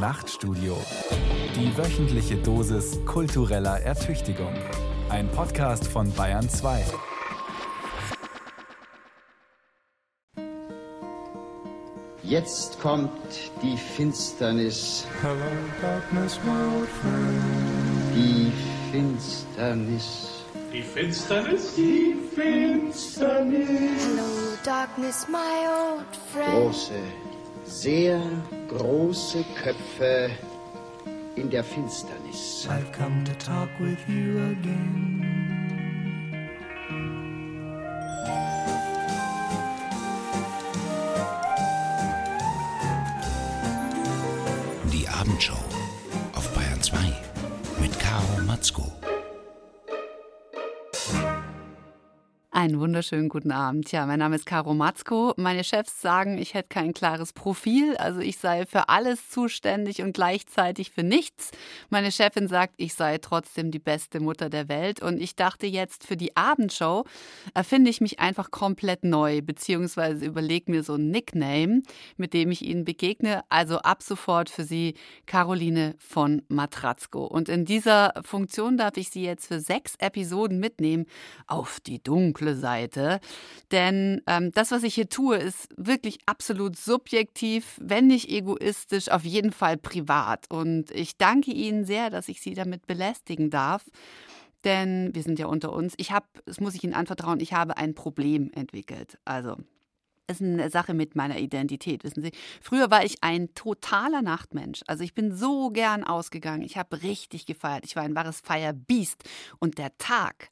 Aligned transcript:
Nachtstudio. 0.00 0.78
Die 1.54 1.76
wöchentliche 1.76 2.36
Dosis 2.36 2.98
kultureller 3.04 3.80
Ertüchtigung. 3.80 4.54
Ein 5.10 5.28
Podcast 5.30 5.86
von 5.86 6.10
Bayern 6.14 6.48
2. 6.48 6.86
Jetzt 12.22 12.80
kommt 12.80 13.10
die 13.62 13.76
Finsternis. 13.76 15.06
Hello, 15.20 15.36
darkness, 15.82 16.40
my 16.44 16.78
old 16.78 16.88
friend. 16.88 18.14
Die 18.14 18.52
Finsternis. 18.90 20.44
Die 20.72 20.82
Finsternis? 20.82 21.74
Die 21.74 22.16
Finsternis. 22.34 23.68
Hello, 23.68 24.56
darkness, 24.64 25.26
my 25.28 25.38
old 25.68 26.16
friend. 26.32 26.54
Große, 26.54 26.94
sehr 27.66 28.22
große 28.70 29.44
Köpfe 29.62 30.30
in 31.34 31.50
der 31.50 31.64
Finsternis. 31.64 32.68
I've 32.68 32.92
come 32.92 33.24
to 33.24 33.32
talk 33.44 33.68
with 33.80 33.98
you 34.08 34.38
again. 34.52 35.39
Einen 52.60 52.78
wunderschönen 52.78 53.30
guten 53.30 53.52
Abend. 53.52 53.90
Ja, 53.90 54.04
mein 54.04 54.18
Name 54.18 54.36
ist 54.36 54.44
Caro 54.44 54.74
Matzko. 54.74 55.32
Meine 55.38 55.64
Chefs 55.64 56.02
sagen, 56.02 56.36
ich 56.36 56.52
hätte 56.52 56.68
kein 56.68 56.92
klares 56.92 57.32
Profil, 57.32 57.96
also 57.96 58.20
ich 58.20 58.36
sei 58.36 58.66
für 58.66 58.90
alles 58.90 59.30
zuständig 59.30 60.02
und 60.02 60.12
gleichzeitig 60.12 60.90
für 60.90 61.02
nichts. 61.02 61.52
Meine 61.88 62.12
Chefin 62.12 62.48
sagt, 62.48 62.74
ich 62.76 62.92
sei 62.92 63.16
trotzdem 63.16 63.70
die 63.70 63.78
beste 63.78 64.20
Mutter 64.20 64.50
der 64.50 64.68
Welt 64.68 65.00
und 65.00 65.22
ich 65.22 65.36
dachte 65.36 65.66
jetzt, 65.66 66.06
für 66.06 66.18
die 66.18 66.36
Abendshow 66.36 67.06
erfinde 67.54 67.88
ich 67.88 68.02
mich 68.02 68.20
einfach 68.20 68.50
komplett 68.50 69.04
neu, 69.04 69.40
beziehungsweise 69.40 70.26
überlege 70.26 70.70
mir 70.70 70.82
so 70.82 70.96
ein 70.96 71.10
Nickname, 71.10 71.80
mit 72.18 72.34
dem 72.34 72.50
ich 72.50 72.60
Ihnen 72.60 72.84
begegne. 72.84 73.40
Also 73.48 73.78
ab 73.78 74.02
sofort 74.02 74.50
für 74.50 74.64
Sie 74.64 74.96
Caroline 75.24 75.94
von 75.98 76.42
Matratzko. 76.48 77.24
Und 77.24 77.48
in 77.48 77.64
dieser 77.64 78.12
Funktion 78.22 78.76
darf 78.76 78.98
ich 78.98 79.08
Sie 79.08 79.24
jetzt 79.24 79.46
für 79.46 79.60
sechs 79.60 79.94
Episoden 79.96 80.60
mitnehmen 80.60 81.06
auf 81.46 81.80
die 81.80 82.02
dunkle 82.02 82.49
Seite. 82.56 83.20
Denn 83.70 84.22
ähm, 84.26 84.50
das, 84.52 84.70
was 84.70 84.82
ich 84.82 84.94
hier 84.94 85.08
tue, 85.08 85.36
ist 85.36 85.68
wirklich 85.76 86.18
absolut 86.26 86.76
subjektiv, 86.76 87.78
wenn 87.80 88.06
nicht 88.06 88.28
egoistisch, 88.30 89.10
auf 89.10 89.24
jeden 89.24 89.52
Fall 89.52 89.76
privat. 89.76 90.50
Und 90.50 90.90
ich 90.90 91.16
danke 91.16 91.52
Ihnen 91.52 91.84
sehr, 91.84 92.10
dass 92.10 92.28
ich 92.28 92.40
Sie 92.40 92.54
damit 92.54 92.86
belästigen 92.86 93.50
darf. 93.50 93.84
Denn 94.64 95.14
wir 95.14 95.22
sind 95.22 95.38
ja 95.38 95.46
unter 95.46 95.72
uns. 95.72 95.94
Ich 95.96 96.12
habe, 96.12 96.26
das 96.44 96.60
muss 96.60 96.74
ich 96.74 96.84
Ihnen 96.84 96.94
anvertrauen, 96.94 97.40
ich 97.40 97.52
habe 97.52 97.76
ein 97.76 97.94
Problem 97.94 98.50
entwickelt. 98.52 99.18
Also 99.24 99.56
ist 100.30 100.40
eine 100.40 100.70
Sache 100.70 100.94
mit 100.94 101.16
meiner 101.16 101.38
Identität, 101.38 102.04
wissen 102.04 102.22
Sie. 102.22 102.30
Früher 102.60 102.90
war 102.90 103.04
ich 103.04 103.16
ein 103.22 103.52
totaler 103.54 104.22
Nachtmensch. 104.22 104.80
Also 104.86 105.02
ich 105.04 105.14
bin 105.14 105.34
so 105.34 105.70
gern 105.70 106.04
ausgegangen. 106.04 106.62
Ich 106.62 106.76
habe 106.76 107.02
richtig 107.02 107.46
gefeiert. 107.46 107.84
Ich 107.84 107.96
war 107.96 108.04
ein 108.04 108.14
wahres 108.14 108.40
Feierbiest. 108.40 109.24
Und 109.58 109.78
der 109.78 109.96
Tag, 109.98 110.50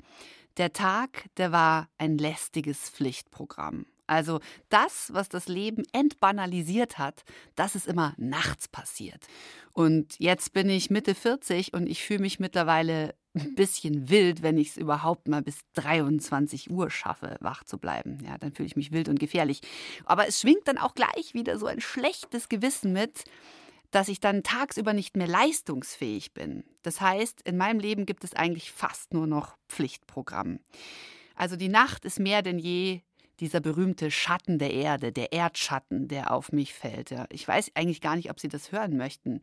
der 0.59 0.73
Tag, 0.73 1.27
der 1.37 1.53
war 1.53 1.89
ein 1.98 2.19
lästiges 2.19 2.91
Pflichtprogramm. 2.91 3.87
Also 4.09 4.41
das, 4.70 5.12
was 5.12 5.28
das 5.28 5.48
Leben 5.48 5.84
entbanalisiert 5.92 6.98
hat, 6.98 7.25
das 7.56 7.75
ist 7.75 7.87
immer 7.87 8.15
nachts 8.17 8.67
passiert. 8.67 9.27
Und 9.73 10.19
jetzt 10.19 10.55
bin 10.55 10.70
ich 10.70 10.91
Mitte 10.91 11.15
40 11.15 11.75
und 11.75 11.87
ich 11.87 12.03
fühle 12.03 12.20
mich 12.20 12.41
mittlerweile 12.41 13.15
ein 13.34 13.55
bisschen 13.55 14.09
wild, 14.09 14.42
wenn 14.42 14.56
ich 14.56 14.70
es 14.70 14.77
überhaupt 14.78 15.28
mal 15.28 15.42
bis 15.42 15.59
23 15.75 16.71
Uhr 16.71 16.91
schaffe, 16.91 17.37
wach 17.41 17.65
zu 17.65 17.78
bleiben. 17.78 18.19
Ja, 18.25 18.38
dann 18.38 18.53
fühle 18.53 18.66
ich 18.66 18.77
mich 18.77 18.93
wild 18.93 19.10
und 19.10 19.21
gefährlich. 19.21 19.60
Aber 20.06 20.27
es 20.27 20.41
schwingt 20.41 20.66
dann 20.66 20.78
auch 20.78 20.94
gleich 20.94 21.34
wieder 21.34 21.59
so 21.59 21.66
ein 21.66 21.81
schlechtes 21.81 22.49
Gewissen 22.49 22.94
mit, 22.94 23.25
dass 23.91 24.09
ich 24.09 24.21
dann 24.21 24.43
tagsüber 24.43 24.93
nicht 24.93 25.16
mehr 25.16 25.26
leistungsfähig 25.26 26.34
bin. 26.34 26.65
Das 26.82 27.00
heißt, 27.00 27.43
in 27.43 27.56
meinem 27.56 27.81
Leben 27.81 28.06
gibt 28.06 28.25
es 28.25 28.34
eigentlich 28.34 28.71
fast 28.71 29.15
nur 29.15 29.26
noch 29.26 29.56
Pflichtprogramm. 29.69 30.60
Also 31.34 31.56
die 31.56 31.69
Nacht 31.69 32.04
ist 32.04 32.21
mehr 32.21 32.43
denn 32.43 32.59
je 32.59 33.00
dieser 33.41 33.60
berühmte 33.60 34.10
Schatten 34.10 34.59
der 34.59 34.72
Erde, 34.72 35.12
der 35.12 35.32
Erdschatten, 35.32 36.09
der 36.09 36.32
auf 36.32 36.53
mich 36.53 36.75
fällt. 36.75 37.10
Ja. 37.10 37.27
Ich 37.31 37.47
weiß 37.47 37.71
eigentlich 37.75 38.00
gar 38.00 38.16
nicht, 38.16 38.31
ob 38.31 38.41
Sie 38.41 38.48
das 38.48 38.72
hören 38.72 38.97
möchten, 38.97 39.41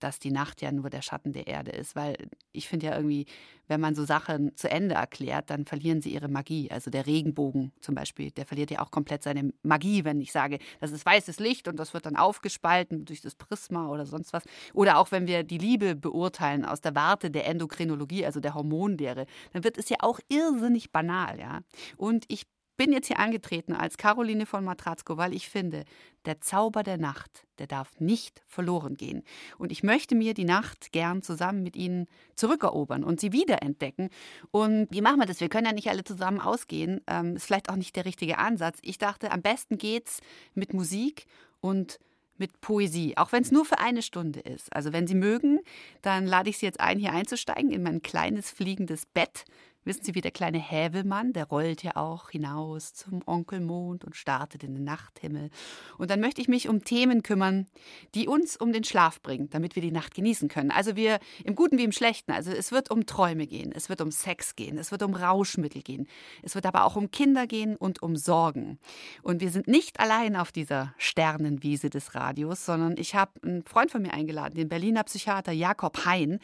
dass 0.00 0.18
die 0.18 0.30
Nacht 0.30 0.62
ja 0.62 0.72
nur 0.72 0.90
der 0.90 1.02
Schatten 1.02 1.32
der 1.32 1.46
Erde 1.46 1.70
ist, 1.70 1.94
weil 1.96 2.16
ich 2.52 2.68
finde 2.68 2.86
ja 2.86 2.96
irgendwie, 2.96 3.26
wenn 3.68 3.80
man 3.80 3.94
so 3.94 4.04
Sachen 4.04 4.56
zu 4.56 4.68
Ende 4.70 4.96
erklärt, 4.96 5.50
dann 5.50 5.64
verlieren 5.64 6.02
sie 6.02 6.12
ihre 6.12 6.28
Magie. 6.28 6.70
Also 6.70 6.90
der 6.90 7.06
Regenbogen 7.06 7.72
zum 7.80 7.94
Beispiel, 7.94 8.30
der 8.30 8.46
verliert 8.46 8.70
ja 8.70 8.80
auch 8.80 8.90
komplett 8.90 9.22
seine 9.22 9.52
Magie, 9.62 10.04
wenn 10.04 10.20
ich 10.20 10.32
sage, 10.32 10.58
das 10.80 10.90
ist 10.90 11.06
weißes 11.06 11.38
Licht 11.38 11.68
und 11.68 11.76
das 11.76 11.94
wird 11.94 12.06
dann 12.06 12.16
aufgespalten 12.16 13.04
durch 13.04 13.20
das 13.20 13.34
Prisma 13.34 13.88
oder 13.88 14.06
sonst 14.06 14.32
was. 14.32 14.44
Oder 14.74 14.98
auch 14.98 15.12
wenn 15.12 15.26
wir 15.26 15.44
die 15.44 15.58
Liebe 15.58 15.94
beurteilen 15.94 16.64
aus 16.64 16.80
der 16.80 16.94
Warte 16.94 17.30
der 17.30 17.46
Endokrinologie, 17.46 18.26
also 18.26 18.40
der 18.40 18.54
Hormonlehre, 18.54 19.26
dann 19.52 19.64
wird 19.64 19.78
es 19.78 19.88
ja 19.88 19.98
auch 20.00 20.18
irrsinnig 20.28 20.90
banal, 20.90 21.38
ja. 21.38 21.60
Und 21.96 22.24
ich 22.28 22.46
bin 22.80 22.92
jetzt 22.92 23.08
hier 23.08 23.18
angetreten 23.18 23.74
als 23.74 23.98
Caroline 23.98 24.46
von 24.46 24.64
Matratzko, 24.64 25.18
weil 25.18 25.34
ich 25.34 25.50
finde, 25.50 25.84
der 26.24 26.40
Zauber 26.40 26.82
der 26.82 26.96
Nacht, 26.96 27.44
der 27.58 27.66
darf 27.66 28.00
nicht 28.00 28.42
verloren 28.46 28.96
gehen. 28.96 29.22
Und 29.58 29.70
ich 29.70 29.82
möchte 29.82 30.14
mir 30.14 30.32
die 30.32 30.46
Nacht 30.46 30.90
gern 30.90 31.20
zusammen 31.20 31.62
mit 31.62 31.76
Ihnen 31.76 32.06
zurückerobern 32.36 33.04
und 33.04 33.20
sie 33.20 33.32
wiederentdecken. 33.32 34.08
Und 34.50 34.86
wie 34.90 35.02
machen 35.02 35.18
wir 35.18 35.26
das? 35.26 35.40
Wir 35.40 35.50
können 35.50 35.66
ja 35.66 35.74
nicht 35.74 35.90
alle 35.90 36.04
zusammen 36.04 36.40
ausgehen. 36.40 37.02
Ähm, 37.06 37.36
ist 37.36 37.44
vielleicht 37.44 37.68
auch 37.68 37.76
nicht 37.76 37.96
der 37.96 38.06
richtige 38.06 38.38
Ansatz. 38.38 38.78
Ich 38.80 38.96
dachte, 38.96 39.30
am 39.30 39.42
besten 39.42 39.76
geht's 39.76 40.20
mit 40.54 40.72
Musik 40.72 41.26
und 41.60 41.98
mit 42.38 42.62
Poesie, 42.62 43.18
auch 43.18 43.32
wenn 43.32 43.42
es 43.42 43.52
nur 43.52 43.66
für 43.66 43.78
eine 43.78 44.00
Stunde 44.00 44.40
ist. 44.40 44.74
Also 44.74 44.94
wenn 44.94 45.06
Sie 45.06 45.14
mögen, 45.14 45.60
dann 46.00 46.26
lade 46.26 46.48
ich 46.48 46.56
Sie 46.56 46.64
jetzt 46.64 46.80
ein, 46.80 46.98
hier 46.98 47.12
einzusteigen 47.12 47.70
in 47.70 47.82
mein 47.82 48.00
kleines 48.00 48.50
fliegendes 48.50 49.04
Bett 49.04 49.44
Wissen 49.84 50.04
Sie, 50.04 50.14
wie 50.14 50.20
der 50.20 50.30
kleine 50.30 50.58
Hävelmann, 50.58 51.32
der 51.32 51.46
rollt 51.46 51.82
ja 51.82 51.96
auch 51.96 52.28
hinaus 52.28 52.92
zum 52.92 53.22
Onkel 53.24 53.60
Mond 53.60 54.04
und 54.04 54.14
startet 54.14 54.62
in 54.62 54.74
den 54.74 54.84
Nachthimmel. 54.84 55.48
Und 55.96 56.10
dann 56.10 56.20
möchte 56.20 56.42
ich 56.42 56.48
mich 56.48 56.68
um 56.68 56.84
Themen 56.84 57.22
kümmern, 57.22 57.66
die 58.14 58.28
uns 58.28 58.58
um 58.58 58.72
den 58.72 58.84
Schlaf 58.84 59.22
bringen, 59.22 59.48
damit 59.48 59.76
wir 59.76 59.82
die 59.82 59.90
Nacht 59.90 60.14
genießen 60.14 60.48
können. 60.48 60.70
Also 60.70 60.96
wir 60.96 61.18
im 61.44 61.54
Guten 61.54 61.78
wie 61.78 61.84
im 61.84 61.92
Schlechten. 61.92 62.30
Also 62.32 62.50
es 62.50 62.72
wird 62.72 62.90
um 62.90 63.06
Träume 63.06 63.46
gehen, 63.46 63.72
es 63.74 63.88
wird 63.88 64.02
um 64.02 64.10
Sex 64.10 64.54
gehen, 64.54 64.76
es 64.76 64.92
wird 64.92 65.02
um 65.02 65.14
Rauschmittel 65.14 65.80
gehen, 65.80 66.06
es 66.42 66.54
wird 66.54 66.66
aber 66.66 66.84
auch 66.84 66.96
um 66.96 67.10
Kinder 67.10 67.46
gehen 67.46 67.74
und 67.74 68.02
um 68.02 68.16
Sorgen. 68.16 68.78
Und 69.22 69.40
wir 69.40 69.50
sind 69.50 69.66
nicht 69.66 69.98
allein 69.98 70.36
auf 70.36 70.52
dieser 70.52 70.94
Sternenwiese 70.98 71.88
des 71.88 72.14
Radios, 72.14 72.66
sondern 72.66 72.96
ich 72.98 73.14
habe 73.14 73.32
einen 73.42 73.64
Freund 73.64 73.90
von 73.90 74.02
mir 74.02 74.12
eingeladen, 74.12 74.56
den 74.56 74.68
Berliner 74.68 75.04
Psychiater 75.04 75.52
Jakob 75.52 76.04
Hein. 76.04 76.38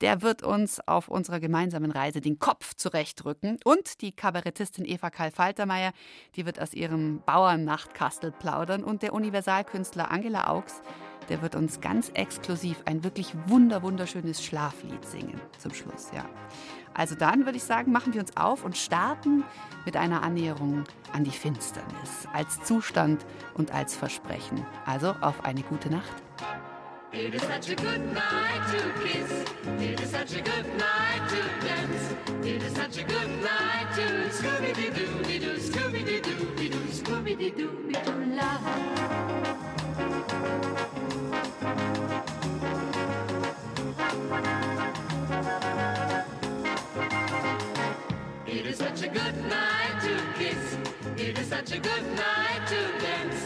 Der 0.00 0.22
wird 0.22 0.44
uns 0.44 0.78
auf 0.86 1.08
unserer 1.08 1.40
gemeinsamen 1.40 1.90
Reise 1.90 2.20
den 2.20 2.38
Kopf 2.38 2.67
zurechtrücken. 2.76 3.58
Und 3.64 4.00
die 4.02 4.12
Kabarettistin 4.12 4.84
Eva 4.84 5.10
Karl 5.10 5.30
Faltermeier, 5.30 5.92
die 6.36 6.46
wird 6.46 6.60
aus 6.60 6.74
ihrem 6.74 7.20
Bauernnachtkastel 7.24 8.32
plaudern. 8.32 8.84
Und 8.84 9.02
der 9.02 9.12
Universalkünstler 9.12 10.10
Angela 10.10 10.48
Augs, 10.48 10.82
der 11.28 11.42
wird 11.42 11.54
uns 11.54 11.80
ganz 11.80 12.10
exklusiv 12.14 12.82
ein 12.86 13.04
wirklich 13.04 13.34
wunder 13.46 13.82
wunderschönes 13.82 14.44
Schlaflied 14.44 15.04
singen 15.04 15.40
zum 15.58 15.74
Schluss, 15.74 16.08
ja. 16.14 16.24
Also 16.94 17.14
dann 17.14 17.44
würde 17.44 17.58
ich 17.58 17.64
sagen, 17.64 17.92
machen 17.92 18.12
wir 18.12 18.20
uns 18.20 18.36
auf 18.36 18.64
und 18.64 18.76
starten 18.76 19.44
mit 19.84 19.96
einer 19.96 20.22
Annäherung 20.22 20.84
an 21.12 21.22
die 21.22 21.30
Finsternis 21.30 22.26
als 22.32 22.62
Zustand 22.64 23.24
und 23.54 23.72
als 23.72 23.94
Versprechen. 23.94 24.66
Also 24.84 25.14
auf 25.20 25.44
eine 25.44 25.62
gute 25.62 25.90
Nacht. 25.90 26.22
It 27.10 27.34
is 27.34 27.42
such 27.42 27.70
a 27.70 27.74
good 27.74 28.12
night 28.12 28.68
to 28.70 28.92
kiss. 29.02 29.44
It 29.80 30.00
is 30.00 30.10
such 30.10 30.34
a 30.34 30.42
good 30.42 30.66
night 30.76 31.26
to 31.30 31.66
dance. 31.66 32.14
It 32.46 32.62
is 32.62 32.74
such 32.74 32.98
a 32.98 33.02
good 33.02 33.30
night 33.42 33.88
to 33.94 34.28
Scooby 34.28 34.74
Doo 34.74 34.90
Doo 34.90 35.38
Doo 35.38 35.56
Scooby 35.56 36.04
Doo 36.04 36.20
Doo 36.20 36.68
Doo 36.68 36.78
Scooby 36.92 37.38
Doo 37.38 37.50
Doo 37.50 37.92
Doo 37.92 38.24
love. 38.36 38.62
It 48.46 48.66
is 48.66 48.76
such 48.76 49.02
a 49.02 49.08
good 49.08 49.36
night 49.46 50.00
to 50.02 50.14
kiss. 50.38 50.76
It 51.16 51.38
is 51.38 51.46
such 51.48 51.72
a 51.72 51.78
good 51.78 52.04
night 52.16 52.66
to 52.66 52.80
dance. 53.00 53.37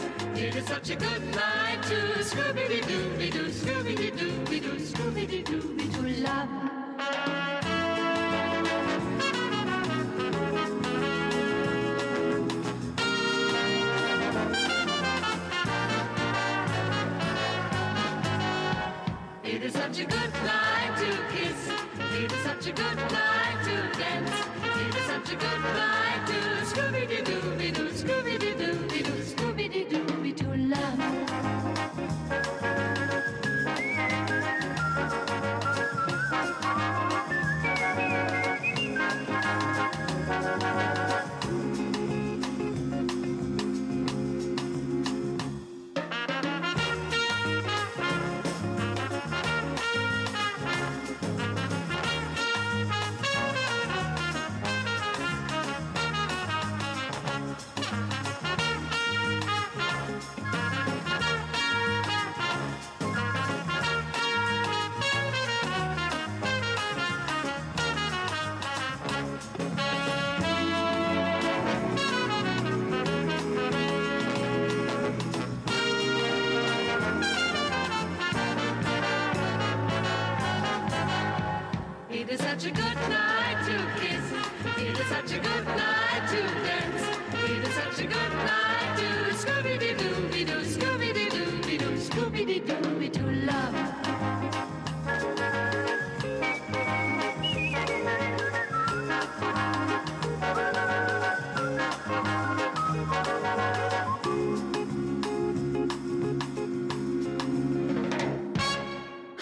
It 0.43 0.57
is 0.57 0.67
such 0.67 0.91
a 0.91 0.97
good 0.97 1.23
night 1.37 1.79
to 1.85 1.95
Scooby 2.25 2.67
Doo 2.89 3.17
Doo 3.17 3.31
Doo 3.31 3.49
Scooby 3.49 3.95
Doo 3.95 4.45
Doo 4.45 4.77
Scooby 4.81 5.45
Doo 5.45 5.61
Doo 5.77 6.09
love. 6.21 6.49
It 19.45 19.63
is 19.63 19.73
such 19.75 20.01
a 20.01 20.05
good 20.05 20.33
night 20.43 20.97
to 20.99 21.37
kiss. 21.37 21.71
It 22.21 22.33
is 22.33 22.43
such 22.43 22.67
a 22.67 22.73
good 22.73 22.97
night 22.97 23.59
to 23.63 23.77
dance. 23.97 24.31
It 24.75 24.95
is 24.97 25.05
such 25.07 25.33
a 25.33 25.37
good 25.37 25.61
night 25.61 26.27
to 26.27 26.35
Scooby-Doo-Doo-Doo, 26.67 27.52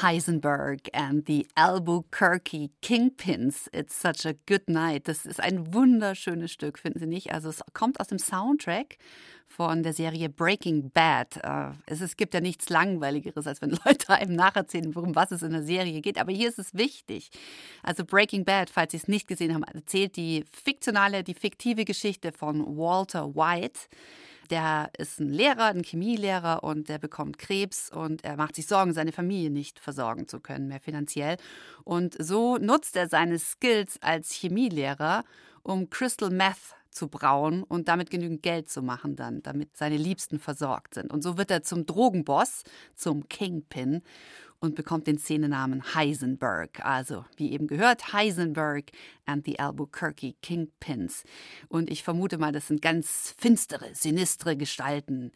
Heisenberg 0.02 0.88
and 0.93 1.26
the 1.26 1.47
Albuquerque 1.56 2.70
Kingpins. 2.82 3.69
It's 3.73 3.94
such 3.94 4.25
a 4.25 4.35
good 4.47 4.69
night. 4.69 5.08
Das 5.08 5.26
ist 5.26 5.41
ein 5.41 5.75
wunderschönes 5.75 6.50
Stück, 6.50 6.79
finden 6.79 6.99
Sie 6.99 7.06
nicht? 7.06 7.32
Also 7.32 7.49
es 7.49 7.62
kommt 7.75 8.00
aus 8.00 8.08
dem 8.08 8.19
Soundtrack 8.19 8.97
von 9.47 9.82
der 9.82 9.93
Serie 9.93 10.29
Breaking 10.29 10.91
Bad. 10.91 11.37
Äh, 11.43 11.73
Es, 11.87 12.00
es 12.00 12.17
gibt 12.17 12.35
ja 12.35 12.41
nichts 12.41 12.69
Langweiligeres, 12.70 13.47
als 13.47 13.61
wenn 13.61 13.70
Leute 13.85 14.11
einem 14.11 14.35
nacherzählen, 14.35 14.94
worum 14.94 15.14
was 15.14 15.32
es 15.32 15.43
in 15.43 15.52
der 15.52 15.62
Serie 15.64 16.00
geht. 16.00 16.19
Aber 16.19 16.32
hier 16.32 16.49
ist 16.49 16.58
es 16.58 16.73
wichtig. 16.75 17.31
Also 17.82 18.05
Breaking 18.05 18.44
Bad, 18.44 18.70
falls 18.70 18.93
Sie 18.93 18.99
es 18.99 19.08
nicht 19.08 19.29
gesehen 19.29 19.52
haben, 19.52 19.64
erzählt 19.64 20.17
die 20.17 20.44
fiktionale, 20.50 21.25
die 21.25 21.35
fiktive 21.35 21.85
Geschichte 21.85 22.32
von 22.32 22.64
Walter 22.76 23.35
White. 23.35 23.81
Der 24.50 24.91
ist 24.99 25.20
ein 25.20 25.29
Lehrer, 25.29 25.67
ein 25.67 25.85
Chemielehrer 25.85 26.64
und 26.64 26.88
der 26.88 26.99
bekommt 26.99 27.38
Krebs 27.38 27.91
und 27.91 28.25
er 28.25 28.37
macht 28.37 28.56
sich 28.56 28.67
Sorgen, 28.67 28.93
seine 28.93 29.12
Familie 29.12 29.50
nicht 29.50 29.79
versorgen 29.79 30.26
zu 30.26 30.41
können, 30.41 30.67
mehr 30.67 30.81
finanziell. 30.81 31.37
Und 31.85 32.17
so 32.19 32.56
nutzt 32.58 32.97
er 32.97 33.08
seine 33.08 33.38
Skills 33.38 33.99
als 34.02 34.32
Chemielehrer, 34.32 35.25
um 35.62 35.88
Crystal 35.88 36.31
Meth 36.31 36.75
zu 36.91 37.08
brauen 37.08 37.62
und 37.62 37.88
damit 37.88 38.11
genügend 38.11 38.43
Geld 38.43 38.69
zu 38.69 38.82
machen 38.82 39.14
dann, 39.14 39.43
damit 39.43 39.76
seine 39.76 39.97
Liebsten 39.97 40.41
versorgt 40.41 40.94
sind. 40.94 41.12
Und 41.12 41.23
so 41.23 41.38
wird 41.38 41.50
er 41.52 41.62
zum 41.62 41.87
Drogenboss, 41.87 42.64
zum 42.94 43.29
Kingpin 43.29 44.02
und 44.60 44.74
bekommt 44.74 45.06
den 45.06 45.18
Szenenamen 45.18 45.94
Heisenberg. 45.94 46.84
Also, 46.84 47.24
wie 47.36 47.52
eben 47.52 47.66
gehört, 47.66 48.12
Heisenberg 48.12 48.90
and 49.24 49.44
the 49.46 49.58
Albuquerque 49.58 50.34
Kingpins. 50.42 51.24
Und 51.68 51.90
ich 51.90 52.04
vermute 52.04 52.38
mal, 52.38 52.52
das 52.52 52.68
sind 52.68 52.82
ganz 52.82 53.34
finstere, 53.38 53.94
sinistre 53.94 54.56
Gestalten, 54.56 55.32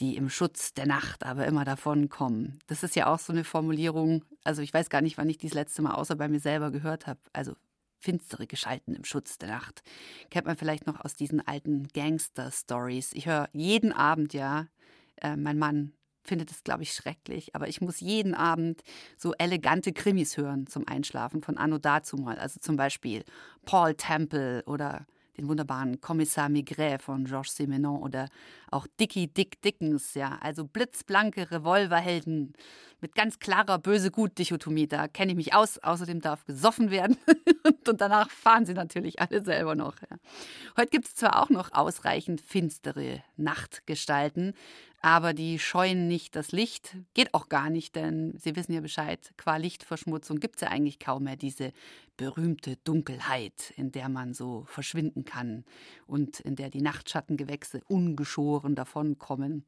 die 0.00 0.16
im 0.16 0.30
Schutz 0.30 0.72
der 0.74 0.86
Nacht 0.86 1.26
aber 1.26 1.46
immer 1.46 1.64
davon 1.64 2.08
kommen. 2.08 2.60
Das 2.68 2.82
ist 2.82 2.94
ja 2.94 3.12
auch 3.12 3.18
so 3.18 3.32
eine 3.32 3.44
Formulierung, 3.44 4.24
also 4.44 4.62
ich 4.62 4.72
weiß 4.72 4.90
gar 4.90 5.02
nicht, 5.02 5.18
wann 5.18 5.28
ich 5.28 5.38
die 5.38 5.48
das 5.48 5.54
letzte 5.54 5.82
Mal 5.82 5.94
außer 5.94 6.14
bei 6.16 6.28
mir 6.28 6.40
selber 6.40 6.70
gehört 6.70 7.06
habe. 7.06 7.20
Also 7.32 7.54
finstere 8.00 8.46
Gestalten 8.46 8.94
im 8.94 9.04
Schutz 9.04 9.38
der 9.38 9.48
Nacht. 9.48 9.82
Kennt 10.30 10.46
man 10.46 10.56
vielleicht 10.56 10.86
noch 10.86 11.04
aus 11.04 11.14
diesen 11.14 11.44
alten 11.44 11.88
Gangster-Stories. 11.88 13.12
Ich 13.14 13.26
höre 13.26 13.48
jeden 13.52 13.92
Abend 13.92 14.34
ja, 14.34 14.68
äh, 15.16 15.36
mein 15.36 15.58
Mann 15.58 15.94
findet 16.22 16.50
es, 16.50 16.62
glaube 16.62 16.82
ich, 16.82 16.92
schrecklich, 16.92 17.54
aber 17.54 17.68
ich 17.68 17.80
muss 17.80 18.00
jeden 18.00 18.34
Abend 18.34 18.82
so 19.16 19.32
elegante 19.34 19.92
Krimis 19.92 20.36
hören 20.36 20.66
zum 20.66 20.86
Einschlafen 20.86 21.42
von 21.42 21.56
Anno 21.56 21.78
dazumal. 21.78 22.38
Also 22.38 22.60
zum 22.60 22.76
Beispiel 22.76 23.24
Paul 23.64 23.94
Temple 23.94 24.62
oder 24.66 25.06
den 25.38 25.48
wunderbaren 25.48 26.00
Kommissar 26.00 26.48
Maigret 26.48 27.00
von 27.00 27.24
Georges 27.24 27.56
Simenon 27.56 28.02
oder 28.02 28.28
auch 28.70 28.86
Dickie 29.00 29.28
Dick 29.28 29.60
Dickens, 29.62 30.14
ja, 30.14 30.38
also 30.40 30.64
blitzblanke 30.64 31.50
Revolverhelden 31.50 32.54
mit 33.00 33.14
ganz 33.14 33.38
klarer 33.38 33.78
Böse-Gut-Dichotomie. 33.78 34.88
Da 34.88 35.08
kenne 35.08 35.32
ich 35.32 35.36
mich 35.36 35.54
aus. 35.54 35.78
Außerdem 35.78 36.20
darf 36.20 36.44
gesoffen 36.44 36.90
werden 36.90 37.16
und 37.88 38.00
danach 38.00 38.30
fahren 38.30 38.66
sie 38.66 38.74
natürlich 38.74 39.20
alle 39.20 39.42
selber 39.42 39.74
noch. 39.74 39.96
Ja. 40.02 40.16
Heute 40.76 40.90
gibt 40.90 41.06
es 41.06 41.14
zwar 41.14 41.42
auch 41.42 41.50
noch 41.50 41.72
ausreichend 41.72 42.40
finstere 42.40 43.22
Nachtgestalten, 43.36 44.54
aber 45.00 45.32
die 45.32 45.60
scheuen 45.60 46.08
nicht 46.08 46.34
das 46.34 46.50
Licht. 46.50 46.96
Geht 47.14 47.32
auch 47.32 47.48
gar 47.48 47.70
nicht, 47.70 47.94
denn 47.94 48.34
Sie 48.36 48.56
wissen 48.56 48.72
ja 48.72 48.80
Bescheid, 48.80 49.32
qua 49.36 49.56
Lichtverschmutzung 49.56 50.40
gibt 50.40 50.56
es 50.56 50.62
ja 50.62 50.68
eigentlich 50.68 50.98
kaum 50.98 51.24
mehr 51.24 51.36
diese 51.36 51.72
berühmte 52.16 52.76
Dunkelheit, 52.82 53.72
in 53.76 53.92
der 53.92 54.08
man 54.08 54.34
so 54.34 54.64
verschwinden 54.66 55.24
kann 55.24 55.64
und 56.08 56.40
in 56.40 56.56
der 56.56 56.68
die 56.68 56.82
Nachtschattengewächse 56.82 57.80
ungeschoren 57.86 58.57
davonkommen. 58.74 59.64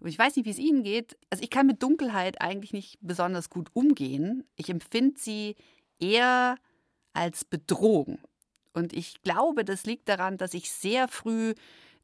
Und 0.00 0.08
ich 0.08 0.18
weiß 0.18 0.36
nicht, 0.36 0.46
wie 0.46 0.50
es 0.50 0.58
Ihnen 0.58 0.82
geht. 0.82 1.16
Also 1.28 1.44
ich 1.44 1.50
kann 1.50 1.66
mit 1.66 1.82
Dunkelheit 1.82 2.40
eigentlich 2.40 2.72
nicht 2.72 2.98
besonders 3.00 3.50
gut 3.50 3.68
umgehen. 3.74 4.44
Ich 4.56 4.70
empfinde 4.70 5.18
sie 5.18 5.56
eher 5.98 6.56
als 7.12 7.44
Bedrohung. 7.44 8.18
Und 8.72 8.92
ich 8.92 9.20
glaube, 9.22 9.64
das 9.64 9.84
liegt 9.84 10.08
daran, 10.08 10.38
dass 10.38 10.54
ich 10.54 10.70
sehr 10.70 11.08
früh 11.08 11.54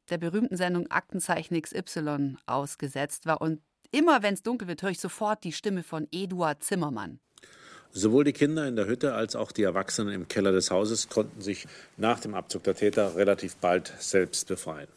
der 0.09 0.17
berühmten 0.17 0.57
Sendung 0.57 0.87
Aktenzeichen 0.87 1.59
XY 1.59 2.37
ausgesetzt 2.45 3.25
war. 3.25 3.41
Und 3.41 3.61
immer 3.91 4.21
wenn 4.23 4.35
es 4.35 4.43
dunkel 4.43 4.67
wird, 4.67 4.83
höre 4.83 4.91
ich 4.91 4.99
sofort 4.99 5.43
die 5.43 5.51
Stimme 5.51 5.83
von 5.83 6.07
Eduard 6.11 6.63
Zimmermann. 6.63 7.19
Sowohl 7.91 8.25
die 8.25 8.33
Kinder 8.33 8.67
in 8.67 8.75
der 8.75 8.85
Hütte 8.85 9.13
als 9.15 9.35
auch 9.35 9.51
die 9.51 9.63
Erwachsenen 9.63 10.13
im 10.13 10.27
Keller 10.27 10.51
des 10.51 10.71
Hauses 10.71 11.09
konnten 11.09 11.41
sich 11.41 11.65
nach 11.95 12.19
dem 12.19 12.35
Abzug 12.35 12.63
der 12.63 12.75
Täter 12.75 13.15
relativ 13.15 13.55
bald 13.55 13.93
selbst 13.97 14.47
befreien. 14.47 14.89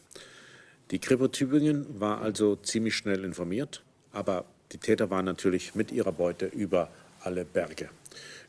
Die 0.91 0.99
Kripo 0.99 1.29
Tübingen 1.29 1.87
war 2.01 2.21
also 2.21 2.57
ziemlich 2.57 2.97
schnell 2.97 3.25
informiert, 3.25 3.85
aber 4.11 4.45
die 4.73 4.79
Täter 4.79 5.09
waren 5.09 5.25
natürlich 5.25 5.77
mit 5.77 5.93
ihrer 5.93 6.11
Beute 6.11 6.47
über 6.47 6.91
alle 7.21 7.45
Berge. 7.45 7.91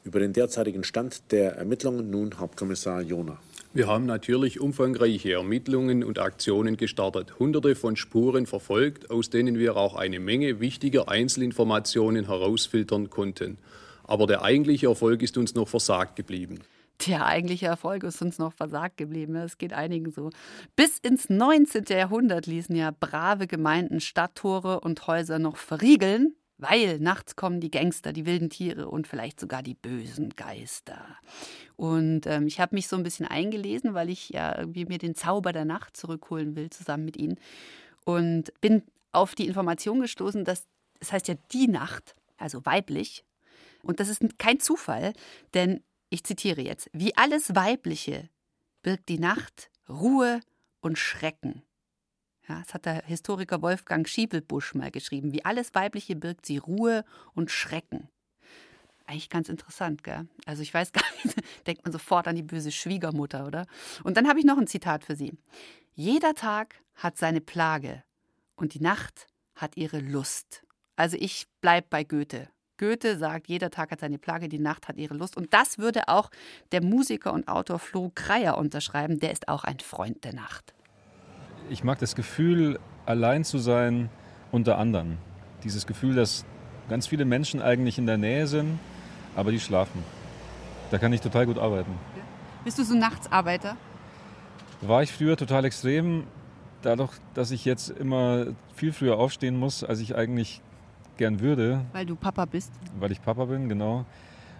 Über 0.03 0.19
den 0.19 0.33
derzeitigen 0.33 0.83
Stand 0.83 1.31
der 1.31 1.57
Ermittlungen 1.57 2.09
nun 2.09 2.39
Hauptkommissar 2.39 3.01
Jona. 3.01 3.37
Wir 3.73 3.85
haben 3.85 4.07
natürlich 4.07 4.59
umfangreiche 4.59 5.33
Ermittlungen 5.33 6.03
und 6.03 6.17
Aktionen 6.17 6.77
gestartet, 6.77 7.37
hunderte 7.37 7.75
von 7.75 7.95
Spuren 7.95 8.47
verfolgt, 8.47 9.11
aus 9.11 9.29
denen 9.29 9.59
wir 9.59 9.77
auch 9.77 9.95
eine 9.95 10.19
Menge 10.19 10.59
wichtiger 10.59 11.09
Einzelinformationen 11.09 12.25
herausfiltern 12.25 13.11
konnten. 13.11 13.59
Aber 14.03 14.25
der 14.25 14.41
eigentliche 14.41 14.87
Erfolg 14.87 15.21
ist 15.21 15.37
uns 15.37 15.53
noch 15.53 15.67
versagt 15.67 16.15
geblieben. 16.15 16.59
Der 17.07 17.25
eigentliche 17.25 17.67
Erfolg 17.67 18.03
ist 18.03 18.21
uns 18.21 18.37
noch 18.37 18.53
versagt 18.53 18.97
geblieben. 18.97 19.35
Es 19.35 19.57
geht 19.57 19.73
einigen 19.73 20.11
so. 20.11 20.29
Bis 20.75 20.99
ins 20.99 21.29
19. 21.29 21.85
Jahrhundert 21.89 22.45
ließen 22.45 22.75
ja 22.75 22.91
brave 22.91 23.47
Gemeinden 23.47 23.99
Stadttore 23.99 24.81
und 24.81 25.07
Häuser 25.07 25.39
noch 25.39 25.57
verriegeln, 25.57 26.35
weil 26.57 26.99
nachts 26.99 27.35
kommen 27.35 27.59
die 27.59 27.71
Gangster, 27.71 28.13
die 28.13 28.25
wilden 28.25 28.49
Tiere 28.49 28.89
und 28.89 29.07
vielleicht 29.07 29.39
sogar 29.39 29.63
die 29.63 29.73
bösen 29.73 30.35
Geister. 30.35 31.03
Und 31.75 32.27
ähm, 32.27 32.45
ich 32.45 32.59
habe 32.59 32.75
mich 32.75 32.87
so 32.87 32.95
ein 32.95 33.03
bisschen 33.03 33.25
eingelesen, 33.25 33.93
weil 33.93 34.09
ich 34.09 34.29
ja 34.29 34.57
irgendwie 34.57 34.85
mir 34.85 34.99
den 34.99 35.15
Zauber 35.15 35.53
der 35.53 35.65
Nacht 35.65 35.97
zurückholen 35.97 36.55
will, 36.55 36.69
zusammen 36.69 37.05
mit 37.05 37.17
Ihnen. 37.17 37.39
Und 38.05 38.53
bin 38.61 38.83
auf 39.11 39.33
die 39.33 39.47
Information 39.47 40.01
gestoßen, 40.01 40.45
dass 40.45 40.59
es 40.59 40.67
das 40.99 41.13
heißt 41.13 41.27
ja 41.29 41.35
die 41.51 41.67
Nacht, 41.67 42.15
also 42.37 42.63
weiblich. 42.65 43.23
Und 43.81 43.99
das 43.99 44.07
ist 44.07 44.21
kein 44.37 44.59
Zufall, 44.59 45.13
denn 45.55 45.81
ich 46.11 46.25
zitiere 46.25 46.61
jetzt, 46.61 46.89
wie 46.93 47.15
alles 47.15 47.55
Weibliche 47.55 48.29
birgt 48.83 49.07
die 49.07 49.17
Nacht 49.17 49.71
Ruhe 49.87 50.41
und 50.81 50.99
Schrecken. 50.99 51.63
Ja, 52.47 52.59
das 52.59 52.73
hat 52.73 52.85
der 52.85 53.03
Historiker 53.05 53.61
Wolfgang 53.61 54.07
Schiebelbusch 54.07 54.75
mal 54.75 54.91
geschrieben. 54.91 55.31
Wie 55.31 55.45
alles 55.45 55.73
Weibliche 55.73 56.17
birgt 56.17 56.45
sie 56.45 56.57
Ruhe 56.57 57.05
und 57.33 57.49
Schrecken. 57.49 58.09
Eigentlich 59.05 59.29
ganz 59.29 59.47
interessant, 59.47 60.03
gell? 60.03 60.27
Also 60.45 60.61
ich 60.61 60.73
weiß 60.73 60.91
gar 60.91 61.05
nicht, 61.23 61.37
denkt 61.67 61.85
man 61.85 61.93
sofort 61.93 62.27
an 62.27 62.35
die 62.35 62.43
böse 62.43 62.73
Schwiegermutter, 62.73 63.47
oder? 63.47 63.65
Und 64.03 64.17
dann 64.17 64.27
habe 64.27 64.39
ich 64.39 64.45
noch 64.45 64.57
ein 64.57 64.67
Zitat 64.67 65.05
für 65.05 65.15
Sie. 65.15 65.37
Jeder 65.93 66.35
Tag 66.35 66.75
hat 66.95 67.17
seine 67.17 67.41
Plage 67.41 68.03
und 68.55 68.73
die 68.73 68.81
Nacht 68.81 69.27
hat 69.55 69.77
ihre 69.77 69.99
Lust. 69.99 70.65
Also 70.97 71.15
ich 71.17 71.47
bleibe 71.61 71.87
bei 71.89 72.03
Goethe. 72.03 72.49
Goethe 72.81 73.15
sagt, 73.15 73.47
jeder 73.47 73.69
Tag 73.69 73.91
hat 73.91 73.99
seine 73.99 74.17
Plage, 74.17 74.49
die 74.49 74.57
Nacht 74.57 74.87
hat 74.87 74.97
ihre 74.97 75.13
Lust. 75.13 75.37
Und 75.37 75.53
das 75.53 75.77
würde 75.77 76.07
auch 76.07 76.31
der 76.71 76.83
Musiker 76.83 77.31
und 77.31 77.47
Autor 77.47 77.77
Flo 77.77 78.11
Kreier 78.15 78.57
unterschreiben. 78.57 79.19
Der 79.19 79.31
ist 79.31 79.47
auch 79.47 79.63
ein 79.63 79.79
Freund 79.79 80.23
der 80.23 80.33
Nacht. 80.33 80.73
Ich 81.69 81.83
mag 81.83 81.99
das 81.99 82.15
Gefühl, 82.15 82.79
allein 83.05 83.43
zu 83.43 83.59
sein 83.59 84.09
unter 84.51 84.79
anderen. 84.79 85.19
Dieses 85.63 85.85
Gefühl, 85.85 86.15
dass 86.15 86.43
ganz 86.89 87.05
viele 87.05 87.23
Menschen 87.23 87.61
eigentlich 87.61 87.99
in 87.99 88.07
der 88.07 88.17
Nähe 88.17 88.47
sind, 88.47 88.79
aber 89.35 89.51
die 89.51 89.59
schlafen. 89.59 90.03
Da 90.89 90.97
kann 90.97 91.13
ich 91.13 91.21
total 91.21 91.45
gut 91.45 91.59
arbeiten. 91.59 91.93
Bist 92.63 92.79
du 92.79 92.83
so 92.83 92.95
Nachtsarbeiter? 92.95 93.77
War 94.81 95.03
ich 95.03 95.11
früher 95.11 95.37
total 95.37 95.65
extrem. 95.65 96.25
Dadurch, 96.81 97.13
dass 97.35 97.51
ich 97.51 97.63
jetzt 97.63 97.91
immer 97.91 98.47
viel 98.73 98.91
früher 98.91 99.19
aufstehen 99.19 99.55
muss, 99.55 99.83
als 99.83 99.99
ich 99.99 100.15
eigentlich 100.15 100.63
gern 101.21 101.39
würde. 101.39 101.85
Weil 101.93 102.07
du 102.07 102.15
Papa 102.15 102.45
bist. 102.45 102.71
Weil 102.99 103.11
ich 103.11 103.21
Papa 103.21 103.45
bin, 103.45 103.69
genau. 103.69 104.05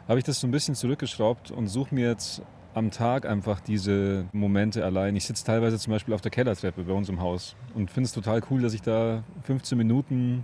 Habe 0.08 0.20
ich 0.20 0.24
das 0.24 0.39
so 0.39 0.46
ein 0.46 0.51
bisschen 0.51 0.75
zurückgeschraubt 0.75 1.50
und 1.50 1.68
suche 1.68 1.96
mir 1.96 2.08
jetzt 2.08 2.44
am 2.75 2.91
Tag 2.91 3.25
einfach 3.25 3.60
diese 3.62 4.25
Momente 4.32 4.86
allein. 4.86 5.15
Ich 5.15 5.25
sitze 5.25 5.44
teilweise 5.44 5.80
zum 5.80 5.91
Beispiel 5.91 6.13
auf 6.13 6.22
der 6.22 6.30
Kellertreppe 6.30 6.84
bei 6.84 6.94
uns 6.94 7.10
im 7.10 7.20
Haus 7.20 7.56
und 7.74 7.89
finde 7.89 8.06
es 8.06 8.13
total 8.13 8.41
cool, 8.51 8.62
dass 8.62 8.75
ich 8.75 8.84
da 8.84 9.24
15 9.44 9.75
Minuten 9.75 10.44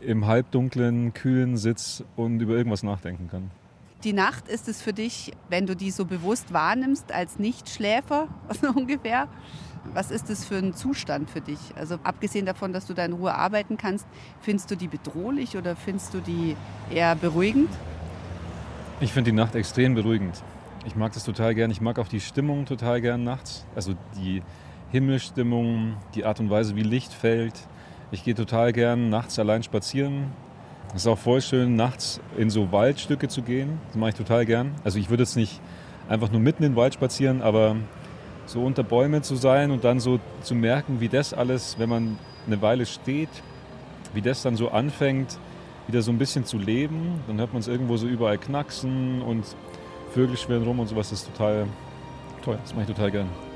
im 0.00 0.26
halbdunklen, 0.26 1.14
kühlen 1.14 1.56
Sitz 1.56 2.02
und 2.16 2.40
über 2.40 2.54
irgendwas 2.54 2.82
nachdenken 2.82 3.28
kann. 3.30 3.52
Die 4.02 4.12
Nacht 4.12 4.48
ist 4.48 4.66
es 4.66 4.82
für 4.82 4.92
dich, 4.92 5.30
wenn 5.48 5.66
du 5.66 5.76
die 5.76 5.92
so 5.92 6.04
bewusst 6.04 6.52
wahrnimmst 6.52 7.12
als 7.12 7.38
Nichtschläfer, 7.38 8.26
ungefähr. 8.74 9.28
Was 9.94 10.10
ist 10.10 10.30
das 10.30 10.44
für 10.44 10.56
ein 10.56 10.74
Zustand 10.74 11.28
für 11.28 11.40
dich? 11.40 11.58
Also 11.76 11.98
abgesehen 12.04 12.46
davon, 12.46 12.72
dass 12.72 12.86
du 12.86 12.94
da 12.94 13.04
in 13.04 13.12
Ruhe 13.12 13.34
arbeiten 13.34 13.76
kannst, 13.76 14.06
findest 14.40 14.70
du 14.70 14.76
die 14.76 14.88
bedrohlich 14.88 15.56
oder 15.56 15.76
findest 15.76 16.14
du 16.14 16.20
die 16.20 16.56
eher 16.90 17.14
beruhigend? 17.16 17.70
Ich 19.00 19.12
finde 19.12 19.30
die 19.30 19.36
Nacht 19.36 19.54
extrem 19.54 19.94
beruhigend. 19.94 20.42
Ich 20.86 20.96
mag 20.96 21.12
das 21.12 21.24
total 21.24 21.54
gern. 21.54 21.70
Ich 21.70 21.80
mag 21.80 21.98
auch 21.98 22.08
die 22.08 22.20
Stimmung 22.20 22.64
total 22.64 23.00
gern 23.00 23.24
nachts. 23.24 23.66
Also 23.74 23.94
die 24.16 24.42
Himmelstimmung, 24.90 25.96
die 26.14 26.24
Art 26.24 26.38
und 26.38 26.50
Weise, 26.50 26.76
wie 26.76 26.82
Licht 26.82 27.12
fällt. 27.12 27.54
Ich 28.12 28.24
gehe 28.24 28.34
total 28.34 28.72
gern 28.72 29.08
nachts 29.08 29.38
allein 29.38 29.62
spazieren. 29.62 30.32
Es 30.88 31.02
ist 31.02 31.06
auch 31.06 31.18
voll 31.18 31.40
schön, 31.40 31.76
nachts 31.76 32.20
in 32.36 32.50
so 32.50 32.70
Waldstücke 32.70 33.28
zu 33.28 33.42
gehen. 33.42 33.80
Das 33.88 33.96
mache 33.96 34.10
ich 34.10 34.16
total 34.16 34.44
gern. 34.44 34.74
Also 34.84 34.98
ich 34.98 35.08
würde 35.08 35.22
jetzt 35.22 35.36
nicht 35.36 35.60
einfach 36.08 36.30
nur 36.30 36.40
mitten 36.40 36.62
in 36.62 36.72
den 36.72 36.76
Wald 36.76 36.94
spazieren, 36.94 37.40
aber 37.42 37.76
so 38.46 38.62
unter 38.62 38.82
Bäumen 38.82 39.22
zu 39.22 39.36
sein 39.36 39.70
und 39.70 39.84
dann 39.84 40.00
so 40.00 40.20
zu 40.42 40.54
merken, 40.54 41.00
wie 41.00 41.08
das 41.08 41.32
alles, 41.32 41.78
wenn 41.78 41.88
man 41.88 42.18
eine 42.46 42.60
Weile 42.60 42.86
steht, 42.86 43.30
wie 44.14 44.22
das 44.22 44.42
dann 44.42 44.56
so 44.56 44.70
anfängt, 44.70 45.38
wieder 45.86 46.02
so 46.02 46.10
ein 46.10 46.18
bisschen 46.18 46.44
zu 46.44 46.58
leben. 46.58 47.20
Dann 47.26 47.38
hört 47.38 47.52
man 47.52 47.60
es 47.60 47.68
irgendwo 47.68 47.96
so 47.96 48.06
überall 48.06 48.38
knacksen 48.38 49.22
und 49.22 49.44
Vögel 50.12 50.36
schwirren 50.36 50.64
rum 50.64 50.80
und 50.80 50.88
sowas. 50.88 51.10
Das 51.10 51.20
ist 51.20 51.32
total 51.32 51.66
toll. 52.44 52.58
Das 52.62 52.72
mache 52.72 52.82
ich 52.82 52.88
total 52.88 53.10
gern. 53.10 53.51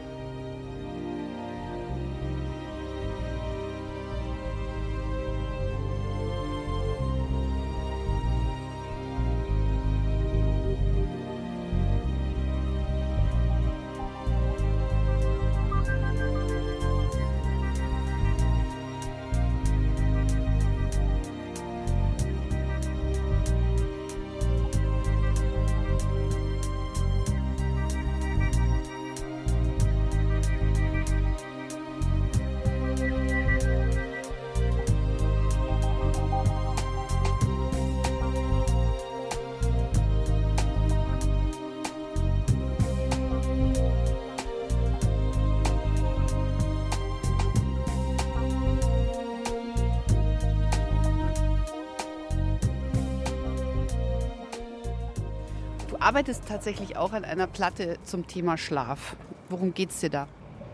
Arbeitest 56.26 56.48
tatsächlich 56.48 56.96
auch 56.96 57.12
an 57.12 57.24
einer 57.24 57.46
Platte 57.46 57.98
zum 58.02 58.26
Thema 58.26 58.58
Schlaf. 58.58 59.14
Worum 59.48 59.74
geht's 59.74 60.00
dir 60.00 60.10
da? 60.10 60.26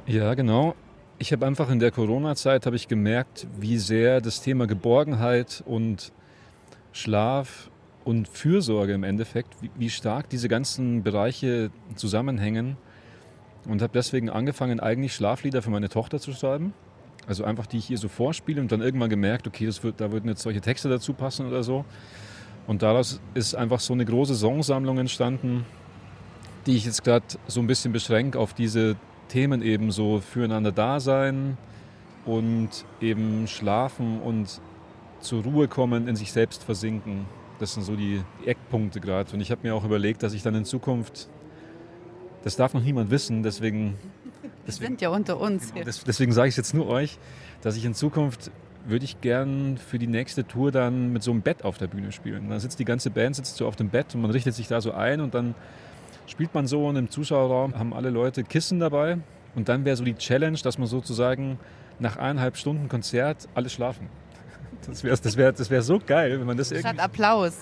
Ja, 0.07 0.33
genau. 0.33 0.75
Ich 1.19 1.31
habe 1.31 1.45
einfach 1.45 1.69
in 1.69 1.79
der 1.79 1.91
Corona-Zeit 1.91 2.65
habe 2.65 2.75
ich 2.75 2.89
gemerkt, 2.89 3.47
wie 3.61 3.77
sehr 3.77 4.23
das 4.23 4.41
Thema 4.41 4.67
Geborgenheit 4.67 5.63
und 5.67 6.11
Schlaf 6.93 7.71
und 8.05 8.29
Fürsorge 8.29 8.95
im 8.95 9.05
Endeffekt, 9.05 9.61
wie, 9.61 9.71
wie 9.77 9.91
stark 9.91 10.31
diese 10.31 10.49
ganzen 10.49 11.03
Bereiche 11.03 11.71
zusammenhängen. 11.97 12.79
Und 13.69 13.83
habe 13.83 13.93
deswegen 13.93 14.31
angefangen, 14.31 14.81
eigentlich 14.81 15.15
Schlaflieder 15.15 15.61
für 15.61 15.69
meine 15.71 15.91
Tochter 15.91 16.19
zu 16.19 16.33
schreiben. 16.33 16.73
Also 17.27 17.45
einfach, 17.45 17.67
die 17.67 17.77
ich 17.77 17.91
ihr 17.91 17.99
so 17.99 18.09
vorspiele 18.09 18.59
und 18.59 18.73
dann 18.73 18.81
irgendwann 18.81 19.11
gemerkt, 19.11 19.47
okay, 19.47 19.67
das 19.67 19.85
wird, 19.85 20.01
da 20.01 20.13
würden 20.13 20.31
jetzt 20.31 20.41
solche 20.41 20.63
Texte 20.63 20.89
dazu 20.89 21.13
passen 21.13 21.47
oder 21.47 21.63
so. 21.63 21.85
Und 22.67 22.83
daraus 22.83 23.21
ist 23.35 23.55
einfach 23.55 23.81
so 23.81 23.93
eine 23.93 24.05
große 24.05 24.35
Songsammlung 24.35 24.99
entstanden, 24.99 25.65
die 26.67 26.77
ich 26.77 26.85
jetzt 26.85 27.03
gerade 27.03 27.25
so 27.47 27.61
ein 27.61 27.67
bisschen 27.67 27.93
beschränke 27.93 28.39
auf 28.39 28.55
diese 28.55 28.97
Themen 29.29 29.63
eben 29.63 29.91
so 29.91 30.21
füreinander 30.21 30.73
da 30.73 31.01
sein 31.01 31.57
und 32.25 32.71
eben 33.01 33.49
schlafen 33.49 34.21
und 34.21 34.61
zur 35.21 35.43
Ruhe 35.43 35.69
kommen, 35.69 36.09
in 36.09 36.17
sich 36.17 36.33
selbst 36.33 36.63
versinken. 36.63 37.27
Das 37.59 37.75
sind 37.75 37.83
so 37.85 37.97
die, 37.97 38.23
Eckpunkte 38.45 39.01
gerade. 39.01 39.33
Und 39.33 39.41
ich 39.41 39.51
habe 39.51 39.61
mir 39.63 39.75
auch 39.75 39.85
überlegt, 39.85 40.23
dass 40.23 40.33
ich 40.33 40.43
dann 40.43 40.55
in 40.55 40.65
Zukunft, 40.65 41.29
das 42.43 42.57
darf 42.57 42.75
noch 42.75 42.83
niemand 42.83 43.11
wissen, 43.11 43.43
deswegen... 43.43 43.97
Wir 44.65 44.73
sind 44.73 45.01
ja 45.01 45.09
unter 45.09 45.41
uns. 45.41 45.73
Genau, 45.73 45.91
deswegen 46.07 46.33
sage 46.33 46.49
ich 46.49 46.53
es 46.53 46.57
jetzt 46.57 46.75
nur 46.75 46.87
euch, 46.87 47.19
dass 47.63 47.77
ich 47.77 47.85
in 47.85 47.95
Zukunft 47.95 48.51
würde 48.87 49.05
ich 49.05 49.21
gern 49.21 49.79
für 49.79 49.99
die 49.99 50.07
nächste 50.07 50.47
Tour 50.47 50.73
dann 50.73 51.13
mit 51.13 51.23
so 51.23 51.31
einem 51.31 51.43
Bett 51.43 51.65
auf 51.65 51.79
der 51.79 51.87
Bühne 51.87 52.13
spielen. 52.13 52.49
Dann 52.49 52.61
sitzt 52.61 52.79
die 52.79 52.85
ganze 52.85 53.11
Band 53.11 53.37
sitzt 53.37 53.57
so 53.57 53.67
auf 53.67 53.77
dem 53.77 53.89
Bett 53.89 54.15
und 54.15 54.23
man 54.23 54.31
richtet 54.31 54.55
sich 54.55 54.69
da 54.69 54.81
so 54.81 54.93
ein 54.93 55.21
und 55.21 55.35
dann 55.35 55.55
spielt 56.27 56.55
man 56.55 56.67
so 56.67 56.87
und 56.87 56.97
im 56.97 57.11
Zuschauerraum 57.11 57.79
haben 57.79 57.93
alle 57.93 58.11
Leute 58.11 58.45
Kissen 58.45 58.81
dabei 58.81 59.19
und 59.55 59.69
dann 59.69 59.85
wäre 59.85 59.97
so 59.97 60.05
die 60.05 60.15
Challenge, 60.15 60.59
dass 60.63 60.79
man 60.79 60.89
sozusagen 60.89 61.59
nach 61.99 62.17
eineinhalb 62.17 62.57
Stunden 62.57 62.89
Konzert 62.89 63.49
alle 63.55 63.69
schlafen. 63.69 64.09
Das 64.87 65.05
wäre 65.05 65.17
das 65.17 65.37
wär, 65.37 65.53
das 65.53 65.71
wär 65.71 65.83
so 65.83 66.01
geil, 66.05 66.41
wenn 66.41 66.47
man 66.47 66.57
das 66.57 66.73
irgendwie... 66.73 66.89
Statt 66.89 66.99
Applaus. 66.99 67.57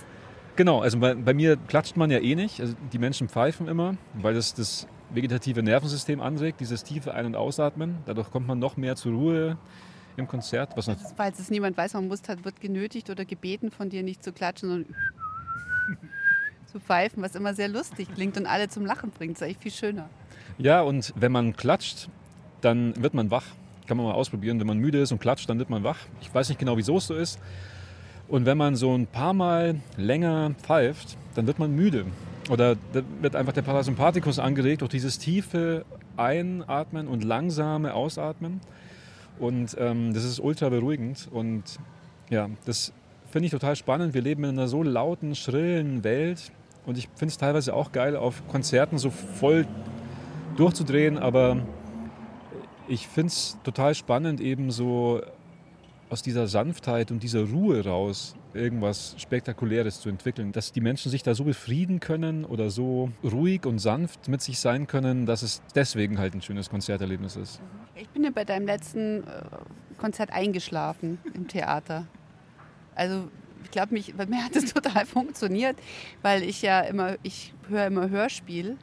Genau, 0.56 0.80
also 0.80 0.98
bei, 0.98 1.14
bei, 1.14 1.34
mir 1.34 1.56
klatscht 1.56 1.98
man 1.98 2.10
ja 2.10 2.18
eh 2.18 2.34
nicht. 2.34 2.62
Also 2.62 2.74
die 2.94 2.98
Menschen 2.98 3.28
pfeifen 3.28 3.68
immer, 3.68 3.96
weil 4.14 4.32
das 4.32 4.54
das 4.54 4.86
vegetative 5.10 5.62
Nervensystem 5.62 6.20
anregt, 6.22 6.60
dieses 6.60 6.82
tiefe 6.82 7.12
Ein- 7.12 7.26
und 7.26 7.36
Ausatmen. 7.36 7.98
Dadurch 8.06 8.30
kommt 8.30 8.46
man 8.46 8.58
noch 8.58 8.78
mehr 8.78 8.96
zur 8.96 9.12
Ruhe 9.12 9.58
im 10.20 10.28
Konzert. 10.28 10.76
Was 10.76 10.88
also, 10.88 11.04
falls 11.16 11.38
es 11.38 11.50
niemand 11.50 11.76
weiß, 11.76 11.94
man 11.94 12.08
muss, 12.08 12.20
wird 12.26 12.60
genötigt 12.60 13.10
oder 13.10 13.24
gebeten 13.24 13.70
von 13.70 13.90
dir 13.90 14.02
nicht 14.02 14.22
zu 14.22 14.32
klatschen, 14.32 14.68
sondern 14.68 14.94
zu 16.66 16.80
pfeifen, 16.80 17.22
was 17.22 17.34
immer 17.34 17.54
sehr 17.54 17.68
lustig 17.68 18.08
klingt 18.14 18.36
und 18.36 18.46
alle 18.46 18.68
zum 18.68 18.86
Lachen 18.86 19.10
bringt. 19.10 19.32
Das 19.32 19.42
ist 19.42 19.46
eigentlich 19.46 19.58
viel 19.58 19.72
schöner. 19.72 20.08
Ja, 20.58 20.82
und 20.82 21.12
wenn 21.16 21.32
man 21.32 21.56
klatscht, 21.56 22.08
dann 22.60 23.00
wird 23.02 23.14
man 23.14 23.30
wach. 23.30 23.44
Kann 23.86 23.96
man 23.96 24.06
mal 24.06 24.14
ausprobieren. 24.14 24.60
Wenn 24.60 24.66
man 24.66 24.78
müde 24.78 25.00
ist 25.00 25.10
und 25.10 25.20
klatscht, 25.20 25.48
dann 25.48 25.58
wird 25.58 25.70
man 25.70 25.82
wach. 25.82 25.98
Ich 26.20 26.32
weiß 26.32 26.48
nicht 26.48 26.58
genau, 26.58 26.76
wieso 26.76 26.98
es 26.98 27.06
so 27.06 27.14
ist. 27.14 27.40
Und 28.28 28.46
wenn 28.46 28.56
man 28.56 28.76
so 28.76 28.94
ein 28.96 29.08
paar 29.08 29.32
Mal 29.32 29.80
länger 29.96 30.52
pfeift, 30.62 31.16
dann 31.34 31.48
wird 31.48 31.58
man 31.58 31.74
müde. 31.74 32.06
Oder 32.48 32.76
wird 33.20 33.34
einfach 33.34 33.52
der 33.52 33.62
Parasympathikus 33.62 34.38
angeregt 34.38 34.82
durch 34.82 34.90
dieses 34.90 35.18
tiefe 35.18 35.84
Einatmen 36.16 37.08
und 37.08 37.24
langsame 37.24 37.94
Ausatmen. 37.94 38.60
Und 39.40 39.74
ähm, 39.78 40.12
das 40.12 40.24
ist 40.24 40.38
ultra 40.38 40.68
beruhigend. 40.68 41.28
Und 41.32 41.78
ja, 42.28 42.48
das 42.66 42.92
finde 43.30 43.46
ich 43.46 43.52
total 43.52 43.74
spannend. 43.74 44.14
Wir 44.14 44.22
leben 44.22 44.44
in 44.44 44.50
einer 44.50 44.68
so 44.68 44.82
lauten, 44.82 45.34
schrillen 45.34 46.04
Welt. 46.04 46.52
Und 46.86 46.98
ich 46.98 47.08
finde 47.16 47.32
es 47.32 47.38
teilweise 47.38 47.74
auch 47.74 47.92
geil, 47.92 48.16
auf 48.16 48.46
Konzerten 48.48 48.98
so 48.98 49.10
voll 49.10 49.66
durchzudrehen. 50.56 51.18
Aber 51.18 51.56
ich 52.86 53.08
finde 53.08 53.28
es 53.28 53.56
total 53.64 53.94
spannend, 53.94 54.40
eben 54.40 54.70
so 54.70 55.22
aus 56.10 56.22
dieser 56.22 56.46
Sanftheit 56.46 57.10
und 57.10 57.22
dieser 57.22 57.48
Ruhe 57.48 57.84
raus 57.84 58.34
irgendwas 58.54 59.14
Spektakuläres 59.18 60.00
zu 60.00 60.08
entwickeln. 60.08 60.52
Dass 60.52 60.72
die 60.72 60.80
Menschen 60.80 61.10
sich 61.10 61.22
da 61.22 61.34
so 61.34 61.44
befrieden 61.44 62.00
können 62.00 62.44
oder 62.44 62.70
so 62.70 63.10
ruhig 63.22 63.66
und 63.66 63.78
sanft 63.78 64.28
mit 64.28 64.42
sich 64.42 64.58
sein 64.58 64.86
können, 64.86 65.26
dass 65.26 65.42
es 65.42 65.62
deswegen 65.74 66.18
halt 66.18 66.34
ein 66.34 66.42
schönes 66.42 66.70
Konzerterlebnis 66.70 67.36
ist. 67.36 67.60
Ich 67.94 68.08
bin 68.08 68.24
ja 68.24 68.30
bei 68.30 68.44
deinem 68.44 68.66
letzten 68.66 69.24
äh, 69.24 69.42
Konzert 69.98 70.32
eingeschlafen 70.32 71.18
im 71.34 71.48
Theater. 71.48 72.06
Also 72.94 73.28
ich 73.64 73.70
glaube, 73.70 73.94
mich, 73.94 74.14
bei 74.14 74.26
mir 74.26 74.44
hat 74.44 74.56
es 74.56 74.72
total 74.74 75.06
funktioniert, 75.06 75.76
weil 76.22 76.42
ich 76.42 76.62
ja 76.62 76.80
immer, 76.80 77.16
ich 77.22 77.54
höre 77.68 77.86
immer 77.86 78.10
Hörspiel. 78.10 78.76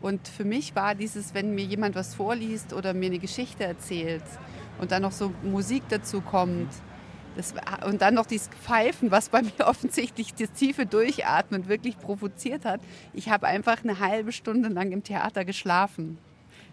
Und 0.00 0.28
für 0.28 0.44
mich 0.44 0.76
war 0.76 0.94
dieses, 0.94 1.34
wenn 1.34 1.54
mir 1.54 1.64
jemand 1.64 1.96
was 1.96 2.14
vorliest 2.14 2.72
oder 2.72 2.94
mir 2.94 3.06
eine 3.06 3.18
Geschichte 3.18 3.64
erzählt 3.64 4.22
und 4.78 4.92
dann 4.92 5.02
noch 5.02 5.12
so 5.12 5.32
Musik 5.42 5.84
dazu 5.88 6.20
kommt, 6.20 6.68
das, 7.36 7.54
und 7.86 8.02
dann 8.02 8.14
noch 8.14 8.26
dieses 8.26 8.48
Pfeifen, 8.48 9.10
was 9.10 9.28
bei 9.28 9.42
mir 9.42 9.52
offensichtlich 9.66 10.34
das 10.34 10.52
tiefe 10.52 10.86
Durchatmen 10.86 11.68
wirklich 11.68 11.98
provoziert 11.98 12.64
hat. 12.64 12.80
Ich 13.12 13.28
habe 13.28 13.46
einfach 13.46 13.84
eine 13.84 14.00
halbe 14.00 14.32
Stunde 14.32 14.68
lang 14.68 14.92
im 14.92 15.02
Theater 15.02 15.44
geschlafen. 15.44 16.18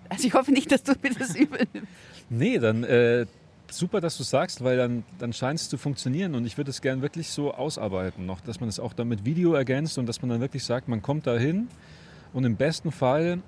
Also 0.10 0.27
ich 0.27 0.34
hoffe 0.34 0.51
nicht, 0.51 0.72
dass 0.72 0.84
du 0.84 0.93
mir 1.01 1.13
das 1.13 1.36
übel 1.36 1.67
nimmst. 1.74 1.91
Nee, 2.29 2.60
dann 2.60 2.84
äh, 2.84 3.25
super, 3.70 4.01
dass 4.01 4.17
du 4.17 4.24
sagst, 4.24 4.63
weil 4.63 4.77
dann, 4.77 5.03
dann 5.20 5.34
scheint 5.34 5.60
es 5.60 5.70
zu 5.70 5.77
funktionieren 5.77 6.36
und 6.36 6.46
ich 6.46 6.58
würde 6.58 6.70
es 6.70 6.82
gern 6.82 7.01
wirklich 7.01 7.29
so 7.29 7.53
ausarbeiten 7.53 8.25
noch, 8.25 8.41
dass 8.41 8.60
man 8.60 8.70
es 8.70 8.79
auch 8.79 8.93
dann 8.93 9.08
mit 9.08 9.25
Video 9.25 9.53
ergänzt 9.53 9.98
und 9.98 10.05
dass 10.05 10.22
man 10.22 10.29
dann 10.29 10.41
wirklich 10.41 10.63
sagt, 10.63 10.88
man 10.88 11.01
kommt 11.01 11.27
da 11.27 11.38
hin 11.38 11.67
und 12.34 12.46
im 12.46 12.55
besten 12.55 12.91
Fall, 12.91 13.41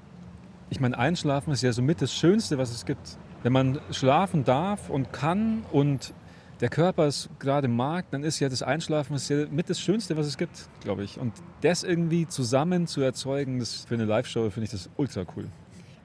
ich 0.69 0.79
meine, 0.79 0.97
Einschlafen 0.97 1.51
ist 1.51 1.61
ja 1.61 1.71
somit 1.71 2.01
das 2.01 2.13
Schönste, 2.13 2.57
was 2.57 2.71
es 2.71 2.85
gibt. 2.85 3.17
Wenn 3.43 3.53
man 3.53 3.79
schlafen 3.91 4.43
darf 4.43 4.89
und 4.89 5.13
kann 5.13 5.63
und 5.71 6.13
der 6.61 6.69
Körper 6.69 7.05
es 7.05 7.29
gerade 7.39 7.67
mag, 7.67 8.05
dann 8.11 8.23
ist 8.23 8.39
ja 8.39 8.49
das 8.49 8.63
Einschlafen 8.63 9.15
ist 9.15 9.29
ja 9.29 9.45
mit 9.49 9.69
das 9.69 9.79
Schönste, 9.79 10.15
was 10.17 10.27
es 10.27 10.37
gibt, 10.37 10.69
glaube 10.81 11.03
ich. 11.03 11.19
Und 11.19 11.33
das 11.61 11.83
irgendwie 11.83 12.27
zusammen 12.27 12.87
zu 12.87 13.01
erzeugen, 13.01 13.59
das 13.59 13.85
für 13.85 13.95
eine 13.95 14.05
Live-Show 14.05 14.49
finde 14.49 14.65
ich 14.65 14.71
das 14.71 14.89
ultra 14.97 15.25
cool. 15.35 15.47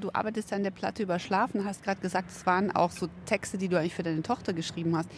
Du 0.00 0.08
arbeitest 0.12 0.52
an 0.54 0.62
der 0.62 0.70
Platte 0.70 1.02
über 1.02 1.18
Schlafen, 1.18 1.64
hast 1.66 1.84
gerade 1.84 2.00
gesagt, 2.00 2.30
es 2.30 2.46
waren 2.46 2.70
auch 2.70 2.90
so 2.90 3.08
Texte, 3.26 3.58
die 3.58 3.68
du 3.68 3.78
eigentlich 3.78 3.94
für 3.94 4.02
deine 4.02 4.22
Tochter 4.22 4.54
geschrieben 4.54 4.96
hast. 4.96 5.10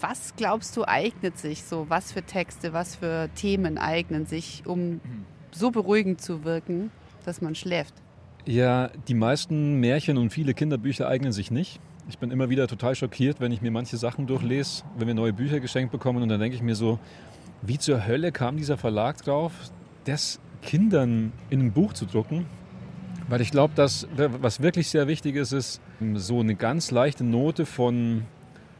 Was 0.00 0.34
glaubst 0.36 0.76
du 0.76 0.86
eignet 0.86 1.36
sich 1.36 1.64
so? 1.64 1.86
Was 1.88 2.12
für 2.12 2.22
Texte, 2.22 2.72
was 2.72 2.94
für 2.94 3.28
Themen 3.34 3.78
eignen 3.78 4.26
sich, 4.26 4.62
um 4.64 5.00
so 5.50 5.72
beruhigend 5.72 6.20
zu 6.20 6.44
wirken, 6.44 6.92
dass 7.24 7.40
man 7.40 7.56
schläft? 7.56 7.94
Ja, 8.46 8.90
die 9.08 9.14
meisten 9.14 9.80
Märchen 9.80 10.16
und 10.16 10.30
viele 10.30 10.54
Kinderbücher 10.54 11.08
eignen 11.08 11.32
sich 11.32 11.50
nicht. 11.50 11.80
Ich 12.08 12.18
bin 12.18 12.30
immer 12.30 12.48
wieder 12.48 12.66
total 12.66 12.94
schockiert, 12.94 13.38
wenn 13.38 13.52
ich 13.52 13.60
mir 13.60 13.70
manche 13.70 13.98
Sachen 13.98 14.26
durchlese, 14.26 14.82
wenn 14.96 15.06
wir 15.06 15.14
neue 15.14 15.34
Bücher 15.34 15.60
geschenkt 15.60 15.92
bekommen 15.92 16.22
und 16.22 16.30
dann 16.30 16.40
denke 16.40 16.56
ich 16.56 16.62
mir 16.62 16.74
so, 16.74 16.98
wie 17.60 17.78
zur 17.78 18.06
Hölle 18.06 18.32
kam 18.32 18.56
dieser 18.56 18.78
Verlag 18.78 19.22
drauf, 19.22 19.52
das 20.04 20.40
Kindern 20.62 21.32
in 21.50 21.60
ein 21.60 21.72
Buch 21.72 21.92
zu 21.92 22.06
drucken? 22.06 22.46
Weil 23.28 23.42
ich 23.42 23.50
glaube, 23.50 23.74
dass 23.76 24.08
was 24.16 24.62
wirklich 24.62 24.88
sehr 24.88 25.06
wichtig 25.06 25.36
ist, 25.36 25.52
ist 25.52 25.82
so 26.14 26.40
eine 26.40 26.54
ganz 26.54 26.90
leichte 26.90 27.24
Note 27.24 27.66
von 27.66 28.22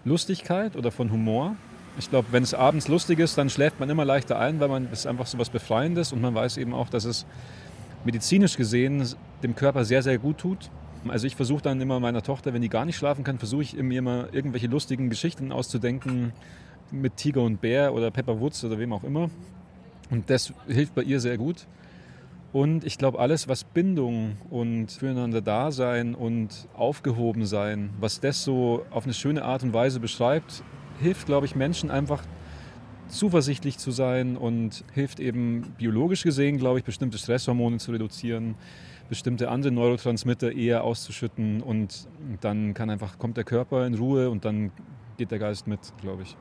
Lustigkeit 0.07 0.75
oder 0.75 0.91
von 0.91 1.13
Humor. 1.13 1.55
Ich 1.99 2.09
glaube, 2.09 2.29
wenn 2.31 2.43
es 2.43 2.55
abends 2.55 2.89
lustig 2.89 3.19
ist, 3.19 3.37
dann 3.37 3.51
schläft 3.51 3.79
man 3.79 3.91
immer 3.91 4.07
leichter 4.07 4.39
ein, 4.39 4.59
weil 4.59 4.69
man 4.69 4.89
es 4.91 5.05
einfach 5.05 5.27
so 5.27 5.39
was 5.39 5.51
Befreiendes 5.51 6.15
und 6.15 6.23
man 6.23 6.35
weiß 6.35 6.57
eben 6.57 6.73
auch, 6.73 6.89
dass 6.89 7.05
es 7.05 7.27
medizinisch 8.07 8.57
gesehen 8.57 9.07
dem 9.43 9.55
Körper 9.55 9.85
sehr, 9.85 10.03
sehr 10.03 10.17
gut 10.17 10.39
tut. 10.39 10.71
Also 11.11 11.27
ich 11.27 11.37
versuche 11.37 11.62
dann 11.62 11.81
immer 11.81 12.00
meiner 12.00 12.23
Tochter, 12.23 12.53
wenn 12.53 12.62
die 12.62 12.69
gar 12.69 12.85
nicht 12.85 12.97
schlafen 12.97 13.25
kann, 13.25 13.38
versuche 13.38 13.62
ich 13.62 13.75
mir 13.75 13.99
immer 13.99 14.29
irgendwelche 14.33 14.67
lustigen 14.67 15.11
Geschichten 15.11 15.53
auszudenken 15.53 16.33
mit 16.91 17.17
Tiger 17.17 17.43
und 17.43 17.61
Bär 17.61 17.93
oder 17.95 18.11
Pepper 18.11 18.41
Woods 18.41 18.65
oder 18.65 18.79
wem 18.79 18.93
auch 18.93 19.05
immer. 19.05 19.31
Und 20.11 20.31
das 20.31 20.53
hilft 20.67 20.95
bei 20.95 21.03
ihr 21.03 21.21
sehr 21.21 21.37
gut. 21.37 21.67
Und 22.53 22.85
ich 22.85 22.97
glaube, 22.97 23.18
alles, 23.18 23.47
was 23.47 23.64
Bindung 23.64 24.38
und 24.49 24.90
füreinander 24.90 25.42
Dasein 25.42 26.14
und 26.14 26.66
aufgehoben 26.75 27.44
sein, 27.44 27.90
was 28.01 28.21
das 28.21 28.42
so 28.42 28.87
auf 28.90 29.05
eine 29.05 29.12
schöne 29.12 29.44
Art 29.44 29.62
und 29.62 29.75
Weise 29.75 30.01
beschreibt, 30.01 30.62
hilft, 30.99 31.27
glaube 31.27 31.44
ich, 31.44 31.55
Menschen 31.55 31.90
einfach 31.90 32.23
zuversichtlich 33.09 33.79
zu 33.79 33.90
sein 33.90 34.37
und 34.37 34.85
hilft 34.94 35.21
eben 35.21 35.75
biologisch 35.77 36.23
gesehen, 36.23 36.59
glaube 36.59 36.79
ich, 36.79 36.85
bestimmte 36.85 37.18
Stresshormone 37.18 37.79
zu 37.79 37.92
reduzieren, 37.92 38.55
bestimmte 39.09 39.51
andere 39.51 39.73
Neurotransmitter 39.73 40.53
eher 40.53 40.85
auszuschütten 40.85 41.62
und 41.62 42.09
dann 42.40 42.75
kann 42.75 42.90
einfach, 42.90 43.18
kommt 43.18 43.37
der 43.37 43.44
Körper 43.44 43.87
in 43.87 43.94
Ruhe 43.94 44.31
und 44.31 44.44
dann 44.44 44.71
geht 45.16 45.31
der 45.31 45.38
Geist 45.38 45.66
mit, 45.66 45.81
glaube 46.01 46.23
ich. 46.23 46.37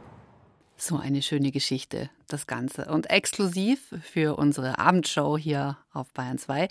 So 0.79 0.95
eine 0.95 1.23
schöne 1.23 1.51
Geschichte, 1.51 2.11
das 2.27 2.45
Ganze. 2.45 2.85
Und 2.85 3.09
exklusiv 3.09 3.95
für 4.03 4.37
unsere 4.37 4.77
Abendshow 4.77 5.35
hier 5.35 5.77
auf 5.91 6.13
Bayern 6.13 6.37
2 6.37 6.67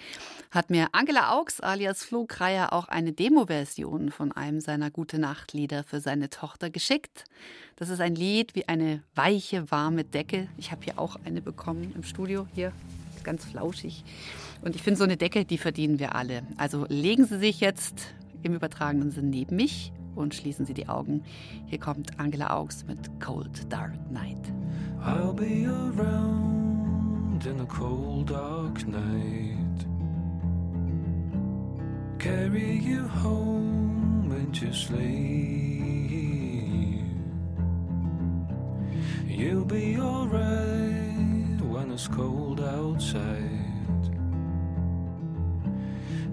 hat 0.53 0.71
mir 0.71 0.87
Angela 0.93 1.37
Augs 1.37 1.61
alias 1.61 2.05
Flo 2.05 2.25
Kreier 2.25 2.73
auch 2.73 2.87
eine 2.87 3.13
Demo-Version 3.13 4.13
von 4.13 4.31
einem 4.31 4.61
seiner 4.61 4.93
Gute-Nacht-Lieder 4.93 5.83
für 5.83 5.99
seine 5.99 6.31
Tochter 6.31 6.71
geschickt. 6.71 7.25
Das 7.75 7.89
ist 7.89 8.01
ein 8.01 8.15
Lied 8.15 8.55
wie 8.55 8.69
eine 8.69 9.03
weiche, 9.17 9.73
warme 9.73 10.05
Decke. 10.05 10.47
Ich 10.57 10.71
habe 10.71 10.85
hier 10.85 11.01
auch 11.01 11.17
eine 11.25 11.43
bekommen 11.43 11.93
im 11.97 12.05
Studio. 12.05 12.47
Hier, 12.55 12.73
ganz 13.27 13.45
flauschig. 13.45 14.05
Und 14.63 14.75
ich 14.75 14.83
finde, 14.83 14.97
so 14.97 15.05
eine 15.05 15.19
Decke, 15.19 15.45
die 15.45 15.59
verdienen 15.59 15.99
wir 15.99 16.15
alle. 16.15 16.43
Also 16.57 16.87
legen 16.89 17.27
Sie 17.27 17.39
sich 17.39 17.61
jetzt 17.61 18.15
im 18.43 18.55
übertragenen 18.55 19.11
Sinn 19.11 19.29
neben 19.29 19.57
mich 19.57 19.93
und 20.15 20.35
schließen 20.35 20.65
Sie 20.65 20.73
die 20.73 20.89
Augen. 20.89 21.23
Hier 21.67 21.79
kommt 21.79 22.19
Angela 22.19 22.57
Augs 22.57 22.87
mit 22.87 23.21
Cold 23.21 23.71
Dark 23.71 23.93
Night. 24.11 24.41
I'll 25.05 25.35
be 25.35 25.67
around 25.67 27.45
in 27.45 27.59
the 27.59 27.67
cold 27.67 28.31
dark 28.31 28.87
night. 28.89 29.87
Carry 32.19 32.79
you 32.79 33.07
home 33.07 34.33
into 34.33 34.73
sleep. 34.73 35.47
You'll 39.29 39.67
be 39.67 39.99
alright 40.01 40.96
it's 41.97 42.09
cold 42.09 42.61
outside. 42.61 44.11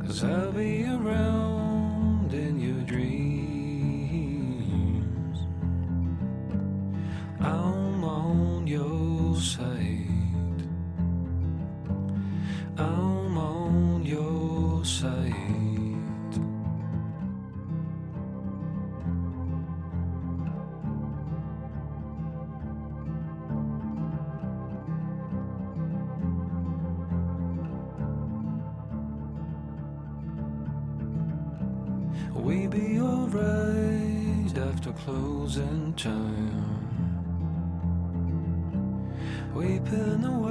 Cause 0.05 0.21
I'll 0.25 0.51
be 0.51 0.83
around 0.83 2.33
in 2.33 2.59
your 2.59 2.81
dreams. 2.81 3.79
I'm 7.39 7.82
closing 35.43 35.93
time. 35.95 36.79
Weeping 39.53 40.23
away 40.23 40.42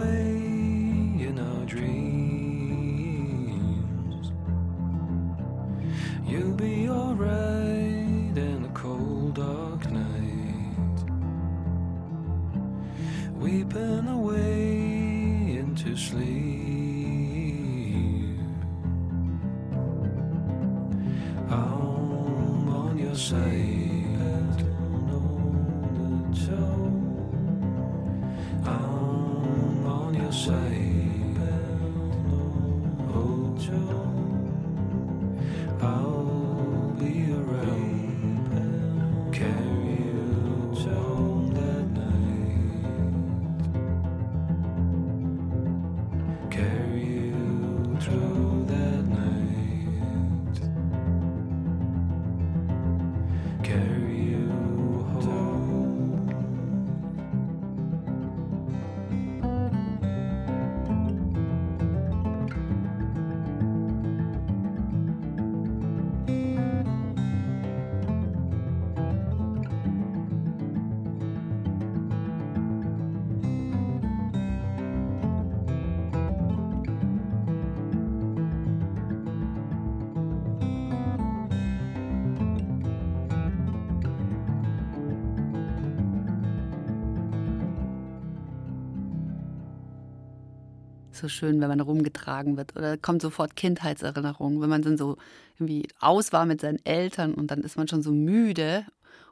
so 91.22 91.28
schön, 91.28 91.60
wenn 91.60 91.68
man 91.68 91.80
rumgetragen 91.80 92.56
wird. 92.56 92.76
Oder 92.76 92.98
kommt 92.98 93.22
sofort 93.22 93.56
Kindheitserinnerungen, 93.56 94.60
wenn 94.60 94.68
man 94.68 94.82
dann 94.82 94.98
so 94.98 95.16
irgendwie 95.58 95.88
aus 96.00 96.32
war 96.32 96.44
mit 96.44 96.60
seinen 96.60 96.84
Eltern 96.84 97.34
und 97.34 97.50
dann 97.50 97.62
ist 97.62 97.76
man 97.76 97.88
schon 97.88 98.02
so 98.02 98.12
müde 98.12 98.84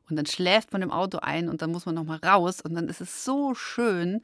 und 0.09 0.16
dann 0.16 0.26
schläft 0.26 0.72
man 0.72 0.83
im 0.83 0.90
Auto 0.90 1.18
ein 1.18 1.48
und 1.48 1.62
dann 1.62 1.72
muss 1.72 1.87
man 1.87 1.94
nochmal 1.94 2.18
raus 2.24 2.61
und 2.61 2.74
dann 2.74 2.88
ist 2.88 3.00
es 3.00 3.24
so 3.24 3.55
schön, 3.55 4.22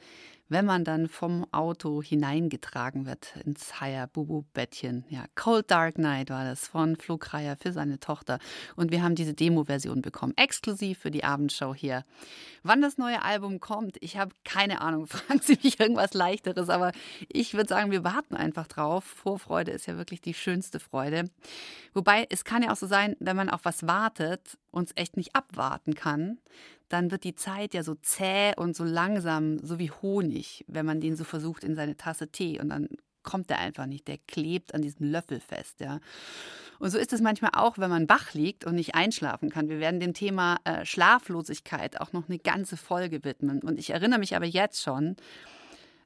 wenn 0.49 0.65
man 0.65 0.85
dann 0.85 1.09
vom 1.09 1.47
Auto 1.53 2.03
hineingetragen 2.03 3.07
wird 3.07 3.35
ins 3.45 3.81
Haya-Bubu-Bettchen. 3.81 5.05
Ja, 5.09 5.25
Cold 5.35 5.71
Dark 5.71 5.99
Night 5.99 6.31
war 6.31 6.45
das 6.45 6.69
von 6.69 6.97
Flugreier 6.97 7.57
für 7.57 7.73
seine 7.73 7.99
Tochter. 7.99 8.39
Und 8.77 8.93
wir 8.93 9.03
haben 9.03 9.15
diese 9.15 9.35
Demo-Version 9.35 10.03
bekommen, 10.03 10.35
exklusiv 10.37 10.99
für 10.99 11.11
die 11.11 11.25
Abendshow 11.25 11.75
hier. 11.75 12.05
Wann 12.63 12.81
das 12.81 12.99
neue 12.99 13.23
Album 13.23 13.61
kommt, 13.61 13.97
ich 14.01 14.17
habe 14.17 14.35
keine 14.45 14.81
Ahnung. 14.81 15.07
Fragen 15.07 15.41
Sie 15.41 15.59
mich 15.63 15.81
irgendwas 15.81 16.15
Leichteres, 16.15 16.69
aber 16.69 16.93
ich 17.29 17.55
würde 17.55 17.69
sagen, 17.69 17.91
wir 17.91 18.05
warten 18.05 18.37
einfach 18.37 18.67
drauf. 18.67 19.05
Vorfreude 19.05 19.73
ist 19.73 19.87
ja 19.87 19.97
wirklich 19.97 20.21
die 20.21 20.35
schönste 20.35 20.81
Freude. 20.81 21.31
Wobei 21.93 22.27
es 22.31 22.45
kann 22.45 22.63
ja 22.63 22.73
auch 22.73 22.77
so 22.77 22.87
sein, 22.87 23.17
wenn 23.21 23.37
man 23.37 23.51
auf 23.51 23.65
was 23.65 23.87
wartet 23.87 24.59
und 24.77 24.91
es 24.91 24.97
echt 24.97 25.17
nicht 25.17 25.35
abwarten 25.35 25.95
kann, 25.95 26.39
dann 26.91 27.11
wird 27.11 27.25
die 27.25 27.35
Zeit 27.35 27.73
ja 27.73 27.83
so 27.83 27.95
zäh 27.95 28.53
und 28.57 28.77
so 28.77 28.85
langsam, 28.85 29.59
so 29.59 29.79
wie 29.79 29.91
Honig, 29.91 30.65
wenn 30.69 30.85
man 30.85 31.01
den 31.01 31.17
so 31.17 31.25
versucht 31.25 31.65
in 31.65 31.75
seine 31.75 31.97
Tasse 31.97 32.29
Tee 32.29 32.61
und 32.61 32.69
dann 32.69 32.89
kommt 33.23 33.49
der 33.51 33.59
einfach 33.59 33.87
nicht, 33.87 34.07
der 34.07 34.19
klebt 34.29 34.75
an 34.75 34.83
diesem 34.83 35.11
Löffel 35.11 35.41
fest, 35.41 35.81
ja. 35.81 35.99
Und 36.79 36.91
so 36.91 36.99
ist 36.99 37.13
es 37.13 37.23
manchmal 37.23 37.53
auch, 37.55 37.79
wenn 37.79 37.91
man 37.91 38.09
wach 38.09 38.35
liegt 38.35 38.67
und 38.67 38.75
nicht 38.75 38.95
einschlafen 38.95 39.51
kann. 39.51 39.71
Wir 39.71 39.81
werden 39.81 39.99
dem 39.99 40.13
Thema 40.13 40.59
äh, 40.65 40.85
Schlaflosigkeit 40.85 42.01
auch 42.01 42.13
noch 42.13 42.29
eine 42.29 42.39
ganze 42.39 42.77
Folge 42.77 43.25
widmen. 43.25 43.63
Und 43.63 43.79
ich 43.79 43.91
erinnere 43.91 44.21
mich 44.21 44.37
aber 44.37 44.45
jetzt 44.45 44.83
schon, 44.83 45.17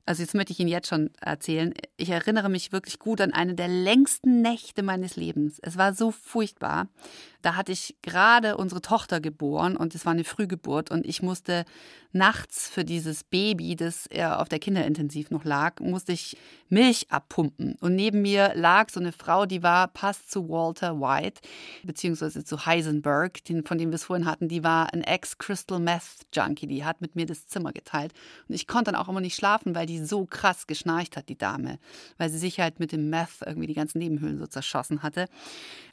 also 0.06 0.22
jetzt 0.22 0.34
möchte 0.34 0.52
ich 0.52 0.60
Ihnen 0.60 0.68
jetzt 0.68 0.88
schon 0.88 1.10
erzählen, 1.20 1.72
ich 1.96 2.10
erinnere 2.10 2.48
mich 2.48 2.72
wirklich 2.72 2.98
gut 2.98 3.20
an 3.20 3.32
eine 3.32 3.54
der 3.54 3.68
längsten 3.68 4.42
Nächte 4.42 4.82
meines 4.82 5.16
Lebens. 5.16 5.58
Es 5.60 5.76
war 5.76 5.94
so 5.94 6.10
furchtbar. 6.10 6.88
Da 7.42 7.56
hatte 7.56 7.72
ich 7.72 7.96
gerade 8.02 8.56
unsere 8.56 8.82
Tochter 8.82 9.20
geboren 9.20 9.76
und 9.76 9.94
es 9.94 10.04
war 10.04 10.12
eine 10.12 10.24
Frühgeburt 10.24 10.90
und 10.90 11.06
ich 11.06 11.22
musste 11.22 11.64
nachts 12.12 12.68
für 12.68 12.84
dieses 12.84 13.24
Baby, 13.24 13.76
das 13.76 14.06
er 14.06 14.40
auf 14.40 14.48
der 14.48 14.58
Kinderintensiv 14.58 15.30
noch 15.30 15.44
lag, 15.44 15.80
musste 15.80 16.12
ich 16.12 16.36
Milch 16.68 17.06
abpumpen. 17.10 17.76
Und 17.80 17.94
neben 17.94 18.20
mir 18.20 18.52
lag 18.54 18.90
so 18.90 19.00
eine 19.00 19.12
Frau, 19.12 19.46
die 19.46 19.62
war, 19.62 19.88
passt 19.88 20.30
zu 20.30 20.48
Walter 20.48 21.00
White, 21.00 21.40
beziehungsweise 21.82 22.44
zu 22.44 22.66
Heisenberg, 22.66 23.42
den, 23.44 23.64
von 23.64 23.78
dem 23.78 23.90
wir 23.90 23.94
es 23.96 24.04
vorhin 24.04 24.26
hatten, 24.26 24.48
die 24.48 24.62
war 24.62 24.92
ein 24.92 25.02
Ex-Crystal 25.02 25.78
Meth 25.78 26.26
Junkie, 26.34 26.66
die 26.66 26.84
hat 26.84 27.00
mit 27.00 27.16
mir 27.16 27.26
das 27.26 27.46
Zimmer 27.46 27.72
geteilt. 27.72 28.12
Und 28.48 28.54
ich 28.54 28.66
konnte 28.66 28.92
dann 28.92 29.00
auch 29.00 29.08
immer 29.08 29.20
nicht 29.20 29.36
schlafen, 29.36 29.74
weil 29.74 29.86
die 29.90 30.05
so 30.05 30.26
krass 30.26 30.66
geschnarcht 30.66 31.16
hat, 31.16 31.29
die 31.29 31.38
Dame, 31.38 31.79
weil 32.18 32.31
sie 32.31 32.38
sich 32.38 32.61
halt 32.61 32.81
mit 32.81 32.92
dem 32.92 33.11
Meth 33.11 33.42
irgendwie 33.44 33.66
die 33.66 33.74
ganzen 33.74 33.98
Nebenhöhlen 33.98 34.38
so 34.38 34.46
zerschossen 34.46 35.03
hatte. 35.03 35.26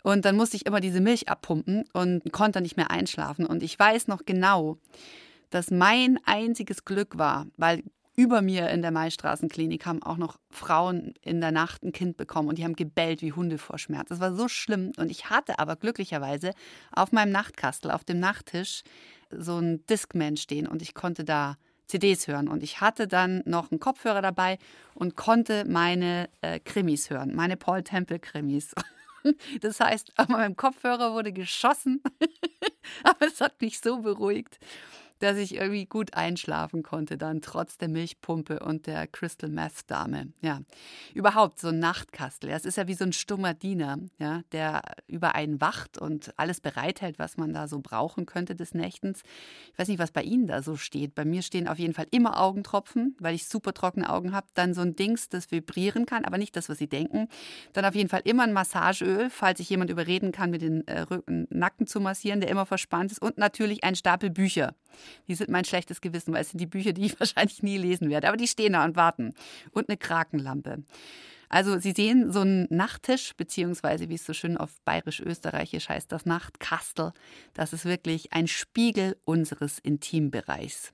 Und 0.04 0.26
dann 0.26 0.36
musste 0.36 0.58
ich 0.58 0.66
immer 0.66 0.80
diese 0.80 1.02
Milch 1.02 1.30
abpumpen 1.30 1.86
und 1.94 2.32
konnte 2.32 2.62
nicht 2.62 2.78
mehr 2.78 2.92
einschlafen. 2.92 3.46
Und 3.46 3.64
ich 3.64 3.78
weiß 3.78 4.08
noch 4.08 4.26
genau, 4.26 4.78
dass 5.50 5.72
mein 5.72 6.20
einziges 6.26 6.86
Glück 6.86 7.18
war, 7.18 7.48
weil 7.58 7.84
über 8.18 8.42
mir 8.42 8.70
in 8.70 8.82
der 8.82 8.90
Maistraßenklinik 8.92 9.86
haben 9.86 10.02
auch 10.02 10.18
noch 10.18 10.40
Frauen 10.50 11.14
in 11.22 11.40
der 11.40 11.52
Nacht 11.52 11.84
ein 11.84 11.92
Kind 11.92 12.18
bekommen 12.18 12.50
und 12.50 12.58
die 12.58 12.64
haben 12.64 12.76
gebellt 12.76 13.22
wie 13.22 13.32
Hunde 13.32 13.60
vor 13.60 13.78
Schmerz. 13.78 14.10
Das 14.10 14.20
war 14.20 14.34
so 14.34 14.48
schlimm. 14.48 14.92
Und 14.98 15.12
ich 15.12 15.30
hatte 15.30 15.60
aber 15.60 15.76
glücklicherweise 15.76 16.54
auf 16.92 17.12
meinem 17.12 17.32
Nachtkastel, 17.32 17.92
auf 17.92 18.04
dem 18.04 18.20
Nachttisch, 18.20 18.82
so 19.30 19.60
ein 19.60 19.86
Discman 19.86 20.36
stehen 20.36 20.68
und 20.68 20.82
ich 20.82 20.96
konnte 20.96 21.24
da 21.24 21.58
CDs 21.88 22.28
hören. 22.28 22.48
Und 22.48 22.64
ich 22.64 22.82
hatte 22.82 23.08
dann 23.08 23.42
noch 23.46 23.72
einen 23.72 23.80
Kopfhörer 23.80 24.22
dabei 24.22 24.58
und 24.94 25.16
konnte 25.16 25.66
meine 25.66 26.30
äh, 26.42 26.60
Krimis 26.60 27.10
hören, 27.10 27.36
meine 27.36 27.58
Paul 27.58 27.84
Temple 27.84 28.20
Krimis. 28.20 28.74
Das 29.60 29.82
heißt, 29.82 30.14
auf 30.16 30.30
meinem 30.30 30.56
Kopfhörer 30.56 31.12
wurde 31.12 31.34
geschossen, 31.34 32.02
aber 33.04 33.28
es 33.28 33.42
hat 33.42 33.60
mich 33.62 33.80
so 33.82 34.00
beruhigt 34.00 34.58
dass 35.20 35.38
ich 35.38 35.56
irgendwie 35.56 35.86
gut 35.86 36.14
einschlafen 36.14 36.84
konnte, 36.84 37.18
dann 37.18 37.42
trotz 37.42 37.78
der 37.78 37.90
Milchpumpe 37.90 38.60
und 38.60 38.88
der 38.88 39.08
Crystal 39.08 39.50
Meth 39.50 39.88
Dame. 39.88 40.34
Ja, 40.42 40.62
überhaupt 41.14 41.60
so 41.60 41.70
ein 41.70 41.80
Nachtkastel. 41.80 42.50
Es 42.50 42.66
ist 42.66 42.78
ja 42.78 42.88
wie 42.88 42.94
so 42.94 43.06
ein 43.06 43.14
stummer 43.14 43.54
Diener, 43.54 43.98
ja, 44.20 44.42
der 44.52 44.82
über 45.08 45.36
einen 45.36 45.62
wacht 45.62 45.98
und 45.98 46.34
alles 46.38 46.62
bereithält, 46.62 47.20
was 47.20 47.38
man 47.38 47.54
da 47.54 47.68
so 47.68 47.80
brauchen 47.80 48.26
könnte 48.26 48.56
des 48.56 48.74
Nächtens. 48.74 49.24
Ich 49.74 49.80
weiß 49.80 49.88
nicht, 49.88 50.00
was 50.00 50.12
bei 50.12 50.24
Ihnen 50.24 50.48
da 50.48 50.62
so 50.62 50.76
steht. 50.76 51.16
Bei 51.16 51.26
mir 51.26 51.42
stehen 51.42 51.68
auf 51.68 51.80
jeden 51.80 51.94
Fall 51.94 52.08
immer 52.12 52.40
Augentropfen, 52.40 53.16
weil 53.20 53.36
ich 53.36 53.48
super 53.48 53.74
trockene 53.74 54.10
Augen 54.10 54.34
habe. 54.34 54.48
Dann 54.54 54.74
so 54.74 54.82
ein 54.82 54.96
Dings, 54.96 55.30
das 55.30 55.52
vibrieren 55.52 56.06
kann, 56.06 56.26
aber 56.26 56.38
nicht 56.38 56.56
das, 56.56 56.70
was 56.70 56.78
Sie 56.78 56.88
denken. 56.88 57.28
Dann 57.74 57.86
auf 57.86 57.96
jeden 57.96 58.10
Fall 58.10 58.22
immer 58.24 58.44
ein 58.44 58.54
Massageöl, 58.54 59.30
falls 59.30 59.60
ich 59.60 59.70
jemand 59.70 59.90
überreden 59.90 60.32
kann, 60.32 60.52
mir 60.52 60.60
den 60.60 60.88
äh, 60.88 61.06
Nacken 61.50 61.88
zu 61.88 62.00
massieren, 62.00 62.42
der 62.42 62.50
immer 62.50 62.66
verspannt 62.66 63.12
ist. 63.12 63.22
Und 63.22 63.38
natürlich 63.38 63.84
ein 63.84 63.96
Stapel 63.96 64.30
Bücher. 64.30 64.76
Die 65.28 65.36
sind 65.36 65.50
mein 65.50 65.66
schlechtes 65.66 66.02
Gewissen, 66.02 66.34
weil 66.34 66.42
es 66.42 66.50
sind 66.50 66.60
die 66.60 66.66
Bücher, 66.66 66.94
die 66.94 67.06
ich 67.06 67.20
wahrscheinlich 67.20 67.64
nie 67.64 67.78
lesen 67.78 68.10
werde. 68.10 68.28
Aber 68.28 68.38
die 68.38 68.48
stehen 68.48 68.74
da 68.74 68.86
und 68.86 68.96
warten. 68.96 69.34
Und 69.72 69.90
eine 69.90 69.98
Krakenlampe. 69.98 70.84
Also 71.50 71.80
Sie 71.80 71.94
sehen 71.94 72.32
so 72.32 72.42
einen 72.42 72.68
Nachttisch, 72.70 73.34
beziehungsweise 73.36 74.10
wie 74.10 74.16
es 74.16 74.26
so 74.26 74.34
schön 74.34 74.58
auf 74.58 74.82
bayerisch-österreichisch 74.84 75.90
heißt, 75.90 76.12
das 76.12 76.26
Nachtkastel. 76.26 77.14
Das 77.54 77.74
ist 77.74 77.86
wirklich 77.86 78.34
ein 78.34 78.48
Spiegel 78.48 79.18
unseres 79.24 79.80
Intimbereichs. 79.80 80.92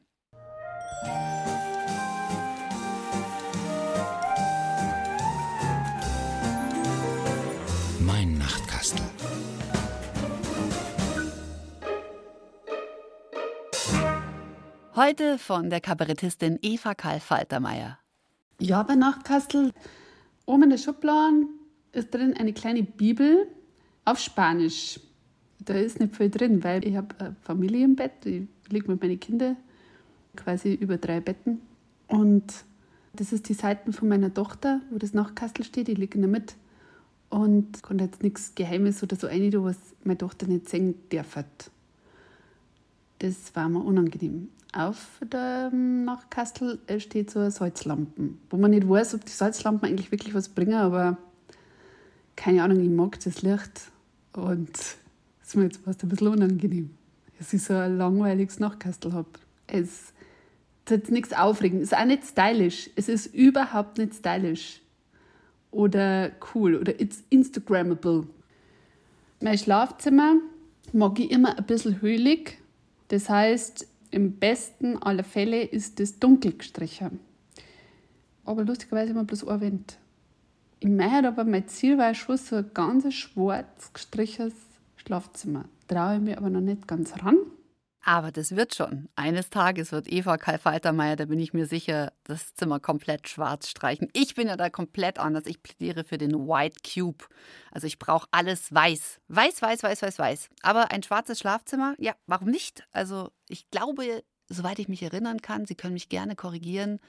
Heute 14.96 15.40
von 15.40 15.72
der 15.72 15.82
Kabarettistin 15.82 16.60
Eva 16.62 16.94
Karl 16.94 17.20
Faltermeier. 17.20 17.98
Ja, 18.60 18.84
bei 18.84 18.94
Nachtkastel, 18.94 19.72
oben 20.46 20.64
in 20.66 20.70
der 20.70 20.78
Schublade 20.78 21.48
ist 21.94 22.14
drin 22.14 22.36
eine 22.38 22.54
kleine 22.54 22.84
Bibel 22.84 23.48
auf 24.06 24.20
Spanisch. 24.20 25.00
Da 25.58 25.74
ist 25.74 26.00
nicht 26.00 26.16
viel 26.16 26.30
drin, 26.30 26.64
weil 26.64 26.86
ich 26.86 26.96
habe 26.96 27.08
eine 27.18 27.36
Familie 27.42 27.86
im 27.86 27.96
Bett. 27.96 28.24
Ich 28.26 28.44
liege 28.70 28.92
mit 28.92 29.02
meinen 29.02 29.20
Kindern 29.20 29.58
quasi 30.36 30.76
über 30.76 30.98
drei 30.98 31.22
Betten. 31.22 31.62
Und 32.08 32.54
das 33.14 33.34
ist 33.34 33.50
die 33.50 33.56
Seiten 33.56 33.94
von 33.94 34.08
meiner 34.08 34.32
Tochter, 34.32 34.80
wo 34.92 35.00
das 35.00 35.16
Nachtkastel 35.16 35.66
steht. 35.66 35.90
Ich 35.90 35.98
liege 35.98 36.20
in 36.20 36.22
der 36.22 36.30
Mitte 36.30 36.54
und 37.32 37.82
konnte 37.82 38.04
jetzt 38.04 38.22
nichts 38.22 38.54
Geheimes 38.54 39.02
oder 39.02 39.16
so 39.16 39.26
rein, 39.26 39.52
was 39.64 39.78
meine 40.04 40.20
Tochter 40.20 40.46
nicht 40.46 40.70
sehen 40.70 40.94
darf. 41.10 41.44
Das 43.18 43.56
war 43.56 43.70
mir 43.70 43.80
unangenehm 43.80 44.50
auf 44.74 45.20
dem 45.22 46.04
Nachtkastel 46.06 46.80
steht 46.98 47.30
so 47.30 47.40
eine 47.40 47.52
Salzlampe, 47.52 48.30
wo 48.50 48.58
man 48.58 48.72
nicht 48.72 48.90
weiß, 48.90 49.16
ob 49.16 49.26
die 49.26 49.32
Salzlampen 49.32 49.88
eigentlich 49.88 50.12
wirklich 50.12 50.34
was 50.34 50.50
bringen, 50.50 50.74
aber 50.74 51.18
keine 52.36 52.64
Ahnung, 52.64 52.82
ich 52.82 52.90
mag 52.90 53.20
das 53.20 53.44
Licht 53.44 53.92
und 54.34 54.72
es 54.72 54.98
ist 55.48 55.56
mir 55.56 55.64
jetzt 55.66 55.78
fast 55.86 56.04
ein 56.04 56.10
bisschen 56.10 56.30
unangenehm, 56.30 56.90
dass 57.38 57.54
ich 57.54 57.64
so 57.64 57.76
ein 57.76 57.98
langweiliges 57.98 58.60
Nachtkastel 58.60 59.14
habe. 59.14 59.30
Es 59.68 60.14
ist 60.90 61.12
nichts 61.12 61.34
Aufregendes, 61.34 61.90
es 61.90 61.92
ist 61.92 61.98
auch 62.00 62.06
nicht 62.06 62.26
stylisch, 62.26 62.90
es 62.96 63.10
ist 63.10 63.28
überhaupt 63.28 64.00
nicht 64.00 64.16
stylisch 64.16 64.82
oder 65.70 66.32
cool 66.54 66.76
oder 66.76 67.00
it's 67.00 67.24
Instagrammable. 67.30 68.28
Mein 69.40 69.58
Schlafzimmer 69.58 70.38
mag 70.94 71.20
ich 71.20 71.30
immer 71.30 71.58
ein 71.58 71.66
bisschen 71.66 72.02
höhlig, 72.02 72.58
das 73.10 73.30
heißt, 73.30 73.88
im 74.14 74.38
besten 74.40 75.02
aller 75.02 75.24
Fälle 75.24 75.64
ist 75.64 76.00
es 76.00 76.20
dunkel 76.20 76.54
gestrichen. 76.54 77.20
Aber 78.46 78.64
lustigerweise 78.64 79.12
immer 79.12 79.24
bloß 79.24 79.48
ein 79.48 79.62
Wind. 79.62 79.98
Ich 80.80 80.90
meine 80.90 81.30
aber, 81.30 81.46
mein 81.46 81.68
Ziel 81.68 81.98
war 81.98 82.14
schon 82.14 82.38
so 82.38 82.58
ein 82.58 82.72
ganz 82.74 83.14
schwarz 83.14 83.92
gestrichenes 83.94 84.54
Schlafzimmer. 84.98 85.66
Traue 85.88 86.16
ich 86.16 86.22
mir 86.22 86.38
aber 86.38 86.50
noch 86.50 86.62
nicht 86.62 86.88
ganz 86.88 87.24
ran. 87.24 87.38
Aber 88.06 88.34
das 88.34 88.58
wird 88.58 88.76
schon. 88.76 89.08
Eines 89.16 89.50
Tages 89.50 89.94
wird 89.94 90.12
Eva 90.12 90.38
Karl 90.38 90.60
Faltermeier, 90.60 91.16
da 91.16 91.24
bin 91.24 91.40
ich 91.40 91.54
mir 91.54 91.66
sicher, 91.66 92.12
das 92.26 92.54
Zimmer 92.54 92.82
komplett 92.82 93.30
schwarz 93.30 93.70
streichen. 93.70 94.10
Ich 94.12 94.36
bin 94.36 94.50
ja 94.50 94.58
da 94.58 94.70
komplett 94.70 95.20
anders. 95.20 95.46
Ich 95.46 95.64
plädiere 95.64 96.04
für 96.04 96.18
den 96.18 96.34
White 96.34 96.82
Cube. 96.84 97.24
Also 97.72 97.88
ich 97.88 98.00
brauche 98.00 98.28
alles 98.32 98.74
weiß. 98.74 99.22
Weiß, 99.30 99.62
weiß, 99.62 99.84
weiß, 99.84 100.02
weiß, 100.02 100.20
weiß. 100.20 100.50
Aber 100.64 100.92
ein 100.92 101.02
schwarzes 101.02 101.40
Schlafzimmer, 101.40 101.96
ja, 101.98 102.14
warum 102.28 102.50
nicht? 102.50 102.86
Also 102.92 103.32
ich 103.48 103.70
glaube, 103.72 104.24
soweit 104.50 104.80
ich 104.80 104.90
mich 104.90 105.02
erinnern 105.02 105.42
kann, 105.42 105.66
Sie 105.66 105.76
können 105.76 105.94
mich 105.94 106.10
gerne 106.10 106.36
korrigieren, 106.36 107.00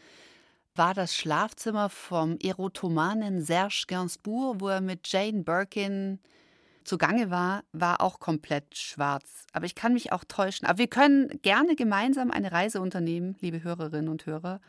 war 0.77 0.95
das 0.95 1.17
Schlafzimmer 1.17 1.89
vom 1.89 2.39
Erotomanen 2.39 3.43
Serge 3.43 3.85
Gainsbourg, 3.89 4.61
wo 4.61 4.69
er 4.69 4.81
mit 4.81 5.09
Jane 5.09 5.43
Birkin 5.43 6.21
zugange 6.85 7.31
war, 7.31 7.65
war 7.73 8.01
auch 8.01 8.21
komplett 8.21 8.77
schwarz. 8.77 9.47
Aber 9.53 9.67
ich 9.67 9.75
kann 9.75 9.95
mich 9.95 10.13
auch 10.13 10.25
täuschen. 10.25 10.67
Aber 10.67 10.79
wir 10.79 10.89
können 10.89 11.41
gerne 11.43 11.77
gemeinsam 11.77 12.31
eine 12.31 12.53
Reise 12.53 12.81
unternehmen, 12.81 13.37
liebe 13.41 13.63
Hörerinnen 13.63 14.09
und 14.09 14.27
Hörer, 14.27 14.61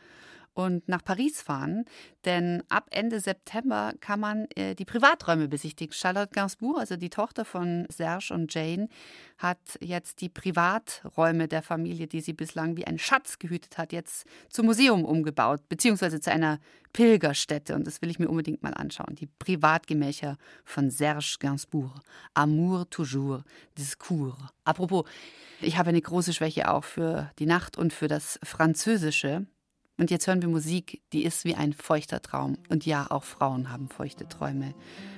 und 0.56 0.88
nach 0.88 1.04
Paris 1.04 1.42
fahren, 1.42 1.84
denn 2.24 2.62
ab 2.70 2.86
Ende 2.90 3.20
September 3.20 3.92
kann 4.00 4.18
man 4.18 4.46
äh, 4.56 4.74
die 4.74 4.86
Privaträume 4.86 5.48
besichtigen. 5.48 5.92
Charlotte 5.92 6.32
Gainsbourg, 6.32 6.78
also 6.78 6.96
die 6.96 7.10
Tochter 7.10 7.44
von 7.44 7.86
Serge 7.90 8.32
und 8.32 8.52
Jane, 8.52 8.88
hat 9.36 9.58
jetzt 9.80 10.22
die 10.22 10.30
Privaträume 10.30 11.46
der 11.46 11.60
Familie, 11.60 12.06
die 12.06 12.22
sie 12.22 12.32
bislang 12.32 12.78
wie 12.78 12.86
ein 12.86 12.98
Schatz 12.98 13.38
gehütet 13.38 13.76
hat, 13.76 13.92
jetzt 13.92 14.24
zum 14.48 14.64
Museum 14.64 15.04
umgebaut, 15.04 15.60
beziehungsweise 15.68 16.20
zu 16.20 16.32
einer 16.32 16.58
Pilgerstätte. 16.94 17.74
Und 17.74 17.86
das 17.86 18.00
will 18.00 18.08
ich 18.08 18.18
mir 18.18 18.30
unbedingt 18.30 18.62
mal 18.62 18.72
anschauen. 18.72 19.14
Die 19.14 19.26
Privatgemächer 19.26 20.38
von 20.64 20.88
Serge 20.90 21.36
Gainsbourg. 21.38 22.00
Amour 22.32 22.88
toujours, 22.88 23.42
discours. 23.76 24.38
Apropos, 24.64 25.04
ich 25.60 25.76
habe 25.76 25.90
eine 25.90 26.00
große 26.00 26.32
Schwäche 26.32 26.70
auch 26.72 26.84
für 26.84 27.30
die 27.38 27.46
Nacht 27.46 27.76
und 27.76 27.92
für 27.92 28.08
das 28.08 28.40
Französische. 28.42 29.46
Und 29.98 30.10
jetzt 30.10 30.26
hören 30.26 30.42
wir 30.42 30.48
Musik, 30.48 31.00
die 31.12 31.24
ist 31.24 31.44
wie 31.44 31.54
ein 31.54 31.72
feuchter 31.72 32.20
Traum. 32.20 32.58
Und 32.68 32.84
ja, 32.84 33.06
auch 33.10 33.24
Frauen 33.24 33.72
haben 33.72 33.88
feuchte 33.88 34.28
Träume. 34.28 34.74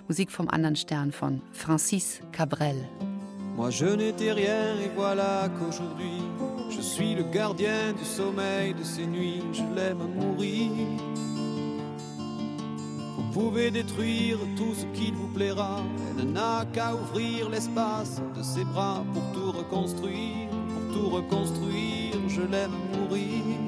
Musik 0.07 0.31
vom 0.31 0.49
anderen 0.49 0.77
Stern 0.77 1.11
von 1.11 1.43
Francis 1.53 2.21
Cabrel. 2.33 2.89
Moi 3.57 3.71
je 3.71 3.87
n'étais 3.87 4.33
rien 4.33 4.77
et 4.79 4.91
voilà 4.95 5.49
qu'aujourd'hui 5.59 6.23
je 6.71 6.81
suis 6.81 7.17
le 7.17 7.25
gardien 7.25 7.93
du 7.93 8.05
sommeil 8.05 8.73
de 8.73 8.85
ces 8.85 9.05
nuits, 9.05 9.43
je 9.53 9.65
l'aime 9.75 10.07
mourir. 10.15 10.71
Vous 13.17 13.33
pouvez 13.33 13.73
détruire 13.73 14.39
tout 14.57 14.75
ce 14.75 14.85
qu'il 14.97 15.15
vous 15.15 15.27
plaira, 15.35 15.83
elle 16.17 16.31
n'a 16.31 16.65
qu'à 16.73 16.95
ouvrir 16.95 17.49
l'espace 17.51 18.23
de 18.37 18.43
ses 18.45 18.65
bras 18.65 19.05
pour 19.13 19.25
tout 19.33 19.51
reconstruire, 19.51 20.49
pour 20.51 20.95
tout 20.95 21.09
reconstruire, 21.09 22.15
je 22.29 22.43
l'aime 22.43 22.77
mourir. 22.95 23.68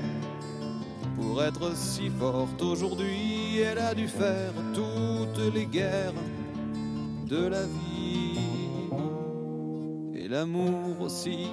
pour 1.31 1.43
être 1.43 1.73
si 1.77 2.09
forte 2.09 2.61
aujourd'hui, 2.61 3.59
elle 3.59 3.79
a 3.79 3.93
dû 3.93 4.09
faire 4.09 4.51
toutes 4.73 5.53
les 5.53 5.65
guerres 5.65 6.13
de 7.25 7.47
la 7.47 7.63
vie 7.63 8.37
et 10.13 10.27
l'amour 10.27 10.99
aussi. 10.99 11.47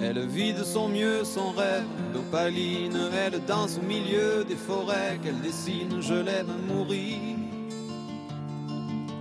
Elle 0.00 0.26
vit 0.26 0.54
de 0.54 0.64
son 0.64 0.88
mieux 0.88 1.22
son 1.22 1.50
rêve 1.50 1.84
d'opaline, 2.14 2.98
elle 3.26 3.44
danse 3.44 3.78
au 3.78 3.86
milieu 3.86 4.42
des 4.42 4.56
forêts 4.56 5.18
qu'elle 5.22 5.40
dessine, 5.42 6.00
je 6.00 6.14
l'aime 6.14 6.54
mourir. 6.66 7.31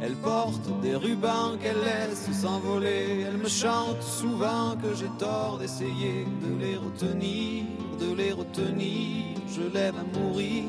Elle 0.04 0.16
porte 0.16 0.68
des 0.82 0.96
rubans 0.96 1.60
qu'elle 1.62 1.80
laisse 1.80 2.28
s'envoler. 2.32 3.24
Elle 3.28 3.38
me 3.38 3.48
chante 3.48 4.02
souvent 4.02 4.76
que 4.82 4.96
j'ai 4.96 5.12
tort 5.20 5.60
d'essayer 5.60 6.26
de 6.42 6.60
les 6.60 6.76
retenir, 6.76 7.66
de 8.00 8.16
les 8.16 8.32
retenir. 8.32 9.38
Je 9.48 9.62
l'aime 9.62 9.96
à 10.00 10.18
mourir. 10.18 10.64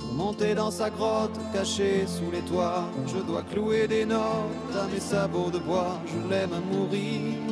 Pour 0.00 0.14
monter 0.14 0.54
dans 0.54 0.70
sa 0.70 0.88
grotte 0.88 1.38
cachée 1.52 2.06
sous 2.06 2.30
les 2.30 2.40
toits, 2.40 2.84
je 3.06 3.18
dois 3.18 3.42
clouer 3.42 3.86
des 3.86 4.06
notes 4.06 4.74
à 4.74 4.86
mes 4.86 5.00
sabots 5.00 5.50
de 5.50 5.58
bois. 5.58 6.00
Je 6.06 6.30
l'aime 6.30 6.54
à 6.54 6.60
mourir. 6.60 7.51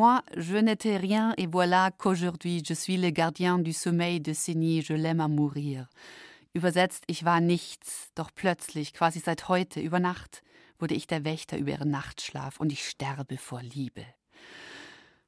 Moi, 0.00 0.22
je 0.34 0.56
n'étais 0.56 0.96
rien 0.96 1.34
et 1.36 1.46
voilà 1.46 1.90
qu'aujourd'hui 1.90 2.62
je 2.66 2.72
suis 2.72 2.96
le 2.96 3.10
gardien 3.10 3.58
du 3.58 3.74
sommeil 3.74 4.18
de 4.18 4.32
Signy, 4.32 4.80
je 4.80 4.94
l'aime 4.94 5.20
à 5.20 5.28
mourir. 5.28 5.90
Übersetzt, 6.54 7.04
ich 7.06 7.22
war 7.22 7.42
nichts, 7.42 8.10
doch 8.14 8.30
plötzlich, 8.34 8.94
quasi 8.94 9.18
seit 9.18 9.50
heute, 9.50 9.78
über 9.78 10.00
Nacht, 10.00 10.42
wurde 10.78 10.94
ich 10.94 11.06
der 11.06 11.26
Wächter 11.26 11.58
über 11.58 11.72
ihren 11.72 11.90
Nachtschlaf 11.90 12.60
und 12.60 12.72
ich 12.72 12.88
sterbe 12.88 13.36
vor 13.36 13.60
Liebe. 13.62 14.06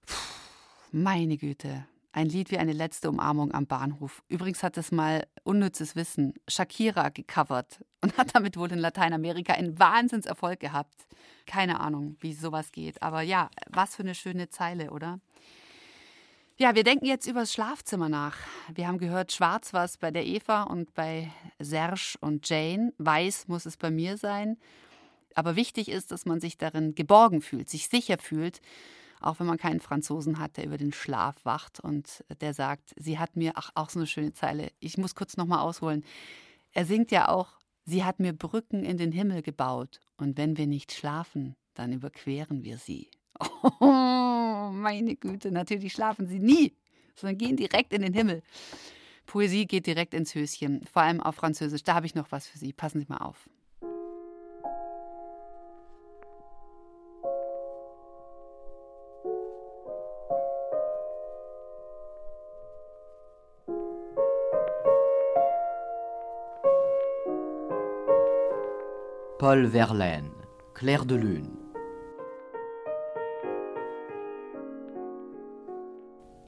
Puh, 0.07 0.17
meine 0.91 1.37
Güte, 1.37 1.85
ein 2.13 2.29
Lied 2.29 2.51
wie 2.51 2.59
eine 2.59 2.73
letzte 2.73 3.09
Umarmung 3.09 3.53
am 3.53 3.67
Bahnhof. 3.67 4.23
Übrigens 4.29 4.63
hat 4.63 4.77
es 4.77 4.93
mal 4.93 5.27
unnützes 5.45 5.97
Wissen 5.97 6.35
Shakira 6.47 7.09
gecovert 7.09 7.83
und 8.03 8.17
hat 8.19 8.35
damit 8.35 8.57
wohl 8.57 8.71
in 8.71 8.79
Lateinamerika 8.79 9.55
einen 9.55 9.79
Wahnsinnserfolg 9.79 10.61
gehabt. 10.61 11.07
Keine 11.47 11.81
Ahnung, 11.81 12.17
wie 12.21 12.35
sowas 12.35 12.71
geht. 12.71 13.03
Aber 13.03 13.23
ja, 13.23 13.51
was 13.71 13.97
für 13.97 14.03
eine 14.03 14.15
schöne 14.15 14.51
Zeile, 14.51 14.91
oder? 14.91 15.21
Ja, 16.59 16.75
wir 16.75 16.85
denken 16.85 17.07
jetzt 17.07 17.27
über 17.27 17.41
das 17.41 17.53
Schlafzimmer 17.53 18.11
nach. 18.11 18.37
Wir 18.73 18.87
haben 18.87 18.99
gehört, 18.99 19.33
schwarz 19.33 19.73
war 19.73 19.85
es 19.85 19.97
bei 19.97 20.11
der 20.11 20.27
Eva 20.27 20.65
und 20.65 20.93
bei 20.95 21.33
Serge 21.59 22.17
und 22.21 22.47
Jane. 22.49 22.93
Weiß 22.99 23.49
muss 23.49 23.65
es 23.65 23.79
bei 23.79 23.91
mir 23.91 24.19
sein. 24.19 24.59
Aber 25.35 25.57
wichtig 25.57 25.89
ist, 25.89 26.13
dass 26.13 26.27
man 26.27 26.41
sich 26.41 26.59
darin 26.59 26.95
geborgen 26.95 27.41
fühlt, 27.41 27.71
sich 27.71 27.89
sicher 27.89 28.19
fühlt 28.19 28.61
auch 29.25 29.41
wenn 29.41 29.47
man 29.47 29.59
keinen 29.59 29.81
Franzosen 29.81 30.39
hat, 30.39 30.57
der 30.57 30.67
über 30.67 30.79
den 30.79 30.93
Schlaf 30.93 31.45
wacht 31.45 31.81
und 31.81 32.25
der 32.41 32.55
sagt, 32.55 32.95
sie 32.97 33.19
hat 33.19 33.37
mir, 33.37 33.53
ach, 33.57 33.71
auch 33.75 33.91
so 33.91 33.99
eine 33.99 34.07
schöne 34.07 34.33
Zeile, 34.33 34.71
ich 34.81 34.99
muss 34.99 35.15
kurz 35.15 35.37
nochmal 35.37 35.61
ausholen. 35.61 36.05
Er 36.73 36.85
singt 36.85 37.11
ja 37.11 37.29
auch, 37.29 37.59
sie 37.85 38.05
hat 38.05 38.21
mir 38.21 38.33
Brücken 38.33 38.85
in 38.85 38.97
den 38.97 39.13
Himmel 39.13 39.43
gebaut 39.43 40.01
und 40.17 40.37
wenn 40.37 40.57
wir 40.57 40.67
nicht 40.67 40.93
schlafen, 40.93 41.57
dann 41.75 41.93
überqueren 41.93 42.65
wir 42.65 42.79
sie. 42.79 43.11
Oh, 43.81 44.71
meine 44.71 45.17
Güte, 45.17 45.51
natürlich 45.51 45.93
schlafen 45.93 46.27
sie 46.27 46.39
nie, 46.39 46.77
sondern 47.17 47.37
gehen 47.37 47.57
direkt 47.57 47.93
in 47.93 48.03
den 48.03 48.15
Himmel. 48.15 48.43
Poesie 49.27 49.67
geht 49.67 49.87
direkt 49.87 50.15
ins 50.15 50.35
Höschen, 50.35 50.85
vor 50.85 51.03
allem 51.03 51.21
auf 51.21 51.37
Französisch. 51.37 51.83
Da 51.83 51.95
habe 51.95 52.07
ich 52.07 52.15
noch 52.15 52.31
was 52.31 52.47
für 52.47 52.59
Sie. 52.59 52.73
Passen 52.73 53.01
Sie 53.01 53.07
mal 53.09 53.19
auf. 53.19 53.49
Paul 69.53 69.67
Verlaine, 69.67 70.31
Clair 70.73 71.05
de 71.05 71.15
lune. 71.15 71.51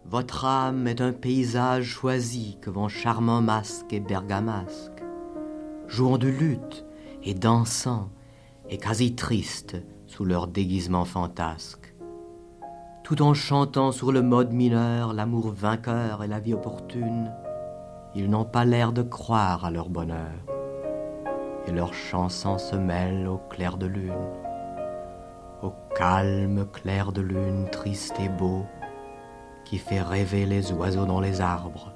Votre 0.06 0.46
âme 0.46 0.86
est 0.86 1.02
un 1.02 1.12
paysage 1.12 1.84
choisi 1.84 2.56
que 2.62 2.70
vos 2.70 2.88
charmants 2.88 3.42
masques 3.42 3.92
et 3.92 4.00
bergamasques, 4.00 5.04
jouant 5.86 6.16
de 6.16 6.28
lutte 6.28 6.86
et 7.22 7.34
dansant 7.34 8.08
et 8.70 8.78
quasi 8.78 9.14
tristes 9.14 9.76
sous 10.06 10.24
leur 10.24 10.46
déguisement 10.46 11.04
fantasque. 11.04 11.94
tout 13.02 13.20
en 13.20 13.34
chantant 13.34 13.92
sur 13.92 14.12
le 14.12 14.22
mode 14.22 14.54
mineur 14.54 15.12
l'amour 15.12 15.50
vainqueur 15.50 16.24
et 16.24 16.26
la 16.26 16.40
vie 16.40 16.54
opportune, 16.54 17.30
ils 18.14 18.30
n'ont 18.30 18.46
pas 18.46 18.64
l'air 18.64 18.94
de 18.94 19.02
croire 19.02 19.66
à 19.66 19.70
leur 19.70 19.90
bonheur, 19.90 20.53
et 21.66 21.72
leurs 21.72 21.94
chansons 21.94 22.58
se 22.58 22.76
mêlent 22.76 23.28
au 23.28 23.38
clair 23.38 23.76
de 23.76 23.86
lune, 23.86 24.12
au 25.62 25.72
calme 25.96 26.66
clair 26.72 27.12
de 27.12 27.22
lune 27.22 27.68
triste 27.70 28.14
et 28.20 28.28
beau, 28.28 28.64
qui 29.64 29.78
fait 29.78 30.02
rêver 30.02 30.46
les 30.46 30.72
oiseaux 30.72 31.06
dans 31.06 31.20
les 31.20 31.40
arbres 31.40 31.92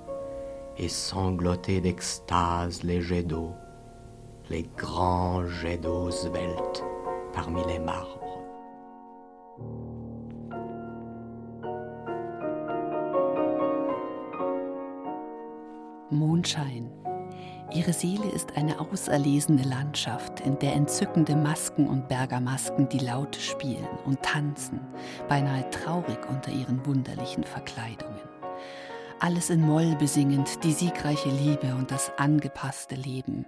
et 0.78 0.88
sangloter 0.88 1.81
d'extase 1.81 2.83
les 2.83 3.00
jets 3.00 3.24
d'eau, 3.24 3.52
les 4.48 4.68
grands 4.76 5.46
jets 5.46 5.78
d'eau 5.78 6.11
sveltes 6.11 6.85
parmi 7.33 7.62
les 7.66 7.78
marbres. 7.78 8.18
Ihre 17.70 17.92
Seele 17.92 18.31
ist 18.31 18.57
eine 18.57 18.81
auserlesene 18.81 19.62
Landschaft, 19.62 20.40
in 20.40 20.59
der 20.59 20.72
entzückende 20.74 21.37
Masken 21.37 21.87
und 21.87 22.09
Bergermasken 22.09 22.88
die 22.88 22.98
Laute 22.98 23.40
spielen 23.40 23.87
und 24.07 24.22
tanzen, 24.22 24.81
beinahe 25.28 25.68
traurig 25.68 26.18
unter 26.31 26.50
ihren 26.50 26.87
wunderlichen 26.87 27.44
Verkleidungen. 27.44 28.20
Alles 29.20 29.50
in 29.50 29.61
Moll 29.61 29.96
besingend, 29.96 30.64
die 30.64 30.72
siegreiche 30.72 31.28
Liebe 31.28 31.74
und 31.74 31.90
das 31.90 32.11
angepasste 32.16 32.94
Leben. 32.94 33.44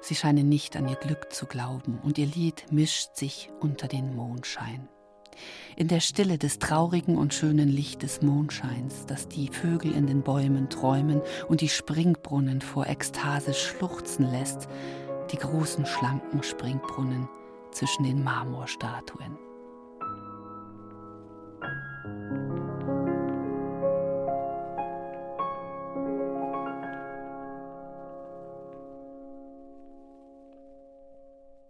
Sie 0.00 0.14
scheinen 0.14 0.48
nicht 0.48 0.76
an 0.76 0.86
ihr 0.86 0.96
Glück 0.96 1.32
zu 1.32 1.46
glauben, 1.46 1.98
und 2.04 2.16
ihr 2.18 2.26
Lied 2.26 2.66
mischt 2.70 3.16
sich 3.16 3.50
unter 3.58 3.88
den 3.88 4.14
Mondschein 4.14 4.88
in 5.76 5.88
der 5.88 6.00
Stille 6.00 6.38
des 6.38 6.58
traurigen 6.58 7.16
und 7.16 7.34
schönen 7.34 7.68
Licht 7.68 8.02
des 8.02 8.22
Mondscheins, 8.22 9.06
das 9.06 9.28
die 9.28 9.48
Vögel 9.48 9.92
in 9.92 10.06
den 10.06 10.22
Bäumen 10.22 10.68
träumen 10.68 11.22
und 11.48 11.60
die 11.60 11.68
Springbrunnen 11.68 12.60
vor 12.60 12.86
Ekstase 12.86 13.54
schluchzen 13.54 14.30
lässt, 14.30 14.68
die 15.32 15.36
großen 15.36 15.86
schlanken 15.86 16.42
Springbrunnen 16.42 17.28
zwischen 17.70 18.04
den 18.04 18.24
Marmorstatuen. 18.24 19.38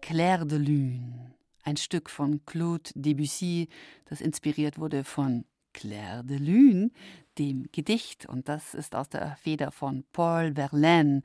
Claire 0.00 0.46
de 0.46 0.56
Lune 0.56 1.07
ein 1.68 1.76
Stück 1.76 2.08
von 2.08 2.40
Claude 2.46 2.90
Debussy, 2.94 3.68
das 4.06 4.22
inspiriert 4.22 4.78
wurde 4.78 5.04
von 5.04 5.44
Claire 5.74 6.24
de 6.24 6.38
Lune, 6.38 6.90
dem 7.38 7.66
Gedicht. 7.72 8.24
Und 8.26 8.48
das 8.48 8.72
ist 8.72 8.94
aus 8.94 9.10
der 9.10 9.36
Feder 9.36 9.70
von 9.70 10.04
Paul 10.12 10.54
Verlaine, 10.54 11.20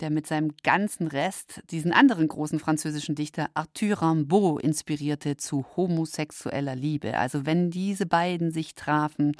der 0.00 0.10
mit 0.10 0.26
seinem 0.26 0.52
ganzen 0.62 1.06
Rest 1.06 1.62
diesen 1.70 1.92
anderen 1.92 2.28
großen 2.28 2.58
französischen 2.58 3.14
Dichter 3.14 3.48
Arthur 3.54 4.02
Rimbaud 4.02 4.60
inspirierte 4.62 5.38
zu 5.38 5.64
homosexueller 5.76 6.76
Liebe. 6.76 7.16
Also 7.16 7.46
wenn 7.46 7.70
diese 7.70 8.04
beiden 8.04 8.50
sich 8.50 8.74
trafen, 8.74 9.34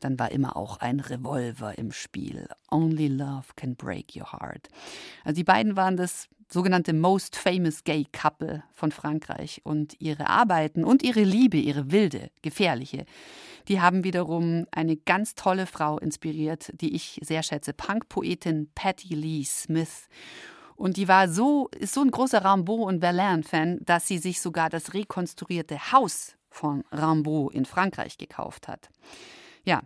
dann 0.00 0.18
war 0.18 0.32
immer 0.32 0.56
auch 0.56 0.78
ein 0.78 0.98
Revolver 0.98 1.78
im 1.78 1.92
Spiel. 1.92 2.48
Only 2.68 3.06
love 3.06 3.46
can 3.54 3.76
break 3.76 4.16
your 4.16 4.32
heart. 4.32 4.68
Also 5.22 5.36
die 5.36 5.44
beiden 5.44 5.76
waren 5.76 5.96
das 5.96 6.28
sogenannte 6.54 6.94
Most 6.94 7.36
Famous 7.36 7.84
Gay 7.84 8.06
Couple 8.12 8.62
von 8.72 8.92
Frankreich. 8.92 9.60
Und 9.64 10.00
ihre 10.00 10.28
Arbeiten 10.28 10.84
und 10.84 11.02
ihre 11.02 11.22
Liebe, 11.22 11.58
ihre 11.58 11.90
wilde, 11.90 12.30
gefährliche, 12.40 13.04
die 13.68 13.80
haben 13.80 14.04
wiederum 14.04 14.66
eine 14.70 14.96
ganz 14.96 15.34
tolle 15.34 15.66
Frau 15.66 15.98
inspiriert, 15.98 16.70
die 16.80 16.94
ich 16.94 17.20
sehr 17.22 17.42
schätze, 17.42 17.74
Punk-Poetin 17.74 18.70
Patty 18.74 19.14
Lee 19.14 19.44
Smith. 19.44 20.08
Und 20.76 20.96
die 20.96 21.08
war 21.08 21.28
so, 21.28 21.68
ist 21.78 21.94
so 21.94 22.00
ein 22.00 22.10
großer 22.10 22.44
Rimbaud- 22.44 22.86
und 22.86 23.00
Verlaine-Fan, 23.00 23.80
dass 23.84 24.06
sie 24.06 24.18
sich 24.18 24.40
sogar 24.40 24.70
das 24.70 24.94
rekonstruierte 24.94 25.92
Haus 25.92 26.36
von 26.50 26.84
Rimbaud 26.92 27.52
in 27.52 27.64
Frankreich 27.64 28.16
gekauft 28.16 28.68
hat. 28.68 28.88
Ja, 29.64 29.82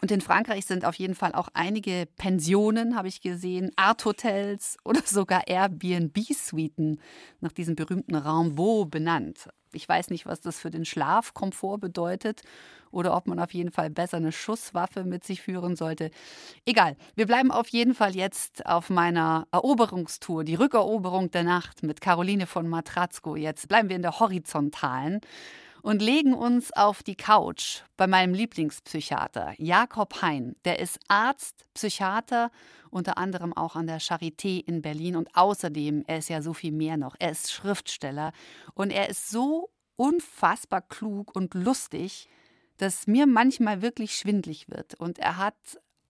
und 0.00 0.10
in 0.10 0.20
Frankreich 0.20 0.64
sind 0.64 0.84
auf 0.84 0.94
jeden 0.94 1.14
Fall 1.14 1.32
auch 1.32 1.48
einige 1.52 2.06
Pensionen, 2.16 2.96
habe 2.96 3.08
ich 3.08 3.20
gesehen, 3.20 3.70
Art-Hotels 3.76 4.78
oder 4.84 5.02
sogar 5.04 5.46
Airbnb-Suiten 5.46 7.00
nach 7.40 7.52
diesem 7.52 7.76
berühmten 7.76 8.14
Rimbaud 8.14 8.90
benannt. 8.90 9.48
Ich 9.72 9.88
weiß 9.88 10.10
nicht, 10.10 10.26
was 10.26 10.40
das 10.40 10.58
für 10.58 10.70
den 10.70 10.84
Schlafkomfort 10.84 11.78
bedeutet 11.78 12.42
oder 12.90 13.16
ob 13.16 13.28
man 13.28 13.38
auf 13.38 13.54
jeden 13.54 13.70
Fall 13.70 13.88
besser 13.88 14.16
eine 14.16 14.32
Schusswaffe 14.32 15.04
mit 15.04 15.22
sich 15.22 15.42
führen 15.42 15.76
sollte. 15.76 16.10
Egal, 16.64 16.96
wir 17.14 17.26
bleiben 17.26 17.52
auf 17.52 17.68
jeden 17.68 17.94
Fall 17.94 18.16
jetzt 18.16 18.66
auf 18.66 18.90
meiner 18.90 19.46
Eroberungstour, 19.52 20.42
die 20.42 20.56
Rückeroberung 20.56 21.30
der 21.30 21.44
Nacht 21.44 21.84
mit 21.84 22.00
Caroline 22.00 22.46
von 22.46 22.68
Matratzko. 22.68 23.36
Jetzt 23.36 23.68
bleiben 23.68 23.88
wir 23.88 23.96
in 23.96 24.02
der 24.02 24.18
horizontalen 24.18 25.20
und 25.82 26.02
legen 26.02 26.34
uns 26.34 26.72
auf 26.72 27.02
die 27.02 27.16
Couch 27.16 27.82
bei 27.96 28.06
meinem 28.06 28.34
Lieblingspsychiater, 28.34 29.54
Jakob 29.58 30.22
Hein. 30.22 30.56
Der 30.64 30.78
ist 30.78 30.98
Arzt, 31.08 31.64
Psychiater, 31.74 32.50
unter 32.90 33.18
anderem 33.18 33.52
auch 33.56 33.76
an 33.76 33.86
der 33.86 34.00
Charité 34.00 34.64
in 34.64 34.82
Berlin 34.82 35.16
und 35.16 35.34
außerdem, 35.34 36.04
er 36.06 36.18
ist 36.18 36.28
ja 36.28 36.42
so 36.42 36.52
viel 36.52 36.72
mehr 36.72 36.96
noch, 36.96 37.16
er 37.18 37.30
ist 37.30 37.52
Schriftsteller 37.52 38.32
und 38.74 38.90
er 38.90 39.08
ist 39.08 39.30
so 39.30 39.70
unfassbar 39.96 40.82
klug 40.82 41.34
und 41.34 41.54
lustig, 41.54 42.28
dass 42.78 43.06
mir 43.06 43.26
manchmal 43.26 43.82
wirklich 43.82 44.16
schwindlig 44.16 44.68
wird 44.68 44.94
und 44.94 45.18
er 45.18 45.36
hat 45.36 45.56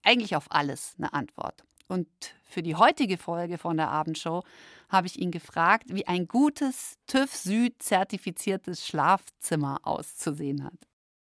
eigentlich 0.02 0.37
auf 0.37 0.46
alles 0.50 0.94
eine 0.98 1.12
Antwort. 1.12 1.64
Und 1.88 2.09
für 2.50 2.62
die 2.62 2.74
heutige 2.74 3.16
Folge 3.16 3.58
von 3.58 3.76
der 3.76 3.88
Abendshow 3.88 4.42
habe 4.88 5.06
ich 5.06 5.18
ihn 5.18 5.30
gefragt, 5.30 5.84
wie 5.88 6.06
ein 6.06 6.26
gutes 6.26 6.98
TÜV 7.06 7.34
Süd 7.34 7.82
zertifiziertes 7.82 8.86
Schlafzimmer 8.86 9.78
auszusehen 9.84 10.64
hat 10.64 10.89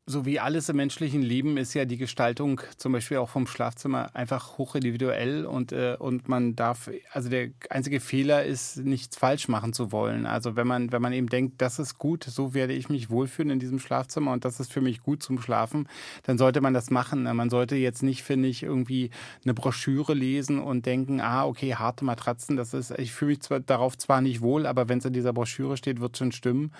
so 0.04 0.26
wie 0.26 0.40
alles 0.40 0.68
im 0.68 0.76
menschlichen 0.76 1.22
Leben 1.22 1.56
ist 1.56 1.74
ja 1.74 1.84
die 1.84 1.96
Gestaltung 1.96 2.60
zum 2.76 2.90
Beispiel 2.90 3.18
auch 3.18 3.28
vom 3.28 3.46
Schlafzimmer 3.46 4.10
einfach 4.16 4.58
hochindividuell 4.58 5.46
und, 5.46 5.70
äh, 5.70 5.94
und 5.96 6.28
man 6.28 6.56
darf, 6.56 6.90
also 7.12 7.28
der 7.28 7.50
einzige 7.70 8.00
Fehler 8.00 8.44
ist, 8.44 8.78
nichts 8.78 9.16
falsch 9.16 9.46
machen 9.46 9.72
zu 9.72 9.92
wollen. 9.92 10.26
Also 10.26 10.56
wenn 10.56 10.66
man, 10.66 10.90
wenn 10.90 11.02
man 11.02 11.12
eben 11.12 11.28
denkt, 11.28 11.62
das 11.62 11.78
ist 11.78 11.98
gut, 11.98 12.24
so 12.24 12.52
werde 12.52 12.72
ich 12.72 12.88
mich 12.88 13.10
wohlfühlen 13.10 13.50
in 13.50 13.60
diesem 13.60 13.78
Schlafzimmer 13.78 14.32
und 14.32 14.44
das 14.44 14.58
ist 14.58 14.72
für 14.72 14.80
mich 14.80 15.02
gut 15.02 15.22
zum 15.22 15.40
Schlafen, 15.40 15.88
dann 16.24 16.36
sollte 16.36 16.60
man 16.60 16.74
das 16.74 16.90
machen. 16.90 17.22
Man 17.22 17.48
sollte 17.48 17.76
jetzt 17.76 18.02
nicht, 18.02 18.24
finde 18.24 18.48
ich, 18.48 18.64
irgendwie 18.64 19.10
eine 19.44 19.54
Broschüre 19.54 20.14
lesen 20.14 20.58
und 20.58 20.84
denken, 20.84 21.20
ah, 21.20 21.44
okay, 21.44 21.76
harte 21.76 22.04
Matratzen, 22.04 22.56
das 22.56 22.74
ist, 22.74 22.90
ich 22.98 23.12
fühle 23.12 23.30
mich 23.32 23.42
zwar 23.42 23.60
darauf 23.60 23.96
zwar 23.96 24.20
nicht 24.20 24.40
wohl, 24.40 24.66
aber 24.66 24.88
wenn 24.88 24.98
es 24.98 25.04
in 25.04 25.12
dieser 25.12 25.32
Broschüre 25.32 25.76
steht, 25.76 26.00
wird 26.00 26.16
schon 26.16 26.32
stimmen. 26.32 26.72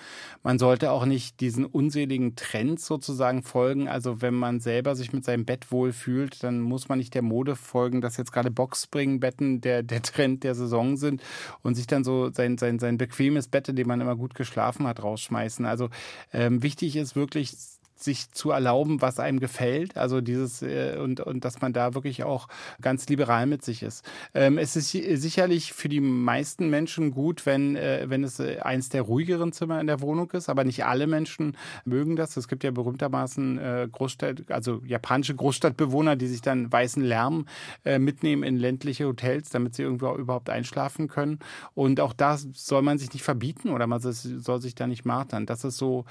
Man 0.43 0.59
sollte 0.59 0.91
auch 0.91 1.05
nicht 1.05 1.39
diesen 1.39 1.63
unseligen 1.65 2.35
Trend 2.35 2.81
sozusagen 2.81 3.12
sozusagen 3.13 3.43
folgen. 3.43 3.87
Also 3.87 4.21
wenn 4.21 4.33
man 4.33 4.59
selber 4.59 4.95
sich 4.95 5.13
mit 5.13 5.23
seinem 5.23 5.45
Bett 5.45 5.71
wohl 5.71 5.93
fühlt, 5.93 6.43
dann 6.43 6.59
muss 6.59 6.89
man 6.89 6.97
nicht 6.97 7.13
der 7.13 7.21
Mode 7.21 7.55
folgen, 7.55 8.01
dass 8.01 8.17
jetzt 8.17 8.31
gerade 8.31 8.51
Boxspringbetten 8.51 9.61
der, 9.61 9.83
der 9.83 10.01
Trend 10.01 10.43
der 10.43 10.55
Saison 10.55 10.97
sind 10.97 11.21
und 11.61 11.75
sich 11.75 11.87
dann 11.87 12.03
so 12.03 12.31
sein, 12.31 12.57
sein, 12.57 12.79
sein 12.79 12.97
bequemes 12.97 13.47
Bett, 13.47 13.69
in 13.69 13.75
dem 13.75 13.87
man 13.87 14.01
immer 14.01 14.15
gut 14.15 14.33
geschlafen 14.33 14.87
hat, 14.87 15.03
rausschmeißen. 15.03 15.65
Also 15.65 15.89
ähm, 16.33 16.63
wichtig 16.63 16.95
ist 16.95 17.15
wirklich 17.15 17.55
sich 18.03 18.31
zu 18.31 18.51
erlauben, 18.51 19.01
was 19.01 19.19
einem 19.19 19.39
gefällt. 19.39 19.97
Also 19.97 20.21
dieses 20.21 20.61
äh, 20.61 20.97
und, 21.01 21.19
und 21.19 21.45
dass 21.45 21.61
man 21.61 21.73
da 21.73 21.93
wirklich 21.93 22.23
auch 22.23 22.47
ganz 22.81 23.07
liberal 23.09 23.45
mit 23.45 23.63
sich 23.63 23.83
ist. 23.83 24.05
Ähm, 24.33 24.57
es 24.57 24.75
ist 24.75 24.91
sicherlich 24.91 25.73
für 25.73 25.89
die 25.89 26.01
meisten 26.01 26.69
Menschen 26.69 27.11
gut, 27.11 27.45
wenn, 27.45 27.75
äh, 27.75 28.05
wenn 28.07 28.23
es 28.23 28.39
äh, 28.39 28.59
eins 28.59 28.89
der 28.89 29.03
ruhigeren 29.03 29.51
Zimmer 29.51 29.79
in 29.79 29.87
der 29.87 30.01
Wohnung 30.01 30.31
ist, 30.31 30.49
aber 30.49 30.63
nicht 30.63 30.85
alle 30.85 31.07
Menschen 31.07 31.57
mögen 31.85 32.15
das. 32.15 32.37
Es 32.37 32.47
gibt 32.47 32.63
ja 32.63 32.71
berühmtermaßen 32.71 33.57
äh, 33.57 33.87
Großstadt, 33.91 34.51
also 34.51 34.81
japanische 34.85 35.35
Großstadtbewohner, 35.35 36.15
die 36.15 36.27
sich 36.27 36.41
dann 36.41 36.71
weißen 36.71 37.03
Lärm 37.03 37.45
äh, 37.85 37.99
mitnehmen 37.99 38.43
in 38.43 38.57
ländliche 38.57 39.05
Hotels, 39.05 39.49
damit 39.49 39.75
sie 39.75 39.83
irgendwo 39.83 40.15
überhaupt 40.15 40.49
einschlafen 40.49 41.07
können. 41.07 41.39
Und 41.73 41.99
auch 41.99 42.13
das 42.13 42.47
soll 42.53 42.81
man 42.81 42.97
sich 42.97 43.13
nicht 43.13 43.23
verbieten 43.23 43.69
oder 43.69 43.87
man 43.87 43.99
soll 44.01 44.61
sich 44.61 44.75
da 44.75 44.87
nicht 44.87 45.05
martern. 45.05 45.45
Das 45.45 45.63
ist 45.63 45.77
so 45.77 46.05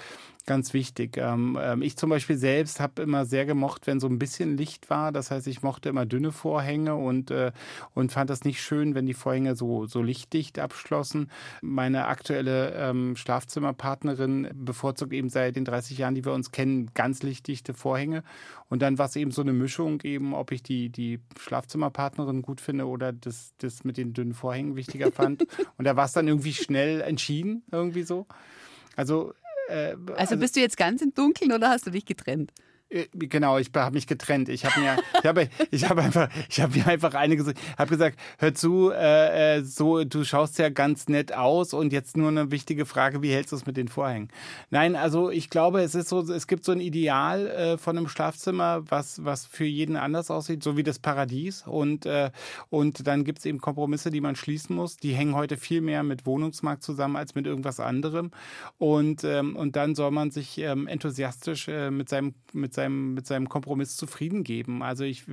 Ganz 0.44 0.74
wichtig. 0.74 1.18
Ähm, 1.18 1.56
ähm, 1.60 1.81
ich 1.82 1.96
zum 1.96 2.10
Beispiel 2.10 2.36
selbst 2.36 2.80
habe 2.80 3.02
immer 3.02 3.24
sehr 3.24 3.46
gemocht, 3.46 3.86
wenn 3.86 4.00
so 4.00 4.06
ein 4.06 4.18
bisschen 4.18 4.56
Licht 4.56 4.90
war. 4.90 5.12
Das 5.12 5.30
heißt, 5.30 5.46
ich 5.46 5.62
mochte 5.62 5.88
immer 5.88 6.06
dünne 6.06 6.32
Vorhänge 6.32 6.94
und, 6.94 7.30
äh, 7.30 7.52
und 7.94 8.12
fand 8.12 8.30
das 8.30 8.44
nicht 8.44 8.62
schön, 8.62 8.94
wenn 8.94 9.06
die 9.06 9.14
Vorhänge 9.14 9.54
so, 9.54 9.86
so 9.86 10.02
lichtdicht 10.02 10.58
abschlossen. 10.58 11.30
Meine 11.60 12.06
aktuelle 12.06 12.74
ähm, 12.74 13.16
Schlafzimmerpartnerin 13.16 14.48
bevorzugt 14.54 15.12
eben 15.12 15.28
seit 15.28 15.56
den 15.56 15.64
30 15.64 15.98
Jahren, 15.98 16.14
die 16.14 16.24
wir 16.24 16.32
uns 16.32 16.52
kennen, 16.52 16.90
ganz 16.94 17.22
lichtdichte 17.22 17.74
Vorhänge. 17.74 18.22
Und 18.68 18.80
dann 18.80 18.98
war 18.98 19.06
es 19.06 19.16
eben 19.16 19.32
so 19.32 19.42
eine 19.42 19.52
Mischung, 19.52 20.00
eben, 20.02 20.32
ob 20.32 20.50
ich 20.50 20.62
die, 20.62 20.88
die 20.88 21.20
Schlafzimmerpartnerin 21.38 22.40
gut 22.40 22.60
finde 22.60 22.86
oder 22.86 23.12
das, 23.12 23.52
das 23.58 23.84
mit 23.84 23.98
den 23.98 24.14
dünnen 24.14 24.32
Vorhängen 24.32 24.76
wichtiger 24.76 25.12
fand. 25.12 25.46
und 25.78 25.84
da 25.84 25.96
war 25.96 26.06
es 26.06 26.12
dann 26.12 26.26
irgendwie 26.26 26.54
schnell 26.54 27.02
entschieden, 27.02 27.62
irgendwie 27.70 28.02
so. 28.02 28.26
Also 28.96 29.34
äh, 29.72 29.96
Also 30.16 30.36
bist 30.36 30.56
du 30.56 30.60
jetzt 30.60 30.76
ganz 30.76 31.02
im 31.02 31.14
Dunkeln 31.14 31.52
oder 31.52 31.70
hast 31.70 31.86
du 31.86 31.90
dich 31.90 32.04
getrennt? 32.04 32.52
Äh, 32.92 33.06
Genau, 33.14 33.58
ich 33.58 33.70
habe 33.74 33.94
mich 33.94 34.06
getrennt. 34.06 34.48
Ich 34.48 34.64
habe 34.64 34.80
mir, 34.80 34.96
ich 35.20 35.26
habe, 35.26 35.48
ich 35.70 35.88
habe 35.88 36.02
einfach, 36.02 36.28
ich 36.48 36.60
habe 36.60 36.78
mir 36.78 36.86
einfach 36.86 37.14
einige, 37.14 37.54
habe 37.78 37.90
gesagt, 37.90 38.18
hör 38.38 38.54
zu, 38.54 38.90
äh, 38.90 39.58
äh, 39.58 39.62
so, 39.62 40.04
du 40.04 40.24
schaust 40.24 40.58
ja 40.58 40.68
ganz 40.68 41.08
nett 41.08 41.32
aus 41.34 41.72
und 41.72 41.92
jetzt 41.92 42.16
nur 42.16 42.28
eine 42.28 42.50
wichtige 42.50 42.84
Frage, 42.86 43.22
wie 43.22 43.32
hältst 43.32 43.52
du 43.52 43.56
es 43.56 43.66
mit 43.66 43.76
den 43.76 43.88
Vorhängen? 43.88 44.28
Nein, 44.70 44.96
also 44.96 45.30
ich 45.30 45.50
glaube, 45.50 45.80
es 45.82 45.94
ist 45.94 46.08
so, 46.08 46.20
es 46.20 46.46
gibt 46.46 46.64
so 46.64 46.72
ein 46.72 46.80
Ideal 46.80 47.46
äh, 47.46 47.78
von 47.78 47.96
einem 47.96 48.08
Schlafzimmer, 48.08 48.82
was 48.88 49.24
was 49.24 49.46
für 49.46 49.64
jeden 49.64 49.96
anders 49.96 50.30
aussieht, 50.30 50.62
so 50.62 50.76
wie 50.76 50.82
das 50.82 50.98
Paradies 50.98 51.64
und 51.66 52.06
äh, 52.06 52.30
und 52.70 53.06
dann 53.06 53.24
gibt 53.24 53.38
es 53.38 53.46
eben 53.46 53.58
Kompromisse, 53.60 54.10
die 54.10 54.20
man 54.20 54.36
schließen 54.36 54.74
muss. 54.76 54.96
Die 54.96 55.12
hängen 55.12 55.34
heute 55.34 55.56
viel 55.56 55.80
mehr 55.80 56.02
mit 56.02 56.26
Wohnungsmarkt 56.26 56.82
zusammen 56.82 57.16
als 57.16 57.34
mit 57.34 57.46
irgendwas 57.46 57.80
anderem 57.80 58.30
und 58.78 59.24
ähm, 59.24 59.56
und 59.56 59.76
dann 59.76 59.94
soll 59.94 60.10
man 60.10 60.30
sich 60.30 60.58
ähm, 60.58 60.86
enthusiastisch 60.86 61.68
äh, 61.68 61.90
mit 61.90 62.08
seinem 62.08 62.34
mit 62.52 62.74
seinem 62.74 62.81
mit 62.88 63.26
seinem 63.26 63.48
Kompromiss 63.48 63.96
zufrieden 63.96 64.44
geben. 64.44 64.82
Also 64.82 65.04
ich 65.04 65.24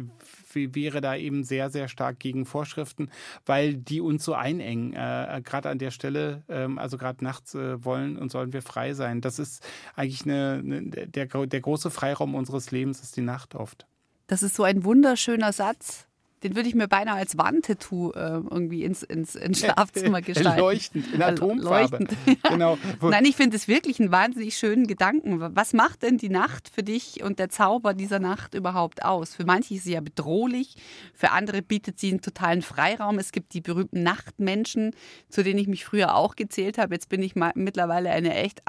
wäre 0.53 1.01
da 1.01 1.15
eben 1.15 1.43
sehr 1.43 1.69
sehr 1.69 1.87
stark 1.87 2.19
gegen 2.19 2.45
Vorschriften, 2.45 3.09
weil 3.45 3.75
die 3.75 4.01
uns 4.01 4.23
so 4.23 4.33
einengen. 4.33 4.93
Äh, 4.93 5.41
gerade 5.43 5.69
an 5.69 5.79
der 5.79 5.91
Stelle, 5.91 6.43
ähm, 6.49 6.77
also 6.77 6.97
gerade 6.97 7.23
nachts 7.23 7.55
äh, 7.55 7.83
wollen 7.83 8.17
und 8.17 8.31
sollen 8.31 8.53
wir 8.53 8.61
frei 8.61 8.93
sein. 8.93 9.21
Das 9.21 9.39
ist 9.39 9.65
eigentlich 9.95 10.23
eine, 10.25 10.61
eine, 10.63 11.07
der 11.07 11.25
der 11.25 11.61
große 11.61 11.91
Freiraum 11.91 12.35
unseres 12.35 12.71
Lebens 12.71 13.01
ist 13.01 13.15
die 13.15 13.21
Nacht 13.21 13.55
oft. 13.55 13.85
Das 14.27 14.43
ist 14.43 14.55
so 14.55 14.63
ein 14.63 14.83
wunderschöner 14.83 15.53
Satz. 15.53 16.08
Den 16.43 16.55
würde 16.55 16.69
ich 16.69 16.75
mir 16.75 16.87
beinahe 16.87 17.15
als 17.17 17.37
Wandtattoo 17.37 18.11
äh, 18.11 18.19
irgendwie 18.49 18.83
ins, 18.83 19.03
ins, 19.03 19.35
ins 19.35 19.59
Schlafzimmer 19.65 20.21
gestalten. 20.21 20.59
Leuchtend, 20.59 21.13
in 21.13 21.21
Äh, 21.21 21.25
Atomfarbe. 21.25 21.97
leuchtend. 21.97 22.17
Genau. 22.49 22.77
Nein, 23.01 23.25
ich 23.25 23.35
finde 23.35 23.57
es 23.57 23.67
wirklich 23.67 23.99
einen 23.99 24.11
wahnsinnig 24.11 24.57
schönen 24.57 24.87
Gedanken. 24.87 25.39
Was 25.55 25.73
macht 25.73 26.03
denn 26.03 26.17
die 26.17 26.29
Nacht 26.29 26.69
für 26.69 26.83
dich 26.83 27.21
und 27.23 27.39
der 27.39 27.49
Zauber 27.49 27.93
dieser 27.93 28.19
Nacht 28.19 28.53
überhaupt 28.55 29.03
aus? 29.03 29.35
Für 29.35 29.45
manche 29.45 29.75
ist 29.75 29.83
sie 29.83 29.93
ja 29.93 30.01
bedrohlich, 30.01 30.75
für 31.13 31.31
andere 31.31 31.61
bietet 31.61 31.99
sie 31.99 32.09
einen 32.09 32.21
totalen 32.21 32.61
Freiraum. 32.61 33.19
Es 33.19 33.31
gibt 33.31 33.53
die 33.53 33.61
berühmten 33.61 34.03
Nachtmenschen, 34.03 34.91
zu 35.29 35.43
denen 35.43 35.59
ich 35.59 35.67
mich 35.67 35.85
früher 35.85 36.15
auch 36.15 36.35
gezählt 36.35 36.77
habe. 36.77 36.95
Jetzt 36.95 37.09
bin 37.09 37.21
ich 37.21 37.35
mittlerweile 37.35 38.09
eine 38.11 38.33
echt 38.35 38.61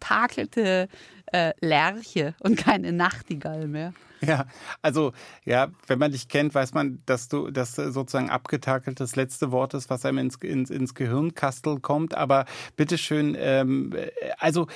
abgetakelte 0.00 0.88
äh, 1.32 1.52
Lerche 1.60 2.34
und 2.40 2.56
keine 2.56 2.92
Nachtigall 2.92 3.68
mehr. 3.68 3.92
Ja, 4.20 4.46
also 4.82 5.12
ja, 5.44 5.68
wenn 5.86 5.98
man 5.98 6.12
dich 6.12 6.28
kennt, 6.28 6.54
weiß 6.54 6.74
man, 6.74 7.02
dass 7.06 7.28
du 7.28 7.50
das 7.50 7.76
sozusagen 7.76 8.28
abgetakelt 8.28 9.00
das 9.00 9.16
letzte 9.16 9.50
Wort 9.50 9.72
ist, 9.74 9.88
was 9.88 10.04
einem 10.04 10.18
ins, 10.18 10.36
ins, 10.36 10.70
ins 10.70 10.94
Gehirnkastel 10.94 11.80
kommt. 11.80 12.14
Aber 12.14 12.44
bitteschön, 12.76 13.36
ähm, 13.38 13.94
also 14.38 14.66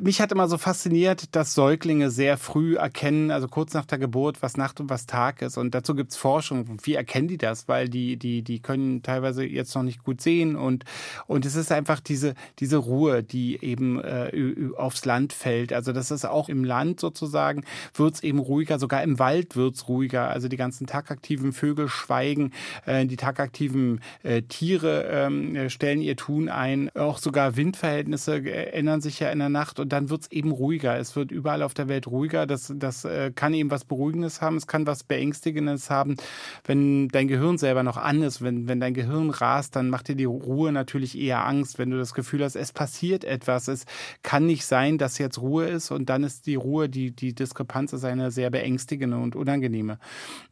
mich 0.00 0.20
hat 0.20 0.32
immer 0.32 0.48
so 0.48 0.58
fasziniert, 0.58 1.34
dass 1.36 1.54
Säuglinge 1.54 2.10
sehr 2.10 2.36
früh 2.36 2.76
erkennen, 2.76 3.30
also 3.30 3.48
kurz 3.48 3.74
nach 3.74 3.84
der 3.84 3.98
Geburt, 3.98 4.42
was 4.42 4.56
Nacht 4.56 4.80
und 4.80 4.90
was 4.90 5.06
Tag 5.06 5.42
ist. 5.42 5.56
Und 5.56 5.74
dazu 5.74 5.94
gibt's 5.94 6.16
Forschung. 6.16 6.78
Wie 6.82 6.94
erkennen 6.94 7.28
die 7.28 7.38
das? 7.38 7.68
Weil 7.68 7.88
die, 7.88 8.16
die, 8.16 8.42
die 8.42 8.60
können 8.60 9.02
teilweise 9.02 9.44
jetzt 9.44 9.74
noch 9.74 9.82
nicht 9.82 10.02
gut 10.02 10.20
sehen. 10.20 10.56
Und, 10.56 10.84
und 11.26 11.46
es 11.46 11.54
ist 11.54 11.70
einfach 11.70 12.00
diese, 12.00 12.34
diese 12.58 12.78
Ruhe, 12.78 13.22
die 13.22 13.62
eben 13.62 14.00
äh, 14.00 14.30
aufs 14.76 15.04
Land 15.04 15.32
fällt. 15.32 15.72
Also 15.72 15.92
das 15.92 16.10
ist 16.10 16.24
auch 16.24 16.48
im 16.48 16.64
Land 16.64 17.00
sozusagen, 17.00 17.64
wird's 17.94 18.22
eben 18.22 18.40
ruhiger. 18.40 18.78
Sogar 18.78 19.02
im 19.02 19.18
Wald 19.18 19.54
wird's 19.54 19.88
ruhiger. 19.88 20.28
Also 20.28 20.48
die 20.48 20.56
ganzen 20.56 20.86
tagaktiven 20.86 21.52
Vögel 21.52 21.88
schweigen, 21.88 22.52
äh, 22.86 23.06
die 23.06 23.16
tagaktiven 23.16 24.00
äh, 24.22 24.42
Tiere 24.42 25.04
äh, 25.04 25.70
stellen 25.70 26.00
ihr 26.00 26.16
Tun 26.16 26.48
ein. 26.48 26.90
Auch 26.96 27.18
sogar 27.18 27.56
Windverhältnisse 27.56 28.36
äh, 28.38 28.70
ändern 28.72 29.00
sich 29.00 29.20
ja 29.20 29.30
in 29.30 29.38
der 29.38 29.48
Nacht 29.48 29.83
und 29.84 29.92
dann 29.92 30.08
wird's 30.08 30.28
eben 30.30 30.50
ruhiger. 30.50 30.98
Es 30.98 31.14
wird 31.14 31.30
überall 31.30 31.62
auf 31.62 31.74
der 31.74 31.88
Welt 31.88 32.06
ruhiger. 32.06 32.46
Das, 32.46 32.72
das 32.74 33.04
äh, 33.04 33.32
kann 33.34 33.52
eben 33.52 33.70
was 33.70 33.84
Beruhigendes 33.84 34.40
haben, 34.40 34.56
es 34.56 34.66
kann 34.66 34.86
was 34.86 35.04
Beängstigendes 35.04 35.90
haben. 35.90 36.16
Wenn 36.64 37.08
dein 37.08 37.28
Gehirn 37.28 37.58
selber 37.58 37.82
noch 37.82 37.98
an 37.98 38.22
ist, 38.22 38.40
wenn, 38.40 38.66
wenn 38.66 38.80
dein 38.80 38.94
Gehirn 38.94 39.28
rast, 39.28 39.76
dann 39.76 39.90
macht 39.90 40.08
dir 40.08 40.16
die 40.16 40.24
Ruhe 40.24 40.72
natürlich 40.72 41.18
eher 41.18 41.46
Angst, 41.46 41.78
wenn 41.78 41.90
du 41.90 41.98
das 41.98 42.14
Gefühl 42.14 42.42
hast, 42.42 42.56
es 42.56 42.72
passiert 42.72 43.24
etwas. 43.24 43.68
Es 43.68 43.84
kann 44.22 44.46
nicht 44.46 44.64
sein, 44.64 44.96
dass 44.96 45.18
jetzt 45.18 45.38
Ruhe 45.38 45.66
ist 45.66 45.90
und 45.90 46.08
dann 46.08 46.24
ist 46.24 46.46
die 46.46 46.54
Ruhe, 46.54 46.88
die, 46.88 47.10
die 47.10 47.34
Diskrepanz 47.34 47.92
ist 47.92 48.06
eine 48.06 48.30
sehr 48.30 48.48
beängstigende 48.48 49.18
und 49.18 49.36
unangenehme. 49.36 49.98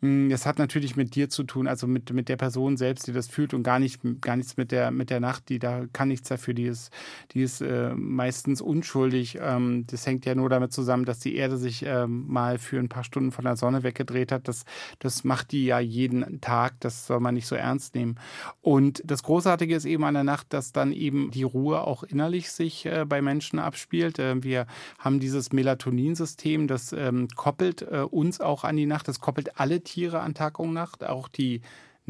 Mm, 0.02 0.28
Das 0.28 0.44
hat 0.44 0.58
natürlich 0.58 0.94
mit 0.94 1.14
dir 1.14 1.30
zu 1.30 1.44
tun, 1.44 1.66
also 1.66 1.86
mit, 1.86 2.12
mit 2.12 2.28
der 2.28 2.36
Person 2.36 2.76
selbst, 2.76 3.06
die 3.06 3.12
das 3.12 3.28
fühlt 3.28 3.54
und 3.54 3.62
gar, 3.62 3.78
nicht, 3.78 4.00
gar 4.20 4.36
nichts 4.36 4.58
mit 4.58 4.72
der, 4.72 4.90
mit 4.90 5.08
der 5.08 5.20
Nacht, 5.20 5.48
die 5.48 5.58
da 5.58 5.86
kann 5.94 6.08
nichts 6.08 6.28
dafür, 6.28 6.52
die 6.52 6.64
ist, 6.66 6.90
die 7.32 7.42
ist 7.42 7.62
äh, 7.62 7.94
meistens 7.94 8.60
unschuldig. 8.60 9.21
Ähm, 9.40 9.84
das 9.88 10.06
hängt 10.06 10.24
ja 10.26 10.34
nur 10.34 10.48
damit 10.48 10.72
zusammen, 10.72 11.04
dass 11.04 11.18
die 11.18 11.36
Erde 11.36 11.56
sich 11.56 11.84
ähm, 11.86 12.24
mal 12.28 12.58
für 12.58 12.78
ein 12.78 12.88
paar 12.88 13.04
Stunden 13.04 13.32
von 13.32 13.44
der 13.44 13.56
Sonne 13.56 13.82
weggedreht 13.82 14.32
hat. 14.32 14.48
Das, 14.48 14.64
das 14.98 15.24
macht 15.24 15.52
die 15.52 15.66
ja 15.66 15.78
jeden 15.78 16.40
Tag, 16.40 16.80
das 16.80 17.06
soll 17.06 17.20
man 17.20 17.34
nicht 17.34 17.46
so 17.46 17.54
ernst 17.54 17.94
nehmen. 17.94 18.16
Und 18.60 19.02
das 19.04 19.22
Großartige 19.22 19.74
ist 19.74 19.84
eben 19.84 20.04
an 20.04 20.14
der 20.14 20.24
Nacht, 20.24 20.52
dass 20.52 20.72
dann 20.72 20.92
eben 20.92 21.30
die 21.30 21.42
Ruhe 21.42 21.82
auch 21.82 22.02
innerlich 22.02 22.50
sich 22.50 22.86
äh, 22.86 23.04
bei 23.06 23.22
Menschen 23.22 23.58
abspielt. 23.58 24.18
Äh, 24.18 24.42
wir 24.42 24.66
haben 24.98 25.20
dieses 25.20 25.52
Melatoninsystem, 25.52 26.66
das 26.66 26.92
ähm, 26.92 27.28
koppelt 27.34 27.82
äh, 27.82 28.00
uns 28.00 28.40
auch 28.40 28.64
an 28.64 28.76
die 28.76 28.86
Nacht, 28.86 29.08
das 29.08 29.20
koppelt 29.20 29.58
alle 29.60 29.82
Tiere 29.82 30.20
an 30.20 30.34
Tag 30.34 30.58
und 30.58 30.72
Nacht, 30.72 31.04
auch 31.04 31.28
die 31.28 31.62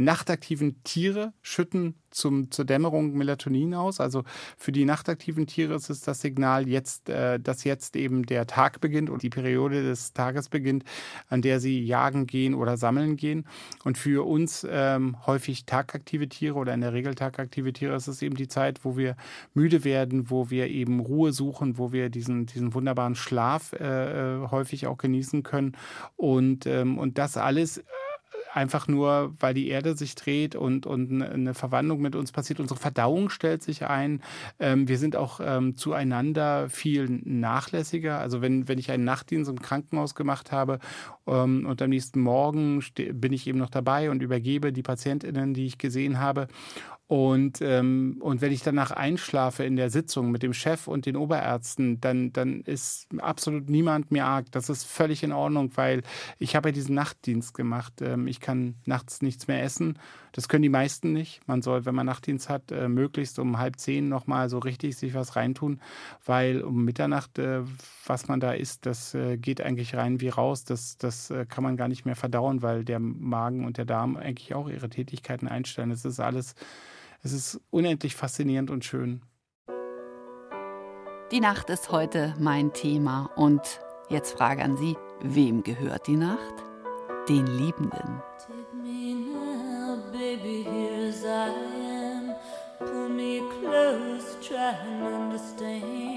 nachtaktiven 0.05 0.83
Tiere 0.85 1.33
schütten 1.43 1.95
zum, 2.13 2.51
zur 2.51 2.65
Dämmerung 2.65 3.15
Melatonin 3.15 3.75
aus. 3.75 4.01
Also 4.01 4.23
für 4.57 4.73
die 4.73 4.85
nachtaktiven 4.85 5.47
Tiere 5.47 5.75
ist 5.75 5.91
es 5.91 6.01
das 6.01 6.21
Signal, 6.21 6.69
jetzt, 6.69 7.09
äh, 7.09 7.41
dass 7.41 7.65
jetzt 7.65 7.97
eben 7.97 8.25
der 8.25 8.47
Tag 8.47 8.81
beginnt 8.81 9.11
und 9.11 9.23
die 9.23 9.31
Periode 9.31 9.83
des 9.83 10.13
Tages 10.13 10.49
beginnt, 10.49 10.85
an 11.29 11.43
der 11.43 11.61
sie 11.61 11.81
jagen 11.81 12.27
gehen 12.27 12.55
oder 12.55 12.77
sammeln 12.77 13.17
gehen. 13.17 13.47
Und 13.85 13.99
für 13.99 14.27
uns 14.27 14.67
ähm, 14.69 15.17
häufig 15.27 15.67
tagaktive 15.67 16.29
Tiere 16.29 16.55
oder 16.55 16.75
in 16.75 16.81
der 16.81 16.93
Regel 16.93 17.15
tagaktive 17.15 17.73
Tiere 17.73 17.97
ist 17.97 18.09
es 18.09 18.23
eben 18.23 18.37
die 18.37 18.49
Zeit, 18.49 18.85
wo 18.85 18.97
wir 18.97 19.17
müde 19.55 19.85
werden, 19.85 20.31
wo 20.31 20.51
wir 20.51 20.69
eben 20.69 21.01
Ruhe 21.01 21.33
suchen, 21.33 21.79
wo 21.79 21.93
wir 21.93 22.11
diesen, 22.11 22.47
diesen 22.47 22.75
wunderbaren 22.75 23.15
Schlaf 23.15 23.73
äh, 23.73 24.43
äh, 24.43 24.49
häufig 24.51 24.87
auch 24.87 24.99
genießen 24.99 25.43
können. 25.43 25.73
Und, 26.17 26.67
ähm, 26.67 26.99
und 26.99 27.19
das 27.19 27.37
alles 27.37 27.83
einfach 28.53 28.87
nur, 28.87 29.35
weil 29.39 29.55
die 29.55 29.69
Erde 29.69 29.97
sich 29.97 30.15
dreht 30.15 30.55
und, 30.55 30.87
und 30.87 31.23
eine 31.23 31.55
Verwandlung 31.55 32.01
mit 32.01 32.15
uns 32.15 32.33
passiert. 32.33 32.61
Unsere 32.61 32.79
Verdauung 32.79 33.31
stellt 33.31 33.63
sich 33.63 33.87
ein. 33.87 34.23
Ähm, 34.59 34.89
wir 34.89 34.99
sind 34.99 35.17
auch 35.17 35.41
ähm, 35.43 35.77
zueinander 35.77 36.69
viel 36.69 37.09
nachlässiger. 37.25 38.19
Also 38.19 38.43
wenn, 38.43 38.69
wenn 38.69 38.79
ich 38.79 38.91
einen 38.91 39.05
Nachtdienst 39.05 39.51
im 39.51 39.63
Krankenhaus 39.63 40.15
gemacht 40.15 40.53
habe 40.53 40.79
und 41.25 41.81
am 41.81 41.91
nächsten 41.91 42.21
Morgen 42.21 42.83
bin 43.13 43.33
ich 43.33 43.47
eben 43.47 43.59
noch 43.59 43.71
dabei 43.71 44.11
und 44.11 44.23
übergebe 44.23 44.73
die 44.73 44.83
PatientInnen, 44.83 45.55
die 45.55 45.67
ich 45.67 45.79
gesehen 45.79 46.19
habe. 46.19 46.49
Und, 47.13 47.61
ähm, 47.61 48.17
und 48.21 48.41
wenn 48.41 48.53
ich 48.53 48.63
danach 48.63 48.91
einschlafe 48.91 49.65
in 49.65 49.77
der 49.77 49.91
Sitzung 49.91 50.31
mit 50.31 50.43
dem 50.43 50.55
Chef 50.55 50.89
und 50.89 51.05
den 51.05 51.17
Oberärzten, 51.17 52.01
dann, 52.01 52.33
dann 52.33 52.63
ist 52.63 53.07
absolut 53.19 53.69
niemand 53.69 54.11
mir 54.11 54.25
arg. 54.25 54.51
Das 54.51 54.71
ist 54.71 54.85
völlig 54.85 55.23
in 55.23 55.31
Ordnung, 55.31 55.71
weil 55.75 56.05
ich 56.39 56.57
habe 56.57 56.71
ja 56.71 56.73
diesen 56.73 56.95
Nachtdienst 56.95 57.53
gemacht. 57.53 58.01
Ähm, 58.01 58.29
ich 58.29 58.41
kann 58.41 58.77
nachts 58.87 59.21
nichts 59.21 59.47
mehr 59.47 59.63
essen. 59.63 59.99
Das 60.33 60.49
können 60.49 60.63
die 60.63 60.71
meisten 60.71 61.13
nicht. 61.13 61.47
Man 61.47 61.61
soll, 61.61 61.85
wenn 61.85 61.95
man 61.95 62.07
Nachtdienst 62.07 62.49
hat, 62.49 62.73
äh, 62.73 62.89
möglichst 62.89 63.39
um 63.39 63.59
halb 63.59 63.79
zehn 63.79 64.09
nochmal 64.09 64.49
so 64.49 64.59
richtig 64.59 64.97
sich 64.97 65.13
was 65.13 65.37
reintun, 65.37 65.81
weil 66.25 66.63
um 66.63 66.83
Mitternacht, 66.83 67.39
äh, 67.39 67.61
was 68.07 68.27
man 68.27 68.41
da 68.41 68.53
isst, 68.53 68.87
das 68.87 69.13
äh, 69.13 69.37
geht 69.37 69.61
eigentlich 69.61 69.95
rein 69.95 70.23
wie 70.23 70.31
raus. 70.31 70.65
Das, 70.65 70.97
das 70.97 71.12
äh, 71.31 71.47
kann 71.47 71.65
man 71.65 71.77
gar 71.77 71.89
nicht 71.89 72.05
mehr 72.05 72.17
verdauen, 72.17 72.63
weil 72.63 72.85
der 72.85 72.99
Magen 72.99 73.65
und 73.65 73.79
der 73.79 73.85
Darm 73.85 74.17
eigentlich 74.17 74.55
auch 74.55 74.69
ihre 74.69 74.89
Tätigkeiten 74.89 75.49
einstellen. 75.49 75.91
Es 75.91 76.05
ist 76.05 76.21
alles, 76.21 76.55
es 77.23 77.33
ist 77.33 77.61
unendlich 77.71 78.17
faszinierend 78.17 78.71
und 78.71 78.85
schön. 78.85 79.23
Die 81.31 81.41
Nacht 81.41 81.71
ist 81.71 81.91
heute 81.91 82.35
mein 82.39 82.73
Thema 82.73 83.31
und 83.37 83.81
jetzt 84.11 84.37
Frage 84.37 84.63
an 84.63 84.77
Sie, 84.77 84.97
wem 85.23 85.63
gehört 85.63 86.07
die 86.07 86.17
Nacht? 86.17 86.55
Den 87.29 87.47
Liebenden. 87.47 88.21
Take 88.39 88.77
me 88.83 89.15
now, 89.15 89.97
baby, 90.13 90.65
here 90.65 91.09
as 91.09 91.25
I 91.25 91.49
am. 91.49 92.35
Pull 92.79 93.09
me 93.09 93.41
close, 93.61 94.37
try 94.47 94.75
and 94.75 95.03
understand. 95.05 96.12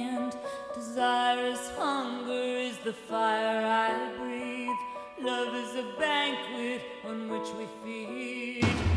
Desire 0.95 1.47
is 1.47 1.69
hunger, 1.77 2.31
is 2.31 2.77
the 2.85 2.93
fire 2.93 3.65
I 3.65 4.15
breathe. 4.15 4.69
Love 5.21 5.53
is 5.53 5.75
a 5.75 5.99
banquet 5.99 6.83
on 7.03 7.27
which 7.27 7.49
we 7.57 7.67
feed. 7.83 8.94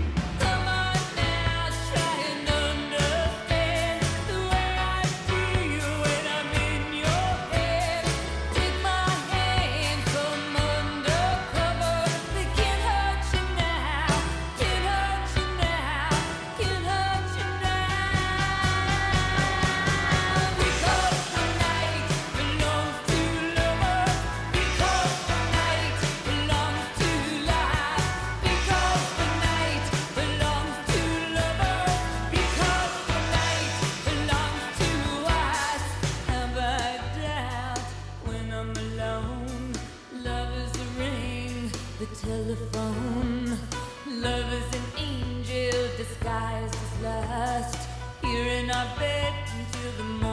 my 48.79 48.85
bed 48.97 49.35
until 49.59 49.93
the 49.97 50.05
morning. 50.05 50.28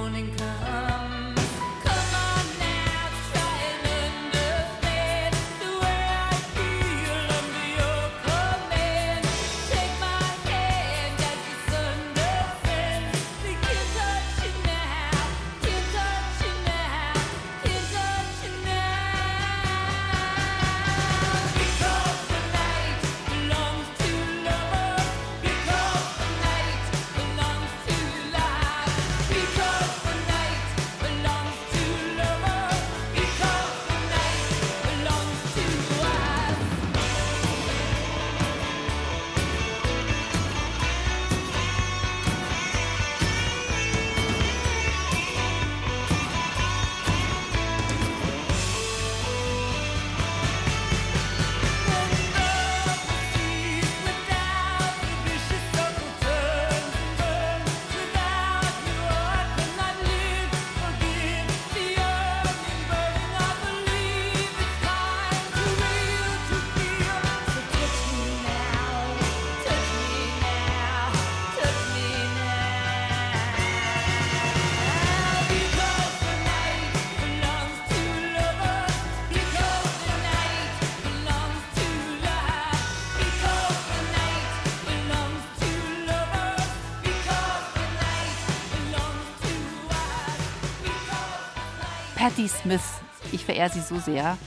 Patti 92.16 92.48
Smith, 92.48 93.02
ich 93.34 93.44
verehre 93.44 93.70
sie 93.70 93.82
so 93.82 94.00
sehr. 94.00 94.38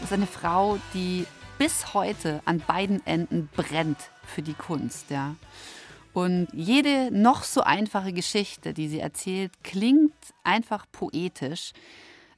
Das 0.00 0.08
ist 0.08 0.12
eine 0.14 0.26
Frau, 0.26 0.78
die 0.94 1.26
bis 1.58 1.92
heute 1.92 2.40
an 2.46 2.60
beiden 2.66 3.06
Enden 3.06 3.50
brennt 3.54 3.98
für 4.24 4.40
die 4.40 4.54
Kunst. 4.54 5.10
Ja. 5.10 5.36
Und 6.14 6.48
jede 6.54 7.10
noch 7.12 7.42
so 7.42 7.60
einfache 7.60 8.14
Geschichte, 8.14 8.72
die 8.72 8.88
sie 8.88 9.00
erzählt, 9.00 9.52
klingt 9.62 10.14
einfach 10.42 10.86
poetisch. 10.90 11.72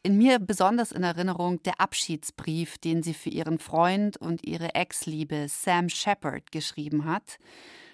In 0.03 0.19
mir 0.19 0.41
besonders 0.41 0.91
in 0.91 1.05
Erinnerung 1.05 1.63
der 1.63 1.81
Abschiedsbrief, 1.81 2.79
den 2.79 3.05
sie 3.05 3.15
für 3.15 3.31
ihren 3.31 3.61
Freund 3.61 4.17
und 4.17 4.45
ihre 4.45 4.75
Ex-Liebe 4.75 5.47
Sam 5.49 5.89
Shepard 5.89 6.51
geschrieben 6.51 7.05
hat. 7.05 7.39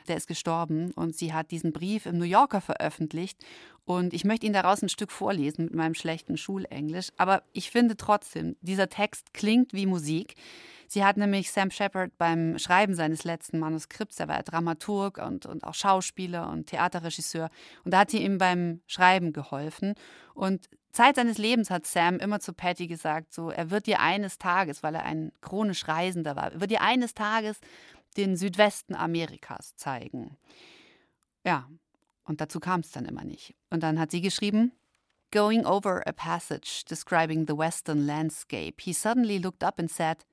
Der 0.08 0.16
ist 0.16 0.28
gestorben 0.28 0.92
und 0.92 1.16
sie 1.16 1.32
hat 1.32 1.50
diesen 1.50 1.72
Brief 1.72 2.06
im 2.06 2.18
New 2.18 2.24
Yorker 2.24 2.60
veröffentlicht. 2.60 3.38
Und 3.84 4.14
ich 4.14 4.24
möchte 4.24 4.46
Ihnen 4.46 4.54
daraus 4.54 4.82
ein 4.82 4.88
Stück 4.88 5.12
vorlesen 5.12 5.66
mit 5.66 5.74
meinem 5.74 5.94
schlechten 5.94 6.36
Schulenglisch. 6.36 7.10
Aber 7.16 7.42
ich 7.52 7.70
finde 7.70 7.96
trotzdem, 7.96 8.56
dieser 8.60 8.88
Text 8.88 9.32
klingt 9.32 9.72
wie 9.72 9.86
Musik. 9.86 10.34
Sie 10.88 11.04
hat 11.04 11.16
nämlich 11.16 11.50
Sam 11.50 11.70
Shepard 11.70 12.16
beim 12.18 12.58
Schreiben 12.58 12.94
seines 12.94 13.24
letzten 13.24 13.58
Manuskripts, 13.58 14.20
er 14.20 14.28
war 14.28 14.42
Dramaturg 14.42 15.18
und, 15.18 15.46
und 15.46 15.64
auch 15.64 15.74
Schauspieler 15.74 16.48
und 16.48 16.66
Theaterregisseur, 16.66 17.50
und 17.84 17.92
da 17.92 18.00
hat 18.00 18.10
sie 18.10 18.22
ihm 18.22 18.38
beim 18.38 18.80
Schreiben 18.86 19.32
geholfen. 19.32 19.94
Und 20.34 20.68
Zeit 20.92 21.16
seines 21.16 21.38
Lebens 21.38 21.70
hat 21.70 21.86
Sam 21.86 22.18
immer 22.18 22.40
zu 22.40 22.52
Patty 22.52 22.86
gesagt, 22.86 23.34
so, 23.34 23.50
er 23.50 23.70
wird 23.70 23.86
dir 23.86 24.00
eines 24.00 24.38
Tages, 24.38 24.82
weil 24.82 24.94
er 24.94 25.04
ein 25.04 25.32
chronisch 25.42 25.86
Reisender 25.88 26.36
war, 26.36 26.58
wird 26.58 26.70
dir 26.70 26.80
eines 26.80 27.14
Tages 27.14 27.58
den 28.16 28.36
Südwesten 28.36 28.94
Amerikas 28.94 29.74
zeigen. 29.76 30.36
Ja, 31.44 31.68
und 32.24 32.40
dazu 32.40 32.60
kam 32.60 32.80
es 32.80 32.90
dann 32.90 33.06
immer 33.06 33.24
nicht. 33.24 33.54
Und 33.70 33.82
dann 33.82 33.98
hat 33.98 34.10
sie 34.10 34.20
geschrieben, 34.20 34.72
Going 35.32 35.66
over 35.66 36.02
a 36.06 36.12
passage 36.12 36.84
describing 36.84 37.46
the 37.46 37.56
western 37.56 38.06
landscape, 38.06 38.80
he 38.80 38.92
suddenly 38.92 39.38
looked 39.38 39.62
up 39.62 39.78
and 39.78 39.90
said, 39.90 40.24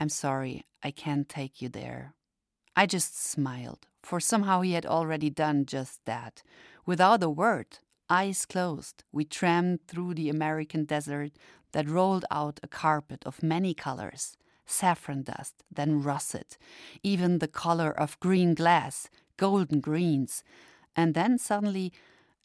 I'm 0.00 0.08
sorry, 0.08 0.64
I 0.82 0.90
can't 0.90 1.28
take 1.28 1.60
you 1.60 1.68
there. 1.68 2.14
I 2.74 2.86
just 2.86 3.14
smiled, 3.14 3.86
for 4.02 4.20
somehow 4.20 4.62
he 4.62 4.72
had 4.72 4.86
already 4.86 5.28
done 5.28 5.66
just 5.66 6.04
that. 6.06 6.42
Without 6.86 7.22
a 7.22 7.28
word, 7.28 7.78
eyes 8.08 8.46
closed, 8.46 9.04
we 9.12 9.24
tramped 9.24 9.86
through 9.86 10.14
the 10.14 10.30
American 10.30 10.86
desert 10.86 11.32
that 11.72 11.88
rolled 11.88 12.24
out 12.30 12.58
a 12.62 12.68
carpet 12.68 13.22
of 13.26 13.42
many 13.42 13.74
colors 13.74 14.36
saffron 14.72 15.22
dust, 15.22 15.62
then 15.70 16.02
russet, 16.02 16.56
even 17.02 17.38
the 17.38 17.48
color 17.48 17.90
of 17.90 18.18
green 18.20 18.54
glass, 18.54 19.08
golden 19.36 19.80
greens, 19.80 20.42
and 20.96 21.14
then 21.14 21.38
suddenly 21.38 21.92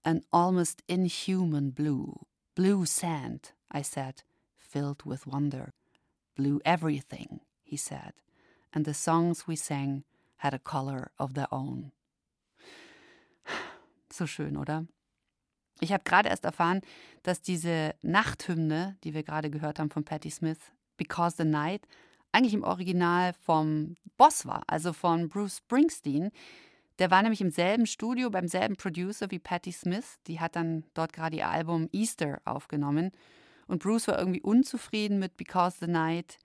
an 0.06 0.24
almost 0.32 0.84
inhuman 0.88 1.72
blue. 1.72 2.26
Blue 2.56 2.86
sand, 2.86 3.52
I 3.72 3.82
said, 3.82 4.24
filled 4.58 5.04
with 5.06 5.28
wonder. 5.28 5.74
Blue 6.36 6.62
everything, 6.66 7.42
he 7.64 7.78
said, 7.78 8.14
and 8.74 8.86
the 8.86 8.94
songs 8.94 9.48
we 9.48 9.56
sang 9.56 10.04
had 10.38 10.54
a 10.54 10.60
color 10.60 11.12
of 11.18 11.34
their 11.34 11.52
own. 11.52 11.92
So 14.10 14.26
schön, 14.26 14.56
oder? 14.58 14.88
Ich 15.80 15.92
habe 15.92 16.04
gerade 16.04 16.30
erst 16.30 16.46
erfahren, 16.46 16.82
dass 17.24 17.42
diese 17.42 17.94
Nachthymne, 18.02 18.98
die 19.04 19.14
wir 19.14 19.24
gerade 19.24 19.52
gehört 19.52 19.80
haben 19.80 19.92
von 19.92 20.04
Patti 20.04 20.32
Smith, 20.32 20.72
Because 20.98 21.36
the 21.38 21.46
Night, 21.46 21.88
eigentlich 22.32 22.54
im 22.54 22.64
Original 22.64 23.34
vom 23.34 23.96
Boss 24.18 24.46
war, 24.46 24.64
also 24.68 24.94
von 24.94 25.30
Bruce 25.30 25.58
Springsteen. 25.58 26.32
Der 27.00 27.12
war 27.12 27.22
nämlich 27.22 27.42
im 27.42 27.52
selben 27.52 27.86
Studio, 27.86 28.30
beim 28.30 28.48
selben 28.48 28.76
Producer 28.76 29.30
wie 29.30 29.40
Patti 29.40 29.72
Smith. 29.72 30.18
Die 30.28 30.40
hat 30.40 30.56
dann 30.56 30.84
dort 30.94 31.14
gerade 31.14 31.38
ihr 31.38 31.48
Album 31.48 31.90
Easter 31.92 32.42
aufgenommen. 32.46 33.12
Und 33.68 33.84
Bruce 33.84 34.08
war 34.08 34.18
irgendwie 34.18 34.42
unzufrieden 34.42 35.20
mit 35.20 35.38
Because 35.38 35.78
the 35.80 35.92
Night, 35.92 36.38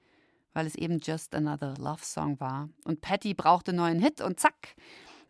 weil 0.53 0.67
es 0.67 0.75
eben 0.75 0.99
just 0.99 1.35
another 1.35 1.75
love 1.79 2.05
song 2.05 2.39
war. 2.41 2.69
Und 2.85 3.01
Patti 3.01 3.33
brauchte 3.33 3.71
einen 3.71 3.79
neuen 3.79 4.01
Hit 4.01 4.21
und 4.21 4.41
zack. 4.41 4.75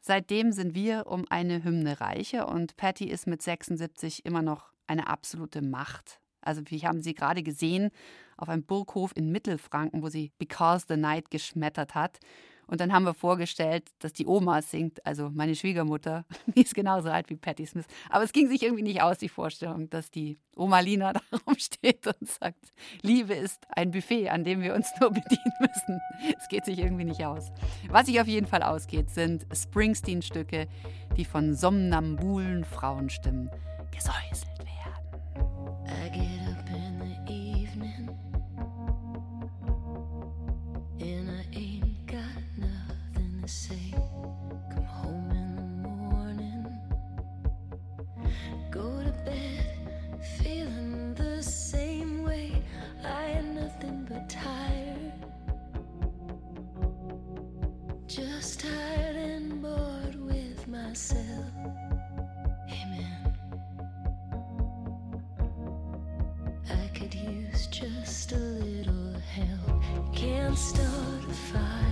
Seitdem 0.01 0.51
sind 0.51 0.75
wir 0.75 1.07
um 1.07 1.25
eine 1.31 1.63
Hymne 1.63 2.01
reicher 2.01 2.49
und 2.49 2.77
Patti 2.77 3.05
ist 3.05 3.29
mit 3.29 3.41
76 3.41 4.25
immer 4.25 4.43
noch 4.43 4.73
eine 4.89 5.07
absolute 5.07 5.63
Macht. 5.63 6.19
Also 6.41 6.63
wir 6.65 6.81
haben 6.83 7.01
sie 7.01 7.15
gerade 7.15 7.45
gesehen 7.45 7.91
auf 8.37 8.49
einem 8.49 8.65
Burghof 8.65 9.13
in 9.15 9.31
Mittelfranken, 9.31 10.03
wo 10.03 10.09
sie 10.09 10.33
Because 10.39 10.87
the 10.89 10.97
Night 10.97 11.31
geschmettert 11.31 11.95
hat. 11.95 12.19
Und 12.67 12.81
dann 12.81 12.93
haben 12.93 13.05
wir 13.05 13.13
vorgestellt, 13.13 13.91
dass 13.99 14.15
die 14.15 14.27
Oma 14.27 14.63
singt, 14.63 15.05
also 15.05 15.31
meine 15.31 15.55
Schwiegermutter, 15.55 16.25
die 16.47 16.63
ist 16.63 16.75
genauso 16.75 17.11
alt 17.11 17.29
wie 17.29 17.37
Patti 17.37 17.67
Smith. 17.67 17.85
Aber 18.09 18.25
es 18.25 18.33
ging 18.33 18.49
sich 18.49 18.63
irgendwie 18.63 18.83
nicht 18.83 19.03
aus, 19.03 19.19
die 19.19 19.29
Vorstellung, 19.29 19.91
dass 19.91 20.11
die 20.11 20.39
Oma 20.57 20.81
Lina 20.81 21.13
da 21.13 21.21
rumsteht 21.47 22.07
und 22.07 22.29
sagt, 22.29 22.73
Liebe 23.03 23.35
ist 23.35 23.67
ein 23.69 23.91
Buffet, 23.91 24.31
an 24.31 24.45
dem 24.45 24.63
wir 24.63 24.75
uns 24.75 24.89
nur 25.01 25.11
bedienen 25.13 25.53
müssen. 25.61 26.01
Es 26.39 26.49
geht 26.49 26.65
sich 26.65 26.79
irgendwie 26.79 27.05
nicht 27.05 27.25
aus. 27.27 27.51
Was 27.89 28.07
sich 28.07 28.21
auf 28.21 28.27
jeden 28.27 28.47
Fall 28.47 28.63
ausgeht, 28.63 29.11
sind 29.11 29.47
Springsteen-Stücke, 29.55 30.67
die 31.17 31.25
von 31.25 31.55
somnambulen 31.55 32.65
Frauenstimmen 32.65 33.51
gesäuselt 33.91 34.52
could 67.03 67.15
use 67.15 67.67
just 67.67 68.31
a 68.31 68.37
little 68.37 69.15
help. 69.35 69.83
Can't 70.15 70.57
start 70.57 71.25
a 71.29 71.33
fire. 71.33 71.92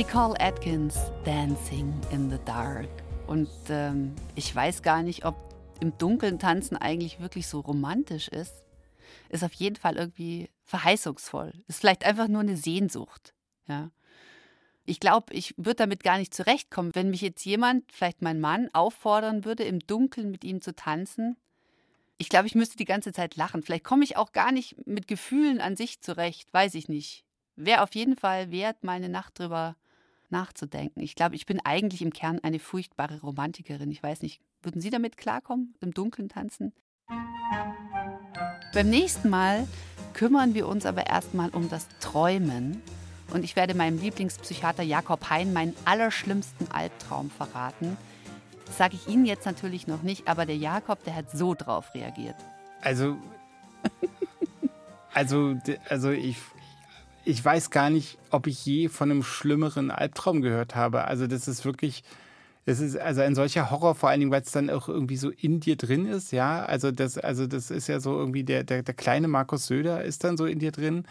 Nicole 0.00 0.34
Atkins, 0.40 0.96
Dancing 1.26 1.92
in 2.10 2.30
the 2.30 2.38
Dark. 2.46 2.88
Und 3.26 3.50
ähm, 3.68 4.14
ich 4.34 4.56
weiß 4.56 4.80
gar 4.80 5.02
nicht, 5.02 5.26
ob 5.26 5.36
im 5.78 5.92
Dunkeln 5.98 6.38
tanzen 6.38 6.78
eigentlich 6.78 7.20
wirklich 7.20 7.46
so 7.46 7.60
romantisch 7.60 8.28
ist. 8.28 8.64
Ist 9.28 9.44
auf 9.44 9.52
jeden 9.52 9.76
Fall 9.76 9.96
irgendwie 9.96 10.48
verheißungsvoll. 10.64 11.52
Ist 11.68 11.80
vielleicht 11.80 12.06
einfach 12.06 12.28
nur 12.28 12.40
eine 12.40 12.56
Sehnsucht. 12.56 13.34
Ja. 13.68 13.90
Ich 14.86 15.00
glaube, 15.00 15.34
ich 15.34 15.52
würde 15.58 15.74
damit 15.74 16.02
gar 16.02 16.16
nicht 16.16 16.32
zurechtkommen, 16.32 16.94
wenn 16.94 17.10
mich 17.10 17.20
jetzt 17.20 17.44
jemand, 17.44 17.84
vielleicht 17.92 18.22
mein 18.22 18.40
Mann, 18.40 18.70
auffordern 18.72 19.44
würde, 19.44 19.64
im 19.64 19.80
Dunkeln 19.80 20.30
mit 20.30 20.44
ihm 20.44 20.62
zu 20.62 20.74
tanzen. 20.74 21.36
Ich 22.16 22.30
glaube, 22.30 22.46
ich 22.46 22.54
müsste 22.54 22.78
die 22.78 22.86
ganze 22.86 23.12
Zeit 23.12 23.36
lachen. 23.36 23.62
Vielleicht 23.62 23.84
komme 23.84 24.04
ich 24.04 24.16
auch 24.16 24.32
gar 24.32 24.50
nicht 24.50 24.86
mit 24.86 25.08
Gefühlen 25.08 25.60
an 25.60 25.76
sich 25.76 26.00
zurecht, 26.00 26.50
weiß 26.54 26.74
ich 26.76 26.88
nicht. 26.88 27.26
Wäre 27.54 27.82
auf 27.82 27.94
jeden 27.94 28.16
Fall 28.16 28.50
wert, 28.50 28.82
mal 28.82 28.92
eine 28.92 29.10
Nacht 29.10 29.38
drüber 29.38 29.76
nachzudenken. 30.32 31.00
Ich 31.00 31.14
glaube, 31.14 31.34
ich 31.34 31.46
bin 31.46 31.60
eigentlich 31.64 32.02
im 32.02 32.12
Kern 32.12 32.40
eine 32.42 32.58
furchtbare 32.58 33.20
Romantikerin. 33.20 33.90
Ich 33.90 34.02
weiß 34.02 34.22
nicht, 34.22 34.40
würden 34.62 34.80
Sie 34.80 34.90
damit 34.90 35.16
klarkommen, 35.16 35.74
im 35.80 35.92
Dunkeln 35.92 36.28
tanzen? 36.28 36.72
Beim 38.72 38.88
nächsten 38.88 39.30
Mal 39.30 39.66
kümmern 40.12 40.54
wir 40.54 40.68
uns 40.68 40.86
aber 40.86 41.06
erstmal 41.06 41.50
um 41.50 41.68
das 41.68 41.86
Träumen. 42.00 42.82
Und 43.32 43.44
ich 43.44 43.56
werde 43.56 43.74
meinem 43.74 44.00
Lieblingspsychiater 44.00 44.82
Jakob 44.82 45.30
Hein 45.30 45.52
meinen 45.52 45.74
allerschlimmsten 45.84 46.70
Albtraum 46.70 47.30
verraten. 47.30 47.96
Das 48.66 48.78
sage 48.78 48.96
ich 48.96 49.08
Ihnen 49.08 49.24
jetzt 49.24 49.46
natürlich 49.46 49.86
noch 49.86 50.02
nicht, 50.02 50.28
aber 50.28 50.46
der 50.46 50.56
Jakob, 50.56 51.02
der 51.04 51.14
hat 51.14 51.30
so 51.30 51.54
drauf 51.54 51.94
reagiert. 51.94 52.36
Also, 52.82 53.16
also, 55.14 55.56
also 55.88 56.10
ich, 56.10 56.36
ich 57.24 57.44
weiß 57.44 57.70
gar 57.70 57.90
nicht, 57.90 58.18
ob 58.30 58.46
ich 58.46 58.64
je 58.64 58.88
von 58.88 59.10
einem 59.10 59.22
schlimmeren 59.22 59.90
Albtraum 59.90 60.40
gehört 60.40 60.74
habe. 60.74 61.04
Also 61.04 61.26
das 61.26 61.48
ist 61.48 61.64
wirklich, 61.64 62.02
das 62.66 62.80
ist 62.80 62.96
also 62.96 63.20
ein 63.22 63.34
solcher 63.34 63.70
Horror, 63.70 63.94
vor 63.94 64.08
allen 64.10 64.20
Dingen, 64.20 64.32
weil 64.32 64.42
es 64.42 64.52
dann 64.52 64.70
auch 64.70 64.88
irgendwie 64.88 65.16
so 65.16 65.30
in 65.30 65.60
dir 65.60 65.76
drin 65.76 66.06
ist, 66.06 66.32
ja. 66.32 66.64
Also 66.64 66.90
das, 66.92 67.18
also 67.18 67.46
das 67.46 67.70
ist 67.70 67.88
ja 67.88 68.00
so 68.00 68.16
irgendwie 68.18 68.44
der, 68.44 68.64
der, 68.64 68.82
der 68.82 68.94
kleine 68.94 69.28
Markus 69.28 69.66
Söder 69.66 70.04
ist 70.04 70.24
dann 70.24 70.36
so 70.36 70.46
in 70.46 70.58
dir 70.58 70.72
drin. 70.72 71.04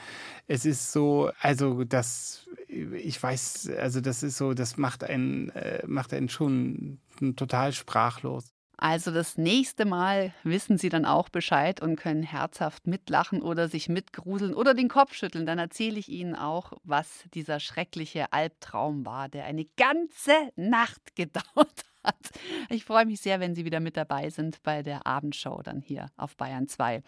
Es 0.47 0.66
ist 0.66 0.91
so, 0.91 1.32
also 1.41 1.84
das, 1.84 2.47
ich 2.68 3.22
weiß, 3.22 3.72
also 3.80 4.01
das 4.01 4.24
ist 4.24 4.38
so, 4.38 4.53
das 4.53 4.78
macht 4.78 5.03
einen, 5.03 5.49
äh, 5.49 5.86
macht 5.88 6.14
einen 6.14 6.30
schon 6.30 6.99
total 7.36 7.74
sprachlos. 7.74 8.53
Also 8.82 9.11
das 9.11 9.38
nächste 9.38 9.84
Mal 9.84 10.34
wissen 10.43 10.77
Sie 10.77 10.88
dann 10.88 11.03
auch 11.03 11.27
Bescheid 11.27 11.82
und 11.82 11.97
können 11.97 12.23
herzhaft 12.23 12.88
mitlachen 12.88 13.41
oder 13.41 13.67
sich 13.67 13.89
mitgruseln 13.89 14.53
oder 14.53 14.73
den 14.73 14.88
Kopf 14.88 15.13
schütteln. 15.13 15.45
Dann 15.45 15.59
erzähle 15.59 15.99
ich 15.99 16.07
Ihnen 16.07 16.34
auch, 16.34 16.71
was 16.84 17.25
dieser 17.34 17.59
schreckliche 17.59 18.32
Albtraum 18.32 19.05
war, 19.05 19.27
der 19.27 19.43
eine 19.43 19.65
ganze 19.75 20.32
Nacht 20.55 21.01
gedauert 21.15 21.84
hat. 22.05 22.30
Ich 22.69 22.86
freue 22.86 23.05
mich 23.05 23.19
sehr, 23.19 23.41
wenn 23.41 23.53
Sie 23.53 23.65
wieder 23.65 23.82
mit 23.82 23.97
dabei 23.97 24.30
sind 24.30 24.63
bei 24.63 24.82
der 24.82 25.05
Abendshow 25.05 25.61
dann 25.61 25.82
hier 25.82 26.09
auf 26.15 26.38
Bayern 26.38 26.69
2. 26.69 27.03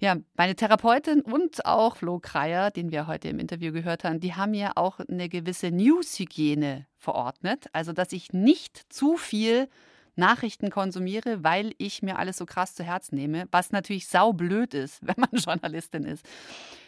Ja, 0.00 0.16
meine 0.34 0.56
Therapeutin 0.56 1.20
und 1.20 1.64
auch 1.66 1.98
Flo 1.98 2.18
Kreier, 2.18 2.72
den 2.72 2.90
wir 2.90 3.06
heute 3.06 3.28
im 3.28 3.38
Interview 3.38 3.72
gehört 3.72 4.02
haben, 4.02 4.18
die 4.18 4.34
haben 4.34 4.50
mir 4.50 4.72
auch 4.74 4.98
eine 4.98 5.28
gewisse 5.28 5.70
News-Hygiene 5.70 6.88
verordnet. 6.96 7.66
Also, 7.72 7.92
dass 7.92 8.10
ich 8.10 8.32
nicht 8.32 8.92
zu 8.92 9.16
viel 9.16 9.68
Nachrichten 10.16 10.70
konsumiere, 10.70 11.44
weil 11.44 11.72
ich 11.78 12.02
mir 12.02 12.18
alles 12.18 12.38
so 12.38 12.46
krass 12.46 12.74
zu 12.74 12.84
Herzen 12.84 13.16
nehme, 13.16 13.46
was 13.50 13.72
natürlich 13.72 14.08
saublöd 14.08 14.74
ist, 14.74 14.98
wenn 15.02 15.16
man 15.18 15.30
Journalistin 15.32 16.04
ist. 16.04 16.24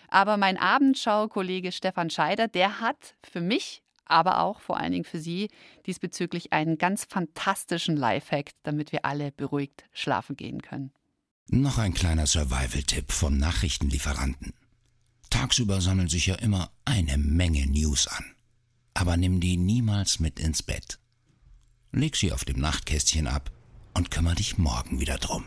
Aber 0.09 0.37
mein 0.37 0.57
Abendschau-Kollege 0.57 1.70
Stefan 1.72 2.11
Scheider, 2.11 2.49
der 2.49 2.81
hat 2.81 3.16
für 3.22 3.41
mich, 3.41 3.83
aber 4.07 4.41
auch 4.41 4.61
vor 4.61 4.79
allen 4.79 4.93
Dingen 4.93 5.05
für 5.05 5.20
Sie 5.20 5.49
diesbezüglich 5.87 6.53
einen 6.53 6.79
ganz 6.79 7.05
fantastischen 7.05 7.97
Lifehack, 7.97 8.53
damit 8.62 8.91
wir 8.93 9.05
alle 9.05 9.33
beruhigt 9.33 9.85
schlafen 9.93 10.35
gehen 10.37 10.62
können. 10.62 10.93
Noch 11.51 11.79
ein 11.79 11.95
kleiner 11.95 12.26
Survival-Tipp 12.26 13.12
vom 13.12 13.37
Nachrichtenlieferanten. 13.37 14.55
Tagsüber 15.31 15.81
sammeln 15.81 16.09
sich 16.09 16.26
ja 16.26 16.35
immer 16.37 16.70
eine 16.85 17.18
Menge 17.18 17.66
News 17.66 18.07
an. 18.07 18.24
Aber 18.95 19.16
nimm 19.16 19.41
die 19.41 19.57
niemals 19.57 20.20
mit 20.20 20.41
ins 20.41 20.62
Bett. 20.62 20.99
Leg 21.93 22.16
sie 22.16 22.32
auf 22.32 22.45
dem 22.45 22.61
Nachtkästchen 22.61 23.26
ab 23.26 23.51
und 23.95 24.11
kümmere 24.11 24.34
dich 24.34 24.59
morgen 24.59 25.01
wieder 25.01 25.16
drum. 25.16 25.45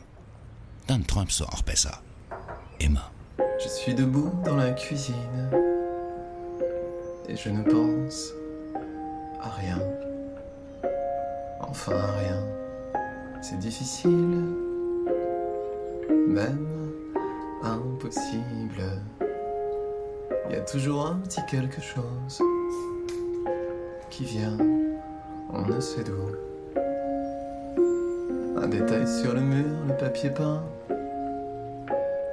Dann 0.87 1.05
träumst 1.05 1.39
du 1.39 1.45
auch 1.45 1.61
besser. 1.61 2.01
Immer. 2.79 3.11
Je 3.59 3.69
suis 3.69 3.93
debout 3.93 4.31
dans 4.43 4.57
la 4.57 4.71
cuisine 4.71 5.51
et 7.27 7.35
je 7.35 7.49
ne 7.49 7.63
pense 7.63 8.33
à 9.39 9.49
rien. 9.51 9.79
Enfin 11.59 11.95
à 11.95 12.11
rien. 12.19 12.43
C'est 13.41 13.59
difficile, 13.59 14.55
même 16.27 16.91
impossible. 17.63 19.01
Il 20.49 20.55
y 20.55 20.55
a 20.55 20.61
toujours 20.61 21.05
un 21.05 21.19
petit 21.19 21.41
quelque 21.47 21.81
chose 21.81 22.41
qui 24.09 24.25
vient 24.25 24.57
on 25.54 25.62
ne 25.62 25.80
sait 25.80 26.04
d'où. 26.04 26.36
Un 28.58 28.68
détail 28.68 29.08
sur 29.08 29.34
le 29.34 29.41
mur, 29.41 29.66
le 29.88 29.97
papier 29.97 30.30
peint, 30.30 30.64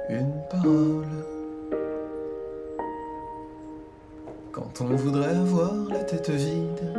une 0.09 0.33
parole. 0.49 1.05
Quand 4.51 4.81
on 4.81 4.95
voudrait 4.95 5.35
avoir 5.35 5.73
la 5.89 6.03
tête 6.03 6.29
vide, 6.29 6.93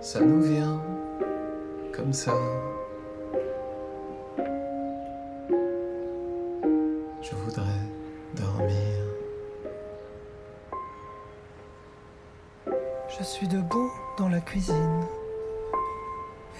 ça 0.00 0.20
nous 0.20 0.42
vient 0.42 0.80
comme 1.92 2.12
ça. 2.12 2.32
Cuisine 14.44 15.06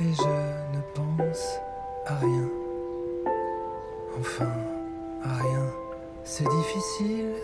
et 0.01 0.13
je 0.13 0.77
ne 0.77 0.83
pense 0.95 1.59
à 2.07 2.15
rien. 2.17 2.49
Enfin, 4.19 4.53
à 5.25 5.35
rien. 5.43 5.67
C'est 6.25 6.49
difficile, 6.49 7.35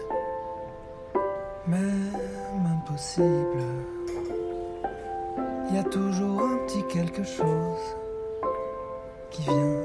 même 1.66 2.16
impossible. 2.78 3.62
Il 5.68 5.76
y 5.76 5.78
a 5.78 5.84
toujours 5.84 6.42
un 6.42 6.56
petit 6.66 6.82
quelque 6.88 7.22
chose 7.22 7.96
qui 9.30 9.42
vient, 9.42 9.82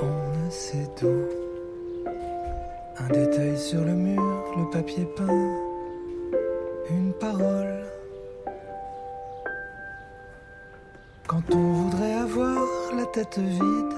on 0.00 0.06
ne 0.06 0.50
sait 0.50 0.88
d'où. 1.00 1.08
Un 2.98 3.08
détail 3.08 3.58
sur 3.58 3.80
le 3.80 3.92
mur, 3.92 4.22
le 4.56 4.70
papier 4.70 5.04
peint, 5.16 5.58
une 6.90 7.12
parole. 7.14 7.61
Quand 11.48 11.56
on 11.56 11.72
voudrait 11.72 12.14
avoir 12.14 12.94
la 12.94 13.06
tête 13.06 13.38
vide, 13.38 13.94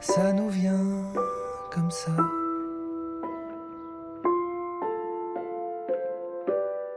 ça 0.00 0.32
nous 0.32 0.48
vient 0.48 1.02
comme 1.70 1.90
ça. 1.90 2.16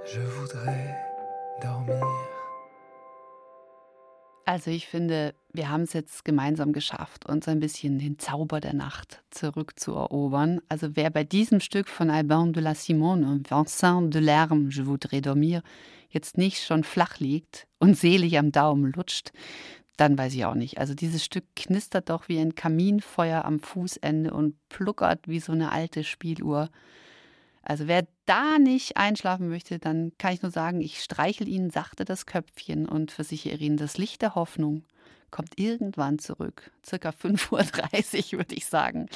Je 0.06 0.22
voudrais 0.22 0.96
dormir. 1.62 2.02
Also 4.46 4.72
ich 4.72 4.88
finde, 4.88 5.34
wir 5.54 5.70
haben 5.70 5.84
es 5.84 5.94
jetzt 5.94 6.26
gemeinsam 6.26 6.74
geschafft, 6.74 7.26
uns 7.26 7.48
ein 7.48 7.60
bisschen 7.60 8.00
den 8.00 8.20
Zauber 8.20 8.60
der 8.60 8.74
Nacht 8.74 9.22
zurückzuerobern. 9.30 10.62
Also 10.68 10.96
wer 10.96 11.10
bei 11.10 11.24
diesem 11.24 11.60
Stück 11.60 11.88
von 11.88 12.10
Albin 12.10 12.52
de 12.52 12.62
la 12.62 12.76
Simone 12.76 13.28
und 13.28 13.52
Vincent 13.52 14.14
Delerme, 14.14 14.70
Je 14.70 14.86
voudrais 14.86 15.22
dormir, 15.22 15.62
jetzt 16.12 16.38
nicht 16.38 16.64
schon 16.64 16.84
flach 16.84 17.20
liegt 17.20 17.68
und 17.80 17.98
selig 17.98 18.38
am 18.38 18.52
Daumen 18.52 18.92
lutscht, 18.94 19.32
dann 19.98 20.18
weiß 20.18 20.34
ich 20.34 20.46
auch 20.46 20.56
nicht. 20.56 20.80
Also 20.80 20.94
dieses 20.94 21.24
Stück 21.24 21.46
knistert 21.56 22.10
doch 22.10 22.28
wie 22.28 22.40
ein 22.40 22.56
Kaminfeuer 22.56 23.46
am 23.46 23.60
Fußende 23.60 24.34
und 24.34 24.56
pluckert 24.70 25.28
wie 25.28 25.40
so 25.40 25.52
eine 25.52 25.72
alte 25.72 26.04
Spieluhr. 26.04 26.70
Also 27.62 27.88
wer 27.88 28.08
da 28.26 28.58
nicht 28.58 28.98
einschlafen 28.98 29.50
möchte, 29.50 29.78
dann 29.78 30.12
kann 30.18 30.34
ich 30.34 30.42
nur 30.42 30.52
sagen, 30.52 30.82
ich 30.82 31.02
streichel 31.02 31.48
Ihnen 31.48 31.70
sachte 31.70 32.06
das 32.06 32.26
Köpfchen 32.26 32.88
und 32.88 33.12
versichere 33.12 33.58
Ihnen, 33.58 33.78
das 33.78 33.98
Licht 33.98 34.22
der 34.22 34.36
Hoffnung 34.36 34.84
kommt 35.30 35.60
irgendwann 35.60 36.20
zurück. 36.20 36.72
Circa 36.86 37.10
5.30 37.24 38.34
Uhr, 38.34 38.40
würde 38.40 38.56
ich 38.56 38.66
sagen. 38.66 39.08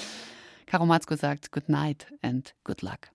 Karo 0.66 0.86
Matzko 0.86 1.16
sagt 1.16 1.52
Good 1.52 1.70
night 1.70 2.08
and 2.22 2.56
good 2.64 2.82
luck. 2.82 3.10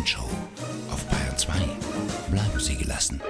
Die 0.00 0.02
Abendshow 0.02 0.30
auf 0.90 1.04
Bayern 1.08 1.36
2. 1.36 1.52
Bleiben 2.30 2.58
Sie 2.58 2.74
gelassen. 2.74 3.20